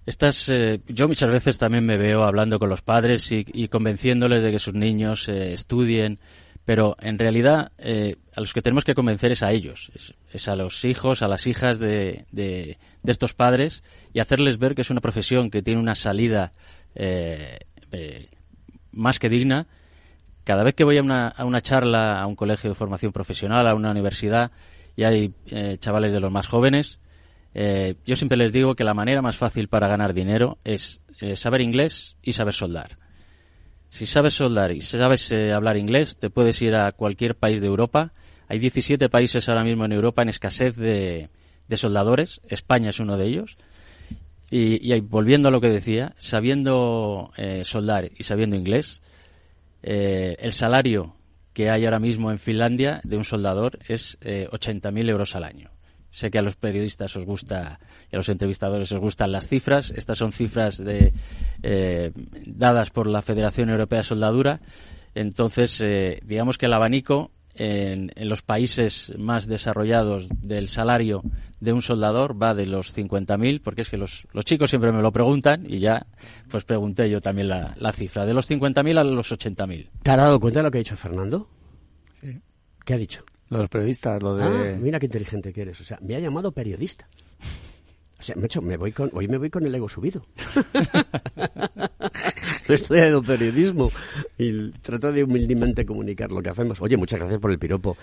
estas, 0.05 0.49
eh, 0.49 0.81
yo 0.87 1.07
muchas 1.07 1.29
veces 1.29 1.57
también 1.57 1.85
me 1.85 1.97
veo 1.97 2.23
hablando 2.23 2.59
con 2.59 2.69
los 2.69 2.81
padres 2.81 3.31
y, 3.31 3.67
convenciéndoles 3.67 4.43
de 4.43 4.51
que 4.51 4.59
sus 4.59 4.73
niños 4.73 5.29
eh, 5.29 5.53
estudien, 5.53 6.19
pero 6.65 6.95
en 6.99 7.19
realidad 7.19 7.71
eh, 7.77 8.15
a 8.33 8.39
los 8.39 8.53
que 8.53 8.61
tenemos 8.61 8.85
que 8.85 8.95
convencer 8.95 9.31
es 9.31 9.43
a 9.43 9.51
ellos, 9.51 9.91
es, 10.31 10.47
a 10.47 10.55
los 10.55 10.85
hijos, 10.85 11.21
a 11.21 11.27
las 11.27 11.47
hijas 11.47 11.79
de, 11.79 12.25
de- 12.31 12.77
estos 13.05 13.33
padres 13.33 13.83
y 14.13 14.19
hacerles 14.19 14.57
ver 14.57 14.75
que 14.75 14.81
es 14.81 14.89
una 14.89 15.01
profesión 15.01 15.49
que 15.49 15.61
tiene 15.61 15.81
una 15.81 15.95
salida 15.95 16.51
eh, 16.95 17.59
eh, 17.91 18.29
más 18.91 19.19
que 19.19 19.29
digna. 19.29 19.67
Cada 20.45 20.63
vez 20.63 20.73
que 20.75 20.83
voy 20.83 20.97
a 20.97 21.01
una, 21.01 21.29
a 21.29 21.45
una 21.45 21.61
charla, 21.61 22.21
a 22.21 22.27
un 22.27 22.35
colegio 22.35 22.69
de 22.69 22.75
formación 22.75 23.13
profesional, 23.13 23.67
a 23.67 23.75
una 23.75 23.91
universidad, 23.91 24.51
y 24.95 25.03
hay 25.03 25.33
chavales 25.79 26.11
de 26.13 26.19
los 26.19 26.31
más 26.31 26.47
jóvenes, 26.47 26.99
eh, 27.53 27.95
yo 28.05 28.15
siempre 28.15 28.37
les 28.37 28.51
digo 28.51 28.75
que 28.75 28.83
la 28.83 28.93
manera 28.93 29.21
más 29.21 29.37
fácil 29.37 29.67
para 29.67 29.87
ganar 29.87 30.13
dinero 30.13 30.57
es 30.63 31.01
eh, 31.19 31.35
saber 31.35 31.61
inglés 31.61 32.15
y 32.21 32.33
saber 32.33 32.53
soldar. 32.53 32.97
Si 33.89 34.05
sabes 34.05 34.33
soldar 34.33 34.71
y 34.71 34.81
sabes 34.81 35.31
eh, 35.31 35.53
hablar 35.53 35.77
inglés, 35.77 36.17
te 36.17 36.29
puedes 36.29 36.61
ir 36.61 36.75
a 36.75 36.91
cualquier 36.91 37.35
país 37.35 37.61
de 37.61 37.67
Europa. 37.67 38.13
Hay 38.47 38.59
17 38.59 39.09
países 39.09 39.47
ahora 39.49 39.63
mismo 39.63 39.85
en 39.85 39.91
Europa 39.91 40.23
en 40.23 40.29
escasez 40.29 40.75
de, 40.75 41.29
soldadores. 41.75 42.41
España 42.47 42.89
es 42.89 42.99
uno 42.99 43.17
de 43.17 43.27
ellos. 43.27 43.57
Y, 44.49 44.99
volviendo 45.01 45.47
a 45.47 45.51
lo 45.51 45.61
que 45.61 45.69
decía, 45.69 46.13
sabiendo 46.19 47.31
soldar 47.63 48.11
y 48.15 48.21
sabiendo 48.21 48.55
inglés, 48.55 49.01
el 49.81 50.51
salario 50.51 51.15
que 51.53 51.69
hay 51.69 51.85
ahora 51.85 51.99
mismo 51.99 52.31
en 52.31 52.39
Finlandia 52.39 52.99
de 53.03 53.15
un 53.15 53.23
soldador 53.23 53.79
es 53.87 54.17
eh, 54.21 54.47
80.000 54.51 55.09
euros 55.09 55.35
al 55.35 55.43
año. 55.43 55.72
Sé 56.13 56.29
que 56.29 56.37
a 56.37 56.43
los 56.43 56.55
periodistas 56.55 57.15
os 57.15 57.25
gusta 57.25 57.79
y 58.11 58.15
a 58.15 58.17
los 58.19 58.29
entrevistadores 58.29 58.91
os 58.91 58.99
gustan 58.99 59.31
las 59.31 59.47
cifras. 59.47 59.89
Estas 59.89 60.19
son 60.19 60.31
cifras 60.31 60.77
de, 60.77 61.11
eh, 61.63 62.11
dadas 62.45 62.91
por 62.91 63.07
la 63.07 63.23
Federación 63.23 63.71
Europea 63.71 63.97
de 63.97 64.03
Soldadura. 64.03 64.61
Entonces, 65.15 65.81
eh, 65.81 66.19
digamos 66.23 66.59
que 66.59 66.67
el 66.67 66.73
abanico 66.73 67.31
en, 67.55 68.11
en 68.13 68.29
los 68.29 68.43
países 68.43 69.11
más 69.17 69.47
desarrollados 69.47 70.29
del 70.39 70.69
salario 70.69 71.23
de 71.59 71.73
un 71.73 71.81
soldador 71.81 72.39
va 72.39 72.53
de 72.53 72.67
los 72.67 72.95
50.000, 72.95 73.59
porque 73.63 73.81
es 73.81 73.89
que 73.89 73.97
los, 73.97 74.27
los 74.33 74.45
chicos 74.45 74.69
siempre 74.69 74.91
me 74.91 75.01
lo 75.01 75.11
preguntan 75.11 75.65
y 75.67 75.79
ya 75.79 76.05
pues 76.47 76.63
pregunté 76.63 77.09
yo 77.09 77.21
también 77.21 77.49
la, 77.49 77.73
la 77.77 77.91
cifra, 77.91 78.27
de 78.27 78.35
los 78.35 78.47
50.000 78.47 78.99
a 78.99 79.03
los 79.03 79.31
80.000. 79.31 79.89
¿Te 80.03 80.11
has 80.11 80.17
dado 80.17 80.39
cuenta 80.39 80.59
de 80.59 80.63
lo 80.63 80.69
que 80.69 80.77
ha 80.77 80.85
dicho 80.85 80.95
Fernando? 80.95 81.49
Sí. 82.21 82.39
¿Qué 82.85 82.93
ha 82.93 82.97
dicho? 82.97 83.25
Los 83.59 83.69
periodistas, 83.69 84.21
lo 84.21 84.35
de... 84.35 84.43
Ah, 84.43 84.77
mira 84.79 84.99
qué 84.99 85.05
inteligente 85.07 85.53
que 85.53 85.61
eres. 85.61 85.79
O 85.81 85.83
sea, 85.83 85.97
me 86.01 86.15
ha 86.15 86.19
llamado 86.19 86.51
periodista. 86.51 87.07
O 88.19 88.23
sea, 88.25 88.35
macho, 88.37 88.61
me 88.61 88.77
voy 88.77 88.91
con, 88.93 89.09
hoy 89.13 89.27
me 89.27 89.37
voy 89.37 89.49
con 89.49 89.65
el 89.65 89.75
ego 89.75 89.89
subido. 89.89 90.25
no 91.35 92.69
he 92.69 92.73
estudiado 92.73 93.21
periodismo 93.21 93.91
y 94.37 94.71
trato 94.81 95.11
de 95.11 95.23
humildemente 95.23 95.85
comunicar 95.85 96.31
lo 96.31 96.41
que 96.41 96.49
hacemos. 96.49 96.81
Oye, 96.81 96.95
muchas 96.97 97.19
gracias 97.19 97.39
por 97.39 97.51
el 97.51 97.59
piropo. 97.59 97.97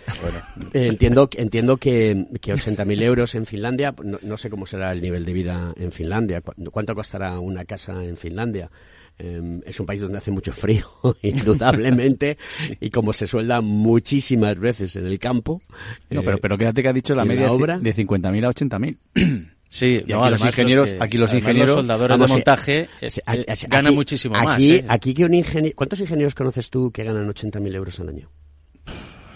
Eh, 0.74 0.88
entiendo, 0.88 1.28
entiendo 1.36 1.76
que, 1.78 2.26
que 2.40 2.52
80.000 2.54 3.02
euros 3.02 3.34
en 3.34 3.46
Finlandia, 3.46 3.94
no, 4.04 4.18
no 4.22 4.36
sé 4.36 4.50
cómo 4.50 4.66
será 4.66 4.92
el 4.92 5.00
nivel 5.00 5.24
de 5.24 5.32
vida 5.32 5.72
en 5.76 5.90
Finlandia, 5.92 6.40
cu- 6.42 6.52
cuánto 6.70 6.94
costará 6.94 7.38
una 7.40 7.64
casa 7.64 8.04
en 8.04 8.16
Finlandia. 8.16 8.70
Eh, 9.22 9.60
es 9.66 9.78
un 9.78 9.84
país 9.86 10.00
donde 10.00 10.16
hace 10.16 10.30
mucho 10.30 10.50
frío, 10.52 10.86
indudablemente, 11.22 12.38
y 12.80 12.88
como 12.90 13.12
se 13.12 13.26
suelda 13.26 13.60
muchísimas 13.60 14.58
veces 14.58 14.96
en 14.96 15.06
el 15.06 15.18
campo. 15.18 15.60
No, 16.08 16.20
eh, 16.20 16.24
pero, 16.24 16.38
pero 16.38 16.56
quédate 16.56 16.82
que 16.82 16.88
ha 16.88 16.92
dicho 16.94 17.14
la 17.14 17.24
media 17.26 17.52
obra. 17.52 17.78
de 17.78 17.94
50.000 17.94 18.44
a 18.46 18.50
80.000. 18.50 18.96
Sí, 19.72 20.02
Y 20.04 20.10
no, 20.12 20.24
aquí 20.24 20.32
los 20.32 20.44
ingenieros, 20.46 20.92
que- 20.92 20.98
aquí 21.00 21.16
los 21.16 21.32
ingenieros, 21.32 21.76
soldadores 21.76 22.18
Vamos, 22.18 22.28
de 22.30 22.32
eh, 22.32 22.36
montaje 22.38 22.88
eh, 23.00 23.08
sí, 23.08 23.20
eh, 23.24 23.44
aquí- 23.46 23.66
ganan 23.68 23.86
aquí- 23.86 23.94
muchísimo 23.94 24.34
aquí, 24.36 24.44
más. 24.46 24.60
¿eh? 24.60 24.84
Aquí 24.88 25.14
que 25.14 25.24
un 25.24 25.32
ingeniero... 25.34 25.76
¿Cuántos 25.76 26.00
ingenieros 26.00 26.34
conoces 26.34 26.70
tú 26.70 26.90
que 26.90 27.04
ganan 27.04 27.28
80.000 27.28 27.76
euros 27.76 28.00
al 28.00 28.08
año? 28.08 28.28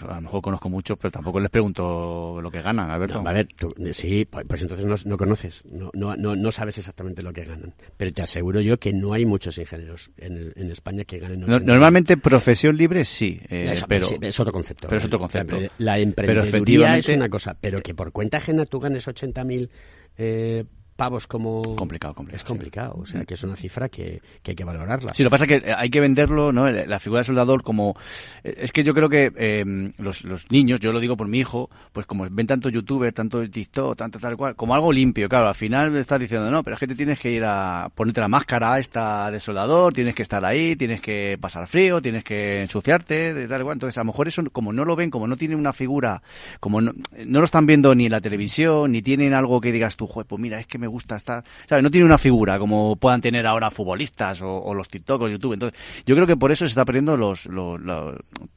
A 0.09 0.15
lo 0.15 0.21
mejor 0.21 0.41
conozco 0.41 0.69
muchos, 0.69 0.97
pero 0.97 1.11
tampoco 1.11 1.39
les 1.39 1.49
pregunto 1.49 2.39
lo 2.41 2.51
que 2.51 2.61
ganan, 2.61 2.89
Alberto. 2.89 3.21
No, 3.21 3.29
a 3.29 3.33
ver, 3.33 3.47
tú- 3.47 3.73
sí, 3.91 4.25
pues, 4.25 4.45
pues 4.47 4.61
entonces 4.61 4.85
no, 4.85 4.95
no 5.05 5.17
conoces, 5.17 5.63
no, 5.71 5.89
no, 5.93 6.15
no, 6.15 6.35
no 6.35 6.51
sabes 6.51 6.77
exactamente 6.77 7.21
lo 7.23 7.33
que 7.33 7.45
ganan. 7.45 7.73
Pero 7.97 8.13
te 8.13 8.21
aseguro 8.21 8.61
yo 8.61 8.79
que 8.79 8.93
no 8.93 9.13
hay 9.13 9.25
muchos 9.25 9.57
ingenieros 9.57 10.11
en, 10.17 10.53
España 10.71 11.03
que 11.05 11.19
ganen 11.19 11.41
No- 11.41 11.47
80.000. 11.47 11.63
normalmente 11.65 12.17
profesión 12.17 12.77
libre 12.77 13.05
sí, 13.05 13.39
eh, 13.49 13.71
Eso, 13.73 13.85
pero 13.87 14.05
sí, 14.07 14.15
es 14.21 14.39
otro 14.39 14.51
concepto. 14.53 14.87
Pero 14.87 14.97
es 14.97 15.05
otro 15.05 15.19
concepto. 15.19 15.57
La, 15.57 15.69
la 15.77 15.93
Pero 15.95 16.03
emprendeduría 16.03 16.43
efectivamente- 16.43 17.11
es 17.11 17.17
una 17.17 17.29
cosa, 17.29 17.57
pero 17.59 17.81
que 17.81 17.93
por 17.93 18.11
cuenta 18.11 18.37
ajena 18.37 18.65
tú 18.65 18.79
ganes 18.79 19.07
80.000 19.07 19.69
eh, 20.17 20.63
pavos 20.95 21.27
como... 21.27 21.61
Complicado, 21.75 22.13
complicado. 22.13 22.35
Es 22.35 22.43
complicado, 22.43 22.95
o 22.97 23.05
sea, 23.05 23.25
que 23.25 23.33
es 23.33 23.43
una 23.43 23.55
cifra 23.55 23.89
que, 23.89 24.21
que 24.41 24.51
hay 24.51 24.55
que 24.55 24.63
valorarla. 24.63 25.13
Sí, 25.13 25.23
lo 25.23 25.29
que 25.29 25.31
pasa 25.31 25.45
es 25.45 25.61
que 25.61 25.73
hay 25.73 25.89
que 25.89 25.99
venderlo, 25.99 26.51
¿no? 26.51 26.69
La 26.69 26.99
figura 26.99 27.19
de 27.21 27.25
soldador 27.25 27.63
como... 27.63 27.95
Es 28.43 28.71
que 28.71 28.83
yo 28.83 28.93
creo 28.93 29.09
que 29.09 29.31
eh, 29.35 29.91
los, 29.97 30.23
los 30.23 30.49
niños, 30.51 30.79
yo 30.79 30.91
lo 30.91 30.99
digo 30.99 31.17
por 31.17 31.27
mi 31.27 31.39
hijo, 31.39 31.69
pues 31.91 32.05
como 32.05 32.27
ven 32.29 32.47
tanto 32.47 32.69
youtuber, 32.69 33.13
tanto 33.13 33.47
TikTok, 33.49 33.97
tanto 33.97 34.19
tal 34.19 34.37
cual, 34.37 34.55
como 34.55 34.73
algo 34.73 34.91
limpio, 34.91 35.27
claro, 35.27 35.47
al 35.47 35.55
final 35.55 35.95
estás 35.97 36.19
diciendo, 36.19 36.49
no, 36.49 36.63
pero 36.63 36.75
es 36.75 36.79
que 36.79 36.87
te 36.87 36.95
tienes 36.95 37.19
que 37.19 37.31
ir 37.31 37.43
a 37.45 37.89
ponerte 37.93 38.21
la 38.21 38.27
máscara 38.27 38.79
esta 38.79 39.29
de 39.31 39.39
soldador, 39.39 39.93
tienes 39.93 40.15
que 40.15 40.23
estar 40.23 40.45
ahí, 40.45 40.75
tienes 40.75 41.01
que 41.01 41.37
pasar 41.39 41.67
frío, 41.67 42.01
tienes 42.01 42.23
que 42.23 42.61
ensuciarte, 42.61 43.33
de 43.33 43.47
tal 43.47 43.63
cual. 43.63 43.75
Entonces, 43.75 43.97
a 43.97 44.01
lo 44.01 44.05
mejor 44.05 44.27
eso, 44.27 44.43
como 44.51 44.73
no 44.73 44.85
lo 44.85 44.95
ven, 44.95 45.09
como 45.09 45.27
no 45.27 45.37
tienen 45.37 45.59
una 45.59 45.73
figura, 45.73 46.21
como 46.59 46.81
no, 46.81 46.93
no 47.25 47.39
lo 47.39 47.45
están 47.45 47.65
viendo 47.65 47.93
ni 47.95 48.05
en 48.05 48.11
la 48.11 48.21
televisión, 48.21 48.91
ni 48.91 49.01
tienen 49.01 49.33
algo 49.33 49.59
que 49.61 49.71
digas 49.71 49.95
tú, 49.97 50.07
pues 50.07 50.41
mira, 50.41 50.59
es 50.59 50.67
que 50.67 50.77
me 50.77 50.84
gusta 50.87 51.15
estar, 51.15 51.43
¿sabes? 51.67 51.83
No 51.83 51.91
tiene 51.91 52.05
una 52.05 52.17
figura 52.17 52.59
como 52.59 52.95
puedan 52.95 53.21
tener 53.21 53.45
ahora 53.45 53.71
futbolistas 53.71 54.41
o, 54.41 54.73
los 54.73 54.87
TikTok 54.87 55.21
o 55.21 55.29
YouTube. 55.29 55.53
Entonces, 55.53 55.79
yo 56.05 56.15
creo 56.15 56.27
que 56.27 56.37
por 56.37 56.51
eso 56.51 56.65
se 56.65 56.69
está 56.69 56.85
perdiendo 56.85 57.17
los, 57.17 57.45
los, 57.45 57.79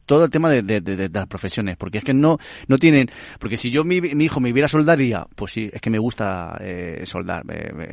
todo 0.06 0.24
el 0.24 0.30
tema 0.30 0.50
de, 0.50 0.62
de, 0.62 1.08
las 1.12 1.26
profesiones, 1.26 1.76
porque 1.76 1.98
es 1.98 2.04
que 2.04 2.14
no, 2.14 2.38
no 2.66 2.78
tienen, 2.78 3.10
porque 3.38 3.56
si 3.56 3.70
yo 3.70 3.84
mi, 3.84 4.00
mi 4.00 4.24
hijo 4.24 4.40
me 4.40 4.52
viera 4.52 4.68
soldar, 4.68 4.98
diría, 4.98 5.26
pues 5.34 5.52
sí, 5.52 5.70
es 5.72 5.80
que 5.80 5.90
me 5.90 5.98
gusta 5.98 6.58
eh, 6.60 7.02
soldar, 7.04 7.44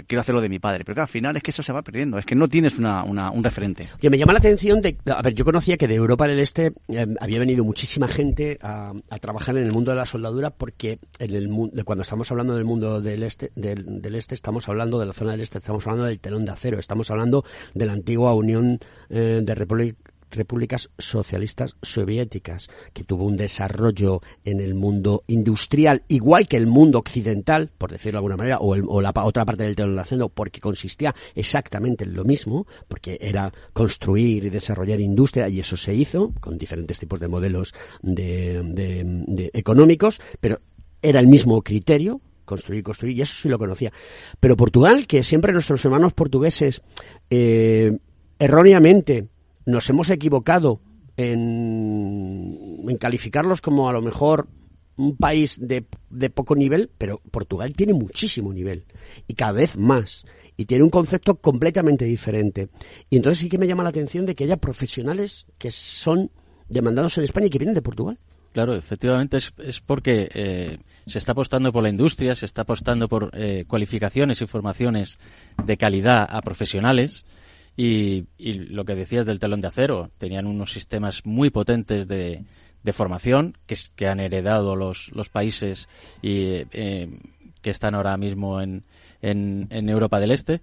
quiero 0.07 0.21
hacerlo 0.21 0.41
de 0.41 0.49
mi 0.49 0.59
padre, 0.59 0.83
pero 0.83 0.95
que 0.95 1.01
al 1.01 1.07
final 1.07 1.35
es 1.35 1.43
que 1.43 1.51
eso 1.51 1.63
se 1.63 1.73
va 1.73 1.81
perdiendo, 1.81 2.17
es 2.17 2.25
que 2.25 2.35
no 2.35 2.47
tienes 2.47 2.77
una, 2.77 3.03
una 3.03 3.31
un 3.31 3.43
referente. 3.43 3.87
Que 3.99 4.09
me 4.09 4.17
llama 4.17 4.33
la 4.33 4.39
atención 4.39 4.81
de, 4.81 4.97
a 5.05 5.21
ver, 5.21 5.33
yo 5.33 5.45
conocía 5.45 5.77
que 5.77 5.87
de 5.87 5.95
Europa 5.95 6.27
del 6.27 6.39
Este 6.39 6.73
eh, 6.87 7.07
había 7.19 7.39
venido 7.39 7.63
muchísima 7.63 8.07
gente 8.07 8.57
a, 8.61 8.93
a, 9.09 9.17
trabajar 9.19 9.57
en 9.57 9.65
el 9.65 9.71
mundo 9.71 9.91
de 9.91 9.97
la 9.97 10.05
soldadura 10.05 10.49
porque 10.49 10.99
en 11.19 11.35
el 11.35 11.83
cuando 11.83 12.03
estamos 12.03 12.29
hablando 12.31 12.55
del 12.55 12.65
mundo 12.65 13.01
del 13.01 13.23
este, 13.23 13.51
del, 13.55 14.01
del 14.01 14.15
estamos 14.33 14.67
hablando 14.67 14.99
de 14.99 15.05
la 15.05 15.13
zona 15.13 15.31
del 15.31 15.41
este, 15.41 15.59
estamos 15.59 15.85
hablando 15.85 16.05
del 16.05 16.19
telón 16.19 16.45
de 16.45 16.51
acero, 16.51 16.79
estamos 16.79 17.11
hablando 17.11 17.45
de 17.73 17.85
la 17.85 17.93
antigua 17.93 18.33
Unión 18.33 18.79
eh, 19.09 19.41
de 19.43 19.55
repúblicas 20.31 20.89
socialistas 20.97 21.75
soviéticas, 21.81 22.69
que 22.93 23.03
tuvo 23.03 23.25
un 23.25 23.37
desarrollo 23.37 24.21
en 24.43 24.59
el 24.59 24.73
mundo 24.73 25.23
industrial, 25.27 26.03
igual 26.07 26.47
que 26.47 26.57
el 26.57 26.67
mundo 26.67 26.99
occidental, 26.99 27.69
por 27.77 27.91
decirlo 27.91 28.13
de 28.13 28.19
alguna 28.19 28.37
manera, 28.37 28.57
o, 28.59 29.01
la 29.01 29.13
otra 29.23 29.45
parte 29.45 29.63
del 29.63 29.75
telón 29.75 29.95
de 29.95 30.01
acero, 30.01 30.29
porque 30.29 30.59
consistía 30.59 31.15
exactamente 31.35 32.03
en 32.03 32.15
lo 32.15 32.23
mismo, 32.23 32.67
porque 32.87 33.17
era 33.21 33.53
construir 33.73 34.45
y 34.45 34.49
desarrollar 34.49 34.99
industria, 34.99 35.47
y 35.47 35.59
eso 35.59 35.77
se 35.77 35.93
hizo 35.93 36.33
con 36.39 36.57
diferentes 36.57 36.99
tipos 36.99 37.19
de 37.19 37.27
modelos 37.27 37.73
de 38.01 39.51
económicos, 39.53 40.21
pero 40.39 40.59
era 41.01 41.19
el 41.19 41.27
mismo 41.27 41.61
criterio, 41.61 42.19
construir, 42.45 42.83
construir, 42.83 43.17
y 43.17 43.21
eso 43.21 43.35
sí 43.35 43.49
lo 43.49 43.57
conocía. 43.57 43.91
Pero 44.39 44.55
Portugal, 44.55 45.07
que 45.07 45.23
siempre 45.23 45.53
nuestros 45.53 45.83
hermanos 45.83 46.13
portugueses 46.13 46.81
eh, 47.29 47.97
erróneamente 48.39 49.27
nos 49.65 49.89
hemos 49.89 50.09
equivocado 50.09 50.81
en, 51.17 52.85
en, 52.87 52.97
calificarlos 52.97 53.61
como 53.61 53.89
a 53.89 53.93
lo 53.93 54.01
mejor 54.01 54.47
un 54.97 55.17
país 55.17 55.57
de, 55.59 55.85
de 56.09 56.29
poco 56.29 56.55
nivel, 56.55 56.89
pero 56.97 57.21
Portugal 57.31 57.73
tiene 57.73 57.93
muchísimo 57.93 58.53
nivel 58.53 58.85
y 59.27 59.33
cada 59.33 59.53
vez 59.53 59.77
más 59.77 60.25
y 60.57 60.65
tiene 60.65 60.83
un 60.83 60.89
concepto 60.89 61.35
completamente 61.35 62.05
diferente. 62.05 62.69
Y 63.09 63.17
entonces 63.17 63.39
sí 63.39 63.49
que 63.49 63.57
me 63.57 63.67
llama 63.67 63.83
la 63.83 63.89
atención 63.89 64.25
de 64.25 64.35
que 64.35 64.45
haya 64.45 64.57
profesionales 64.57 65.47
que 65.57 65.71
son 65.71 66.31
demandados 66.69 67.17
en 67.17 67.25
España 67.25 67.47
y 67.47 67.49
que 67.49 67.59
vienen 67.59 67.75
de 67.75 67.81
Portugal. 67.81 68.19
Claro, 68.55 68.73
efectivamente 68.73 69.35
es, 69.35 69.53
es 69.57 69.81
porque 69.81 70.29
eh, 70.33 70.77
se 71.05 71.17
está 71.17 71.33
apostando 71.33 71.73
por 71.73 71.83
la 71.83 71.89
industria, 71.89 72.35
se 72.35 72.45
está 72.45 72.61
apostando 72.61 73.09
por 73.09 73.31
eh, 73.33 73.65
cualificaciones 73.67 74.41
y 74.41 74.47
formaciones 74.47 75.17
de 75.61 75.75
calidad 75.75 76.25
a 76.29 76.41
profesionales 76.41 77.25
y, 77.75 78.27
lo 78.37 78.85
que 78.85 78.95
decías 78.95 79.25
del 79.25 79.39
telón 79.39 79.59
de 79.59 79.67
acero, 79.67 80.09
tenían 80.17 80.47
unos 80.47 80.71
sistemas 80.71 81.25
muy 81.25 81.49
potentes 81.49 82.07
de, 82.07 82.45
de 82.81 82.93
formación 82.93 83.57
que, 83.65 83.75
que, 83.93 84.07
han 84.07 84.21
heredado 84.21 84.77
los, 84.77 85.11
los 85.11 85.27
países 85.27 85.89
y, 86.21 86.63
eh, 86.71 87.09
que 87.61 87.69
están 87.69 87.93
ahora 87.93 88.15
mismo 88.15 88.61
en, 88.61 88.85
en, 89.21 89.67
en 89.69 89.89
Europa 89.89 90.21
del 90.21 90.31
Este 90.31 90.61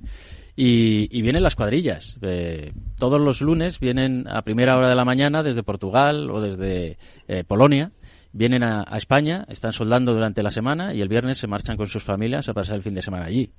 y, 0.54 1.22
vienen 1.22 1.42
las 1.42 1.56
cuadrillas. 1.56 2.18
Eh, 2.22 2.72
todos 2.98 3.20
los 3.20 3.40
lunes 3.40 3.80
vienen 3.80 4.26
a 4.28 4.42
primera 4.42 4.76
hora 4.76 4.88
de 4.88 4.94
la 4.94 5.04
mañana 5.04 5.42
desde 5.42 5.62
Portugal 5.62 6.30
o 6.30 6.40
desde 6.40 6.98
eh, 7.28 7.44
Polonia. 7.44 7.92
Vienen 8.32 8.62
a, 8.62 8.84
España, 8.96 9.46
están 9.48 9.72
soldando 9.72 10.14
durante 10.14 10.42
la 10.42 10.50
semana 10.50 10.94
y 10.94 11.00
el 11.00 11.08
viernes 11.08 11.38
se 11.38 11.46
marchan 11.46 11.76
con 11.76 11.88
sus 11.88 12.02
familias 12.02 12.48
a 12.48 12.54
pasar 12.54 12.76
el 12.76 12.82
fin 12.82 12.94
de 12.94 13.02
semana 13.02 13.26
allí. 13.26 13.52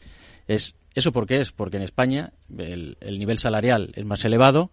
Es, 0.47 0.75
¿Eso 0.93 1.11
por 1.11 1.25
qué 1.25 1.37
es? 1.37 1.51
Porque 1.51 1.77
en 1.77 1.83
España 1.83 2.33
el, 2.57 2.97
el 2.99 3.19
nivel 3.19 3.37
salarial 3.37 3.91
es 3.95 4.05
más 4.05 4.25
elevado 4.25 4.71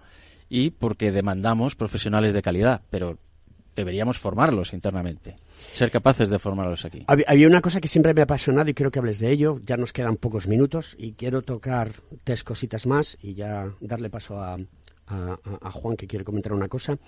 y 0.48 0.70
porque 0.70 1.12
demandamos 1.12 1.76
profesionales 1.76 2.34
de 2.34 2.42
calidad, 2.42 2.82
pero 2.90 3.18
deberíamos 3.80 4.18
formarlos 4.18 4.72
internamente, 4.72 5.36
ser 5.72 5.90
capaces 5.90 6.30
de 6.30 6.38
formarlos 6.38 6.84
aquí. 6.84 7.04
Había 7.06 7.46
una 7.46 7.60
cosa 7.60 7.80
que 7.80 7.88
siempre 7.88 8.14
me 8.14 8.20
ha 8.20 8.24
apasionado 8.24 8.70
y 8.70 8.74
quiero 8.74 8.90
que 8.90 8.98
hables 8.98 9.18
de 9.18 9.30
ello. 9.30 9.60
Ya 9.64 9.76
nos 9.76 9.92
quedan 9.92 10.16
pocos 10.16 10.46
minutos 10.46 10.94
y 10.98 11.12
quiero 11.12 11.42
tocar 11.42 11.92
tres 12.24 12.44
cositas 12.44 12.86
más 12.86 13.18
y 13.20 13.34
ya 13.34 13.70
darle 13.80 14.10
paso 14.10 14.40
a, 14.40 14.58
a, 15.06 15.70
Juan 15.70 15.96
que 15.96 16.06
quiere 16.06 16.24
comentar 16.24 16.52
una 16.52 16.68
cosa. 16.68 16.98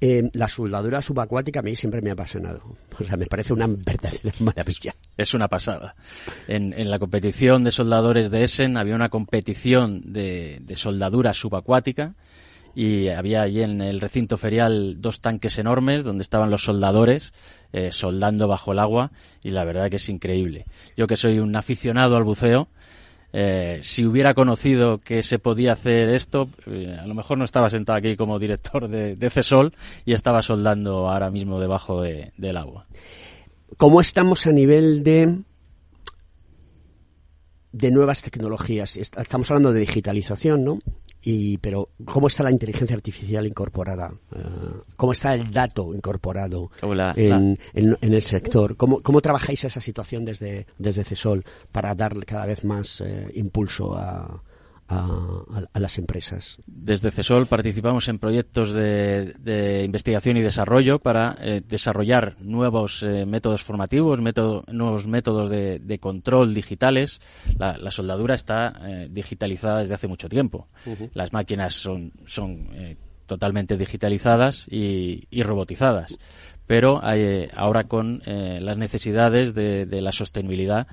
Eh, 0.00 0.28
la 0.32 0.48
soldadura 0.48 1.00
subacuática 1.00 1.60
a 1.60 1.62
mí 1.62 1.76
siempre 1.76 2.02
me 2.02 2.10
ha 2.10 2.14
apasionado. 2.14 2.62
O 2.98 3.04
sea, 3.04 3.16
me 3.16 3.26
parece 3.26 3.52
una 3.52 3.66
verdadera 3.66 4.32
maravilla. 4.40 4.94
Es 5.16 5.34
una 5.34 5.48
pasada. 5.48 5.94
En, 6.48 6.74
en 6.78 6.90
la 6.90 6.98
competición 6.98 7.64
de 7.64 7.70
soldadores 7.70 8.30
de 8.30 8.44
Essen 8.44 8.76
había 8.76 8.94
una 8.94 9.08
competición 9.08 10.12
de, 10.12 10.58
de 10.62 10.76
soldadura 10.76 11.32
subacuática 11.32 12.14
y 12.76 13.08
había 13.08 13.40
allí 13.40 13.62
en 13.62 13.80
el 13.80 14.02
recinto 14.02 14.36
ferial 14.36 15.00
dos 15.00 15.22
tanques 15.22 15.58
enormes 15.58 16.04
donde 16.04 16.20
estaban 16.20 16.50
los 16.50 16.64
soldadores 16.64 17.32
eh, 17.72 17.90
soldando 17.90 18.48
bajo 18.48 18.72
el 18.72 18.78
agua 18.80 19.12
y 19.42 19.48
la 19.48 19.64
verdad 19.64 19.88
que 19.88 19.96
es 19.96 20.06
increíble. 20.10 20.66
Yo 20.94 21.06
que 21.06 21.16
soy 21.16 21.38
un 21.38 21.56
aficionado 21.56 22.18
al 22.18 22.24
buceo, 22.24 22.68
eh, 23.32 23.78
si 23.80 24.04
hubiera 24.04 24.34
conocido 24.34 24.98
que 24.98 25.22
se 25.22 25.38
podía 25.38 25.72
hacer 25.72 26.10
esto, 26.10 26.50
eh, 26.66 26.94
a 27.00 27.06
lo 27.06 27.14
mejor 27.14 27.38
no 27.38 27.46
estaba 27.46 27.70
sentado 27.70 27.96
aquí 27.96 28.14
como 28.14 28.38
director 28.38 28.88
de, 28.88 29.16
de 29.16 29.30
CESOL 29.30 29.72
y 30.04 30.12
estaba 30.12 30.42
soldando 30.42 31.08
ahora 31.08 31.30
mismo 31.30 31.58
debajo 31.58 32.02
de, 32.02 32.34
del 32.36 32.58
agua. 32.58 32.86
¿Cómo 33.78 34.02
estamos 34.02 34.46
a 34.46 34.52
nivel 34.52 35.02
de 35.02 35.38
de 37.72 37.90
nuevas 37.90 38.22
tecnologías? 38.22 38.96
Estamos 38.96 39.50
hablando 39.50 39.72
de 39.72 39.80
digitalización, 39.80 40.62
¿no? 40.62 40.78
Y, 41.28 41.58
pero, 41.58 41.88
¿cómo 42.04 42.28
está 42.28 42.44
la 42.44 42.52
inteligencia 42.52 42.94
artificial 42.94 43.44
incorporada? 43.48 44.12
Eh, 44.32 44.38
¿Cómo 44.94 45.10
está 45.10 45.34
el 45.34 45.50
dato 45.50 45.92
incorporado 45.92 46.70
en, 47.16 47.58
el 47.74 48.22
sector? 48.22 48.76
¿Cómo, 48.76 49.02
¿Cómo, 49.02 49.20
trabajáis 49.20 49.64
esa 49.64 49.80
situación 49.80 50.24
desde, 50.24 50.68
desde 50.78 51.02
CESOL 51.02 51.44
para 51.72 51.96
darle 51.96 52.24
cada 52.24 52.46
vez 52.46 52.64
más 52.64 53.00
eh, 53.00 53.28
impulso 53.34 53.96
a, 53.96 54.40
a, 54.88 55.78
las 55.78 55.98
empresas. 55.98 56.58
Desde 56.66 57.10
CESOL 57.10 57.46
participamos 57.46 58.08
en 58.08 58.18
proyectos 58.18 58.72
de, 58.72 59.82
investigación 59.84 60.36
y 60.36 60.42
desarrollo 60.42 60.98
para 60.98 61.36
eh, 61.40 61.62
desarrollar 61.66 62.36
nuevos 62.40 63.02
eh, 63.02 63.26
métodos 63.26 63.62
formativos, 63.62 64.20
nuevos 64.20 65.06
métodos 65.06 65.50
de, 65.50 65.98
control 66.00 66.54
digitales. 66.54 67.20
La, 67.58 67.90
soldadura 67.90 68.34
está 68.34 68.74
eh, 68.84 69.08
digitalizada 69.10 69.80
desde 69.80 69.94
hace 69.94 70.08
mucho 70.08 70.28
tiempo. 70.28 70.68
Las 71.14 71.32
máquinas 71.32 71.74
son, 71.74 72.12
son 72.26 72.68
totalmente 73.26 73.76
digitalizadas 73.76 74.66
y, 74.70 75.26
robotizadas. 75.42 76.16
Pero 76.66 77.00
ahora 77.54 77.84
con 77.84 78.22
las 78.24 78.76
necesidades 78.76 79.54
de 79.54 80.00
la 80.00 80.12
sostenibilidad 80.12 80.86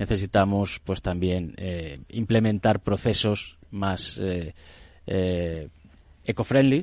necesitamos 0.00 0.80
pues 0.82 1.02
también 1.02 1.54
eh, 1.58 2.00
implementar 2.08 2.80
procesos 2.80 3.58
más 3.70 4.18
eh, 4.18 4.54
eh, 5.06 5.68
eco-friendly, 6.24 6.82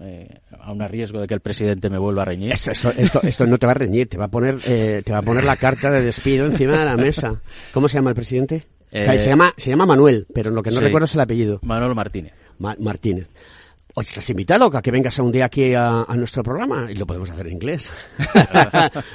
eh, 0.00 0.28
a 0.60 0.70
un 0.70 0.86
riesgo 0.86 1.20
de 1.20 1.26
que 1.26 1.34
el 1.34 1.40
presidente 1.40 1.90
me 1.90 1.98
vuelva 1.98 2.22
a 2.22 2.24
reñir. 2.26 2.52
Esto, 2.52 2.92
esto, 3.22 3.46
no 3.48 3.58
te 3.58 3.66
va 3.66 3.72
a 3.72 3.74
reñir, 3.74 4.08
te 4.08 4.16
va 4.16 4.26
a 4.26 4.30
poner 4.30 4.60
te 4.60 5.10
va 5.10 5.18
a 5.18 5.22
poner 5.22 5.42
la 5.42 5.56
carta 5.56 5.90
de 5.90 6.04
despido 6.04 6.46
encima 6.46 6.78
de 6.78 6.84
la 6.84 6.96
mesa. 6.96 7.42
¿Cómo 7.74 7.88
se 7.88 7.98
llama 7.98 8.10
el 8.10 8.16
presidente? 8.16 8.62
se 8.88 9.26
llama 9.26 9.54
se 9.56 9.70
llama 9.70 9.84
Manuel, 9.84 10.28
pero 10.32 10.52
lo 10.52 10.62
que 10.62 10.70
no 10.70 10.78
recuerdo 10.78 11.06
es 11.06 11.14
el 11.16 11.20
apellido. 11.20 11.58
Manuel 11.62 11.96
Martínez. 11.96 12.32
Martínez. 12.58 13.28
Oye, 13.94 14.06
estás 14.06 14.30
invitado 14.30 14.66
a 14.66 14.80
que 14.80 14.92
vengas 14.92 15.18
a 15.18 15.22
un 15.24 15.32
día 15.32 15.46
aquí 15.46 15.74
a, 15.74 16.06
nuestro 16.16 16.44
programa 16.44 16.86
y 16.92 16.94
lo 16.94 17.06
podemos 17.06 17.28
hacer 17.28 17.48
en 17.48 17.54
inglés. 17.54 17.90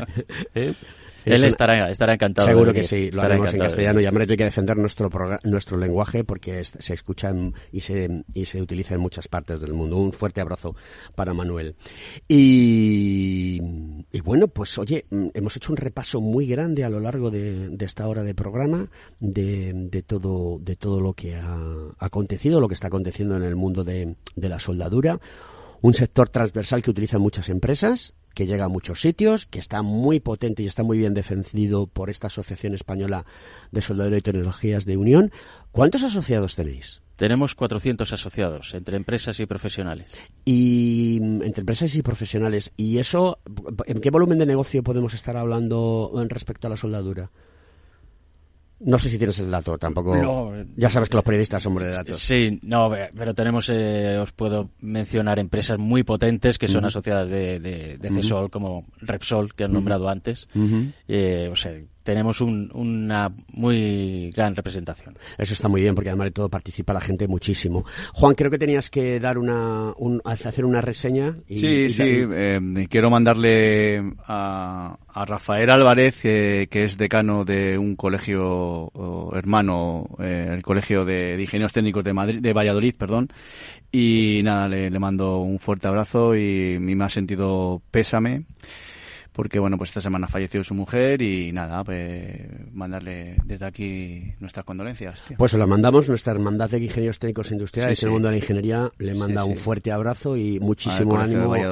Él 1.36 1.44
estará, 1.44 1.90
estará 1.90 2.14
encantado. 2.14 2.48
Seguro 2.48 2.74
que 2.74 2.84
sí, 2.84 3.12
lo 3.12 3.22
haremos 3.22 3.54
en 3.54 3.60
castellano. 3.60 4.00
Y 4.00 4.06
a 4.06 4.10
hay 4.10 4.38
que 4.38 4.44
defender 4.44 4.78
nuestro, 4.78 5.10
nuestro 5.44 5.78
lenguaje 5.78 6.24
porque 6.24 6.64
se 6.64 6.94
escucha 6.94 7.34
y 7.72 7.82
se, 7.82 8.24
y 8.34 8.46
se 8.46 8.62
utiliza 8.62 8.96
en 8.96 9.02
muchas 9.02 9.28
partes 9.28 9.62
del 9.62 9.74
mundo. 9.74 9.98
Un 9.98 10.14
fuerte 10.14 10.42
abrazo 10.42 10.76
para 11.16 11.34
Manuel. 11.34 11.76
Y, 12.28 13.60
y 14.12 14.22
bueno, 14.22 14.48
pues 14.48 14.78
oye, 14.78 15.06
mm, 15.10 15.28
hemos 15.34 15.56
hecho 15.56 15.72
un 15.72 15.78
repaso 15.78 16.22
muy 16.22 16.48
grande 16.48 16.84
a 16.84 16.90
lo 16.90 17.00
largo 17.00 17.32
de, 17.32 17.76
esta 17.80 18.08
hora 18.08 18.24
de 18.24 18.36
programa 18.36 18.90
de, 19.20 19.72
de, 19.74 20.04
todo, 20.04 20.60
de 20.60 20.76
todo 20.76 21.00
lo 21.00 21.14
que 21.14 21.36
ha 21.36 21.58
acontecido, 22.00 22.60
lo 22.60 22.68
que 22.68 22.74
está 22.74 22.88
aconteciendo 22.88 23.38
en 23.38 23.44
el 23.44 23.56
mundo 23.56 23.84
de, 23.84 24.16
de 24.36 24.50
la 24.50 24.60
soldadura 24.60 25.20
un 25.82 25.94
sector 25.94 26.30
transversal 26.30 26.82
que 26.82 26.92
utilizan 26.92 27.22
muchas 27.22 27.50
empresas, 27.50 28.14
que 28.38 28.46
llega 28.46 28.66
a 28.66 28.70
muchos 28.70 29.02
sitios, 29.02 29.48
que 29.48 29.58
está 29.58 29.82
muy 29.82 30.20
potente 30.20 30.62
y 30.62 30.68
está 30.68 30.84
muy 30.84 31.00
bien 31.00 31.16
defendido 31.16 31.88
por 31.88 32.12
esta 32.12 32.28
Asociación 32.28 32.76
Española 32.76 33.26
de 33.72 33.82
Soldadura 33.82 34.20
y 34.20 34.22
Tecnologías 34.22 34.86
de 34.86 34.96
Unión. 34.96 35.32
¿Cuántos 35.72 36.04
asociados 36.04 36.56
tenéis? 36.56 37.02
Tenemos 37.16 37.56
400 37.56 38.14
asociados, 38.14 38.76
entre 38.76 38.96
empresas 38.96 39.40
y 39.40 39.48
profesionales. 39.48 40.12
Y 40.46 41.18
mm, 41.20 41.42
entre 41.42 41.62
empresas 41.62 41.96
y 41.96 42.04
profesionales. 42.04 42.74
¿Y 42.78 43.00
eso, 43.00 43.40
en 43.88 44.02
qué 44.02 44.12
volumen 44.12 44.38
de 44.38 44.46
negocio 44.46 44.84
podemos 44.84 45.16
estar 45.16 45.36
hablando 45.36 46.12
en 46.22 46.30
respecto 46.30 46.68
a 46.68 46.70
la 46.70 46.78
soldadura? 46.78 47.32
No 48.80 49.00
sé 49.00 49.10
si 49.10 49.18
tienes 49.18 49.40
el 49.40 49.50
dato, 49.50 49.78
tampoco. 49.78 50.16
ya 50.76 50.90
sabes 50.90 51.10
que 51.10 51.18
los 51.18 51.24
periodistas 51.24 51.64
son 51.64 51.76
de 51.76 51.90
datos. 51.92 52.20
Sí, 52.20 52.60
no, 52.62 52.92
pero 53.16 53.34
tenemos, 53.34 53.70
eh, 53.70 54.18
os 54.22 54.32
puedo 54.32 54.70
mencionar 54.80 55.40
empresas 55.40 55.80
muy 55.80 56.04
potentes 56.04 56.58
que 56.58 56.68
son 56.68 56.86
asociadas 56.86 57.30
de, 57.30 57.60
de, 57.60 58.10
CESOL, 58.10 58.50
como 58.50 58.86
Repsol, 59.02 59.54
que 59.54 59.64
han 59.64 59.74
nombrado 59.74 60.10
antes. 60.10 60.48
eh, 61.08 61.50
o 61.52 61.56
sea, 61.56 61.74
tenemos 62.08 62.40
una 62.40 63.30
muy 63.52 64.32
gran 64.34 64.56
representación. 64.56 65.18
Eso 65.38 65.52
está 65.52 65.68
muy 65.68 65.82
bien 65.82 65.94
porque 65.94 66.08
además 66.08 66.28
de 66.28 66.32
todo 66.32 66.48
participa 66.48 66.94
la 66.94 67.02
gente 67.02 67.28
muchísimo. 67.28 67.84
Juan, 68.14 68.34
creo 68.34 68.50
que 68.50 68.58
tenías 68.58 68.90
que 68.90 69.20
dar 69.20 69.38
una, 69.38 69.94
hacer 70.24 70.64
una 70.64 70.80
reseña. 70.80 71.36
sí, 71.50 71.90
sí. 71.90 72.26
Eh, 72.32 72.88
quiero 72.90 73.10
mandarle 73.10 74.14
a, 74.26 74.98
Rafael 75.26 75.70
Álvarez, 75.70 76.22
que 76.22 76.70
es 76.72 76.98
decano 76.98 77.44
de 77.44 77.78
un 77.78 77.98
colegio 77.98 78.90
hermano, 79.34 80.08
eh, 80.20 80.52
el 80.54 80.64
Colegio 80.64 81.04
de, 81.04 81.36
Ingenieros 81.42 81.74
Técnicos 81.74 82.06
de 82.06 82.14
Madrid, 82.14 82.40
de 82.40 82.54
Valladolid, 82.54 82.96
perdón. 82.96 83.28
Y 83.92 84.40
nada, 84.46 84.70
le, 84.70 84.90
le 84.90 85.00
mando 85.00 85.40
un 85.40 85.60
fuerte 85.60 85.90
abrazo 85.90 86.38
y 86.38 86.80
me 86.80 87.04
ha 87.04 87.10
sentido 87.10 87.82
pésame 87.92 88.46
porque 89.38 89.60
bueno, 89.60 89.78
pues 89.78 89.92
esta 89.92 90.02
semana 90.02 90.28
falleció 90.28 90.64
su 90.64 90.74
mujer 90.74 91.22
y 91.22 91.52
nada, 91.52 91.84
pues 91.84 92.42
mandarle 92.74 93.38
desde 93.46 93.68
aquí 93.68 94.34
nuestras 94.40 94.66
condolencias. 94.66 95.24
Pues 95.38 95.52
se 95.52 95.60
la 95.60 95.68
mandamos, 95.68 96.10
nuestra 96.10 96.34
hermandad 96.34 96.72
de 96.72 96.80
ingenieros 96.80 97.20
técnicos 97.20 97.52
industriales 97.52 98.02
en 98.02 98.08
el 98.10 98.14
mundo 98.14 98.30
de 98.30 98.32
la 98.32 98.38
ingeniería 98.38 98.92
le 98.98 99.14
manda 99.14 99.46
un 99.46 99.56
fuerte 99.56 99.92
abrazo 99.92 100.36
y 100.36 100.60
muchísimo 100.60 101.20
ánimo 101.20 101.54
al, 101.54 101.68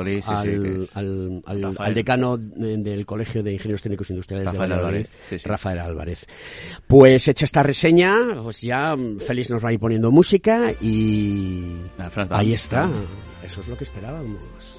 decano 1.95 2.38
del 2.38 3.03
Colegio 3.07 3.41
de 3.41 3.53
Ingenieros 3.53 3.82
Técnicos 3.82 4.11
Industriales 4.11 4.51
de 4.51 4.57
Valladolid, 4.59 5.07
Rafael 5.43 5.80
Álvarez. 5.80 6.28
Pues 6.86 7.28
hecha 7.28 7.45
esta 7.45 7.63
reseña, 7.63 8.16
pues 8.43 8.61
ya 8.61 8.95
Félix 9.26 9.49
nos 9.49 9.66
va 9.66 9.70
a 9.70 9.74
ir 9.74 9.80
poniendo 9.80 10.11
música 10.11 10.72
y 10.80 11.63
ahí 12.30 12.53
está. 12.53 12.88
Eso 13.43 13.61
es 13.61 13.68
lo 13.68 13.76
que 13.76 13.86
esperábamos. 13.86 14.74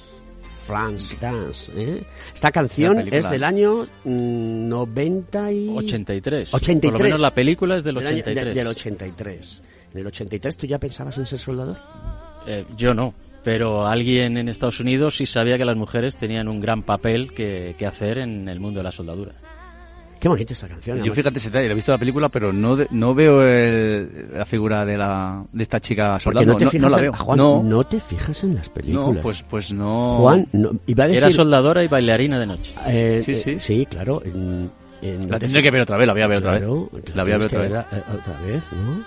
France 0.66 1.16
Dance. 1.20 1.72
¿eh? 1.76 2.02
Esta 2.34 2.50
canción 2.50 2.98
es 3.12 3.30
del 3.30 3.44
año 3.44 3.86
90 4.04 5.42
mm, 5.42 5.50
y... 5.50 5.68
83. 5.76 6.54
83. 6.54 6.90
Por 6.90 7.00
lo 7.00 7.04
menos 7.04 7.20
la 7.20 7.32
película 7.32 7.76
es 7.76 7.84
del 7.84 7.98
83. 7.98 8.34
Del, 8.34 8.54
del 8.54 8.66
83. 8.66 9.62
¿En 9.94 10.00
el 10.00 10.06
83 10.08 10.56
tú 10.56 10.66
ya 10.66 10.78
pensabas 10.78 11.16
en 11.18 11.26
ser 11.26 11.38
soldador? 11.38 11.76
Eh, 12.46 12.64
yo 12.76 12.92
no 12.94 13.14
pero 13.46 13.86
alguien 13.86 14.38
en 14.38 14.48
Estados 14.48 14.80
Unidos 14.80 15.18
sí 15.18 15.24
sabía 15.24 15.56
que 15.56 15.64
las 15.64 15.76
mujeres 15.76 16.16
tenían 16.18 16.48
un 16.48 16.60
gran 16.60 16.82
papel 16.82 17.32
que, 17.32 17.76
que 17.78 17.86
hacer 17.86 18.18
en 18.18 18.48
el 18.48 18.58
mundo 18.58 18.80
de 18.80 18.82
la 18.82 18.90
soldadura. 18.90 19.36
Qué 20.26 20.28
bonita 20.28 20.54
esta 20.54 20.66
canción. 20.66 21.00
Yo 21.04 21.14
fíjate, 21.14 21.38
se 21.38 21.56
he 21.56 21.72
visto 21.72 21.92
la 21.92 21.98
película, 21.98 22.28
pero 22.28 22.52
no, 22.52 22.76
no 22.90 23.14
veo 23.14 23.44
la 24.36 24.44
figura 24.44 24.84
de, 24.84 24.98
la, 24.98 25.46
de 25.52 25.62
esta 25.62 25.78
chica 25.78 26.18
soldado. 26.18 26.58
No, 26.58 26.58
no, 26.58 26.88
la 26.88 26.96
veo. 26.96 27.12
Juan, 27.12 27.38
no. 27.38 27.84
te 27.84 28.00
fijas 28.00 28.42
en 28.42 28.56
las 28.56 28.68
películas. 28.68 29.14
No, 29.14 29.20
pues, 29.20 29.44
pues 29.44 29.72
no. 29.72 30.18
Juan, 30.18 30.48
iba 30.88 31.04
a 31.04 31.06
decir... 31.06 31.22
Era 31.22 31.30
soldadora 31.30 31.84
y 31.84 31.86
bailarina 31.86 32.40
de 32.40 32.46
noche. 32.46 32.74
Eh, 32.88 33.22
sí, 33.24 33.36
sí. 33.36 33.60
sí, 33.60 33.86
claro. 33.86 34.20
la 35.00 35.38
tendré 35.38 35.62
que 35.62 35.70
ver 35.70 35.82
otra 35.82 35.96
vez, 35.96 36.08
la 36.08 36.12
voy 36.12 36.22
a 36.22 36.26
ver 36.26 36.38
otra 36.38 36.52
vez. 36.54 36.62
La 37.14 37.22
voy 37.22 37.32
a 37.32 37.38
ver 37.38 37.46
otra 37.46 37.60
vez. 37.60 37.70
Eh, 37.70 38.02
otra 38.18 38.40
vez, 38.44 38.64
¿no? 38.72 39.04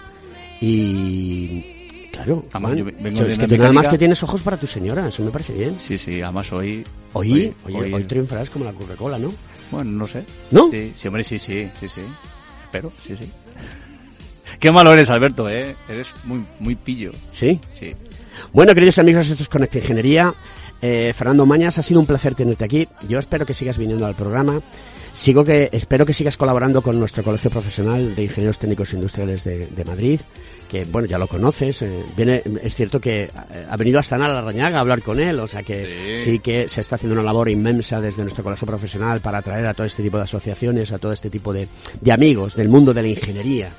Y... 0.61 2.09
Claro, 2.13 2.45
además, 2.53 2.77
yo 2.77 2.85
vengo 2.85 3.25
es 3.25 3.37
que 3.37 3.45
tú 3.45 3.57
nada 3.57 3.73
más 3.73 3.89
que 3.89 3.97
tienes 3.97 4.23
ojos 4.23 4.41
para 4.41 4.55
tu 4.55 4.67
señora, 4.67 5.05
eso 5.09 5.21
me 5.21 5.31
parece 5.31 5.51
bien. 5.51 5.75
Sí, 5.79 5.97
sí, 5.97 6.21
además 6.21 6.49
hoy... 6.53 6.85
Hoy, 7.11 7.53
hoy, 7.65 7.75
hoy, 7.75 7.93
hoy 7.93 8.03
triunfarás 8.05 8.49
como 8.49 8.63
la 8.63 8.71
Coca-Cola, 8.71 9.19
¿no? 9.19 9.33
Bueno, 9.71 9.91
no 9.91 10.07
sé. 10.07 10.23
¿No? 10.51 10.69
Sí, 10.71 10.91
sí, 10.95 11.07
hombre, 11.07 11.23
sí, 11.23 11.39
sí, 11.39 11.69
sí, 11.79 11.89
sí. 11.89 12.01
Pero, 12.71 12.91
sí, 13.01 13.15
sí. 13.17 13.29
Qué 14.59 14.71
malo 14.71 14.93
eres, 14.93 15.09
Alberto, 15.09 15.49
¿eh? 15.49 15.75
Eres 15.87 16.13
muy, 16.23 16.45
muy 16.59 16.75
pillo. 16.75 17.11
¿Sí? 17.31 17.59
Sí. 17.73 17.95
Bueno, 18.51 18.73
queridos 18.73 18.99
amigos, 18.99 19.29
esto 19.29 19.43
es 19.43 19.49
Conecta 19.49 19.77
Ingeniería. 19.77 20.33
Eh, 20.81 21.13
Fernando 21.15 21.45
Mañas, 21.45 21.77
ha 21.77 21.83
sido 21.83 21.99
un 21.99 22.05
placer 22.05 22.35
tenerte 22.35 22.65
aquí. 22.65 22.87
Yo 23.07 23.19
espero 23.19 23.45
que 23.45 23.53
sigas 23.53 23.77
viniendo 23.77 24.05
al 24.05 24.15
programa. 24.15 24.61
Sigo 25.13 25.43
que, 25.43 25.69
espero 25.71 26.05
que 26.05 26.13
sigas 26.13 26.37
colaborando 26.37 26.81
con 26.81 26.99
nuestro 26.99 27.23
Colegio 27.23 27.49
Profesional 27.49 28.15
de 28.15 28.23
Ingenieros 28.23 28.59
Técnicos 28.59 28.93
Industriales 28.93 29.43
de, 29.43 29.67
de 29.67 29.85
Madrid 29.85 30.19
que 30.69 30.85
bueno, 30.85 31.07
ya 31.07 31.17
lo 31.17 31.27
conoces, 31.27 31.81
eh, 31.81 32.03
viene, 32.15 32.43
es 32.61 32.75
cierto 32.75 33.01
que 33.01 33.23
eh, 33.23 33.29
ha 33.69 33.75
venido 33.75 33.99
hasta 33.99 34.17
Nala 34.17 34.41
Rañaga 34.41 34.77
a 34.77 34.81
hablar 34.81 35.01
con 35.01 35.19
él, 35.19 35.39
o 35.39 35.47
sea 35.47 35.63
que 35.63 36.13
sí. 36.15 36.39
que 36.39 36.67
se 36.67 36.81
está 36.81 36.95
haciendo 36.95 37.15
una 37.15 37.23
labor 37.23 37.49
inmensa 37.49 37.99
desde 37.99 38.21
nuestro 38.21 38.43
colegio 38.43 38.67
profesional 38.67 39.19
para 39.19 39.39
atraer 39.39 39.65
a 39.65 39.73
todo 39.73 39.87
este 39.87 40.03
tipo 40.03 40.17
de 40.17 40.23
asociaciones, 40.23 40.91
a 40.91 40.99
todo 40.99 41.11
este 41.11 41.31
tipo 41.31 41.51
de, 41.51 41.67
de 41.99 42.11
amigos 42.11 42.55
del 42.55 42.69
mundo 42.69 42.93
de 42.93 43.01
la 43.01 43.07
ingeniería, 43.07 43.71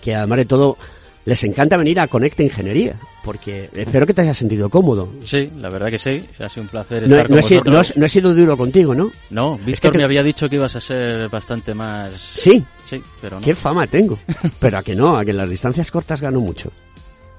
que 0.00 0.14
además 0.14 0.38
de 0.38 0.44
todo 0.44 0.78
les 1.26 1.42
encanta 1.42 1.76
venir 1.76 1.98
a 1.98 2.06
Conecta 2.06 2.44
Ingeniería, 2.44 2.94
porque 3.24 3.68
espero 3.74 4.06
que 4.06 4.14
te 4.14 4.22
hayas 4.22 4.38
sentido 4.38 4.70
cómodo. 4.70 5.12
Sí, 5.24 5.50
la 5.58 5.68
verdad 5.68 5.90
que 5.90 5.98
sí, 5.98 6.24
ha 6.38 6.48
sido 6.48 6.62
un 6.62 6.68
placer 6.68 7.02
estar 7.02 7.24
no, 7.24 7.26
con 7.26 7.36
vosotros. 7.36 7.96
No, 7.96 8.06
he 8.06 8.08
sido 8.08 8.32
duro 8.32 8.56
contigo, 8.56 8.94
¿no? 8.94 9.10
No, 9.30 9.58
Víctor 9.58 9.96
me 9.96 10.04
había 10.04 10.22
dicho 10.22 10.48
que 10.48 10.54
ibas 10.54 10.76
a 10.76 10.80
ser 10.80 11.28
bastante 11.28 11.74
más... 11.74 12.12
Sí, 12.14 12.64
sí, 12.84 13.02
pero 13.20 13.40
no. 13.40 13.44
Qué 13.44 13.56
fama 13.56 13.88
tengo, 13.88 14.16
pero 14.60 14.78
a 14.78 14.82
que 14.84 14.94
no, 14.94 15.16
a 15.16 15.24
que 15.24 15.32
en 15.32 15.38
las 15.38 15.50
distancias 15.50 15.90
cortas 15.90 16.20
gano 16.20 16.40
mucho. 16.40 16.70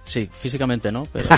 Sí, 0.03 0.29
físicamente 0.31 0.91
no, 0.91 1.07
pero... 1.11 1.29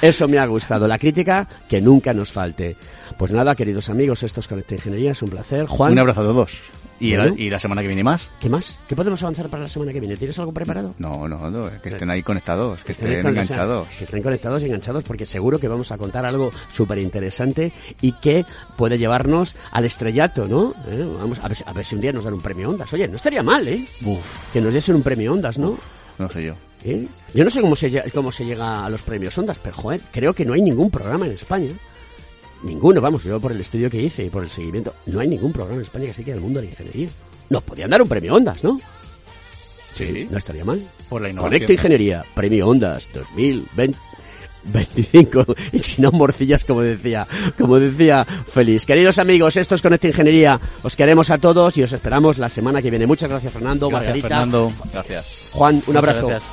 Eso 0.00 0.26
me 0.26 0.38
ha 0.38 0.46
gustado, 0.46 0.88
la 0.88 0.98
crítica 0.98 1.46
que 1.68 1.82
nunca 1.82 2.14
nos 2.14 2.32
falte. 2.32 2.76
Pues 3.18 3.32
nada, 3.32 3.56
queridos 3.56 3.88
amigos, 3.88 4.22
esto 4.22 4.38
es 4.38 4.46
Conecta 4.46 4.76
Ingeniería, 4.76 5.10
es 5.10 5.20
un 5.22 5.30
placer. 5.30 5.66
Juan. 5.66 5.90
Un 5.90 5.98
abrazo 5.98 6.20
a 6.20 6.24
todos. 6.24 6.60
¿Y, 7.00 7.16
la 7.50 7.58
semana 7.58 7.82
que 7.82 7.88
viene 7.88 8.04
más? 8.04 8.30
¿Qué 8.38 8.48
más? 8.48 8.78
¿Qué 8.88 8.94
podemos 8.94 9.20
avanzar 9.22 9.48
para 9.48 9.64
la 9.64 9.68
semana 9.68 9.92
que 9.92 9.98
viene? 9.98 10.16
¿Tienes 10.16 10.38
algo 10.38 10.52
preparado? 10.52 10.94
No, 10.98 11.26
no, 11.26 11.70
que 11.82 11.88
estén 11.88 12.10
ahí 12.10 12.22
conectados, 12.22 12.84
que, 12.84 12.92
estén, 12.92 13.26
enganchados. 13.26 13.88
que 13.98 14.04
estén 14.04 14.22
conectados 14.22 14.62
y 14.62 14.66
enganchados 14.66 15.02
porque 15.02 15.26
seguro 15.26 15.58
que 15.58 15.66
vamos 15.66 15.90
a 15.90 15.98
contar 15.98 16.24
algo 16.26 16.50
súper 16.68 16.98
interesante 16.98 17.72
y 18.00 18.12
que 18.12 18.44
puede 18.76 18.98
llevarnos 18.98 19.56
al 19.72 19.84
estrellato, 19.84 20.46
¿no? 20.46 20.74
¿Eh? 20.86 21.04
Vamos 21.18 21.40
a 21.40 21.48
ver, 21.48 21.58
a 21.66 21.72
ver, 21.72 21.84
si 21.84 21.96
un 21.96 22.00
día 22.00 22.12
nos 22.12 22.22
dan 22.22 22.34
un 22.34 22.40
premio 22.40 22.70
Ondas. 22.70 22.92
Oye, 22.92 23.08
no 23.08 23.16
estaría 23.16 23.42
mal, 23.42 23.66
¿eh? 23.66 23.84
Que 24.52 24.60
nos 24.60 24.72
diesen 24.72 24.94
un 24.94 25.02
premio 25.02 25.32
Ondas, 25.32 25.58
¿no? 25.58 25.76
no 26.18 26.30
sé 26.30 26.44
yo. 26.44 26.54
¿Eh? 26.84 27.06
Yo 27.34 27.44
no 27.44 27.50
sé 27.50 27.60
cómo 27.60 27.74
se, 27.74 28.10
cómo 28.12 28.30
se 28.30 28.44
llega 28.44 28.84
a 28.84 28.90
los 28.90 29.02
premios 29.02 29.36
Ondas, 29.38 29.58
pero 29.60 29.74
joder, 29.74 30.00
creo 30.12 30.34
que 30.34 30.44
no 30.44 30.52
hay 30.52 30.62
ningún 30.62 30.90
programa 30.90 31.26
en 31.26 31.32
España 31.32 31.70
Ninguno, 32.62 33.00
vamos, 33.00 33.24
yo 33.24 33.40
por 33.40 33.52
el 33.52 33.60
estudio 33.60 33.88
que 33.88 34.02
hice 34.02 34.24
y 34.24 34.30
por 34.30 34.42
el 34.42 34.50
seguimiento, 34.50 34.92
no 35.06 35.20
hay 35.20 35.28
ningún 35.28 35.52
programa 35.52 35.76
en 35.76 35.82
España 35.82 36.06
que 36.06 36.14
se 36.14 36.24
quede 36.24 36.34
el 36.34 36.40
mundo 36.40 36.58
de 36.60 36.66
la 36.66 36.72
ingeniería. 36.72 37.08
Nos 37.50 37.62
podían 37.62 37.90
dar 37.90 38.02
un 38.02 38.08
premio 38.08 38.34
Ondas, 38.34 38.64
¿no? 38.64 38.80
Sí. 39.94 40.26
No 40.30 40.38
estaría 40.38 40.64
mal. 40.64 40.84
Por 41.08 41.22
la 41.22 41.30
innovación. 41.30 41.50
Conecta 41.50 41.72
Ingeniería, 41.72 42.24
premio 42.34 42.68
Ondas 42.68 43.08
2025. 43.12 45.56
Y 45.72 45.78
si 45.78 46.02
no, 46.02 46.12
morcillas, 46.12 46.64
como 46.64 46.82
decía, 46.82 47.26
como 47.56 47.80
decía 47.80 48.24
Feliz. 48.24 48.84
Queridos 48.84 49.18
amigos, 49.18 49.56
esto 49.56 49.74
es 49.74 49.82
Conecta 49.82 50.08
Ingeniería. 50.08 50.60
Os 50.82 50.94
queremos 50.94 51.30
a 51.30 51.38
todos 51.38 51.76
y 51.78 51.82
os 51.82 51.92
esperamos 51.92 52.38
la 52.38 52.48
semana 52.48 52.80
que 52.82 52.90
viene. 52.90 53.06
Muchas 53.06 53.30
gracias, 53.30 53.52
Fernando, 53.52 53.88
gracias, 53.88 54.08
Margarita. 54.08 54.28
Fernando. 54.28 54.72
Gracias. 54.92 55.50
Juan, 55.52 55.82
un 55.86 55.96
abrazo. 55.96 56.26
Gracias. 56.28 56.52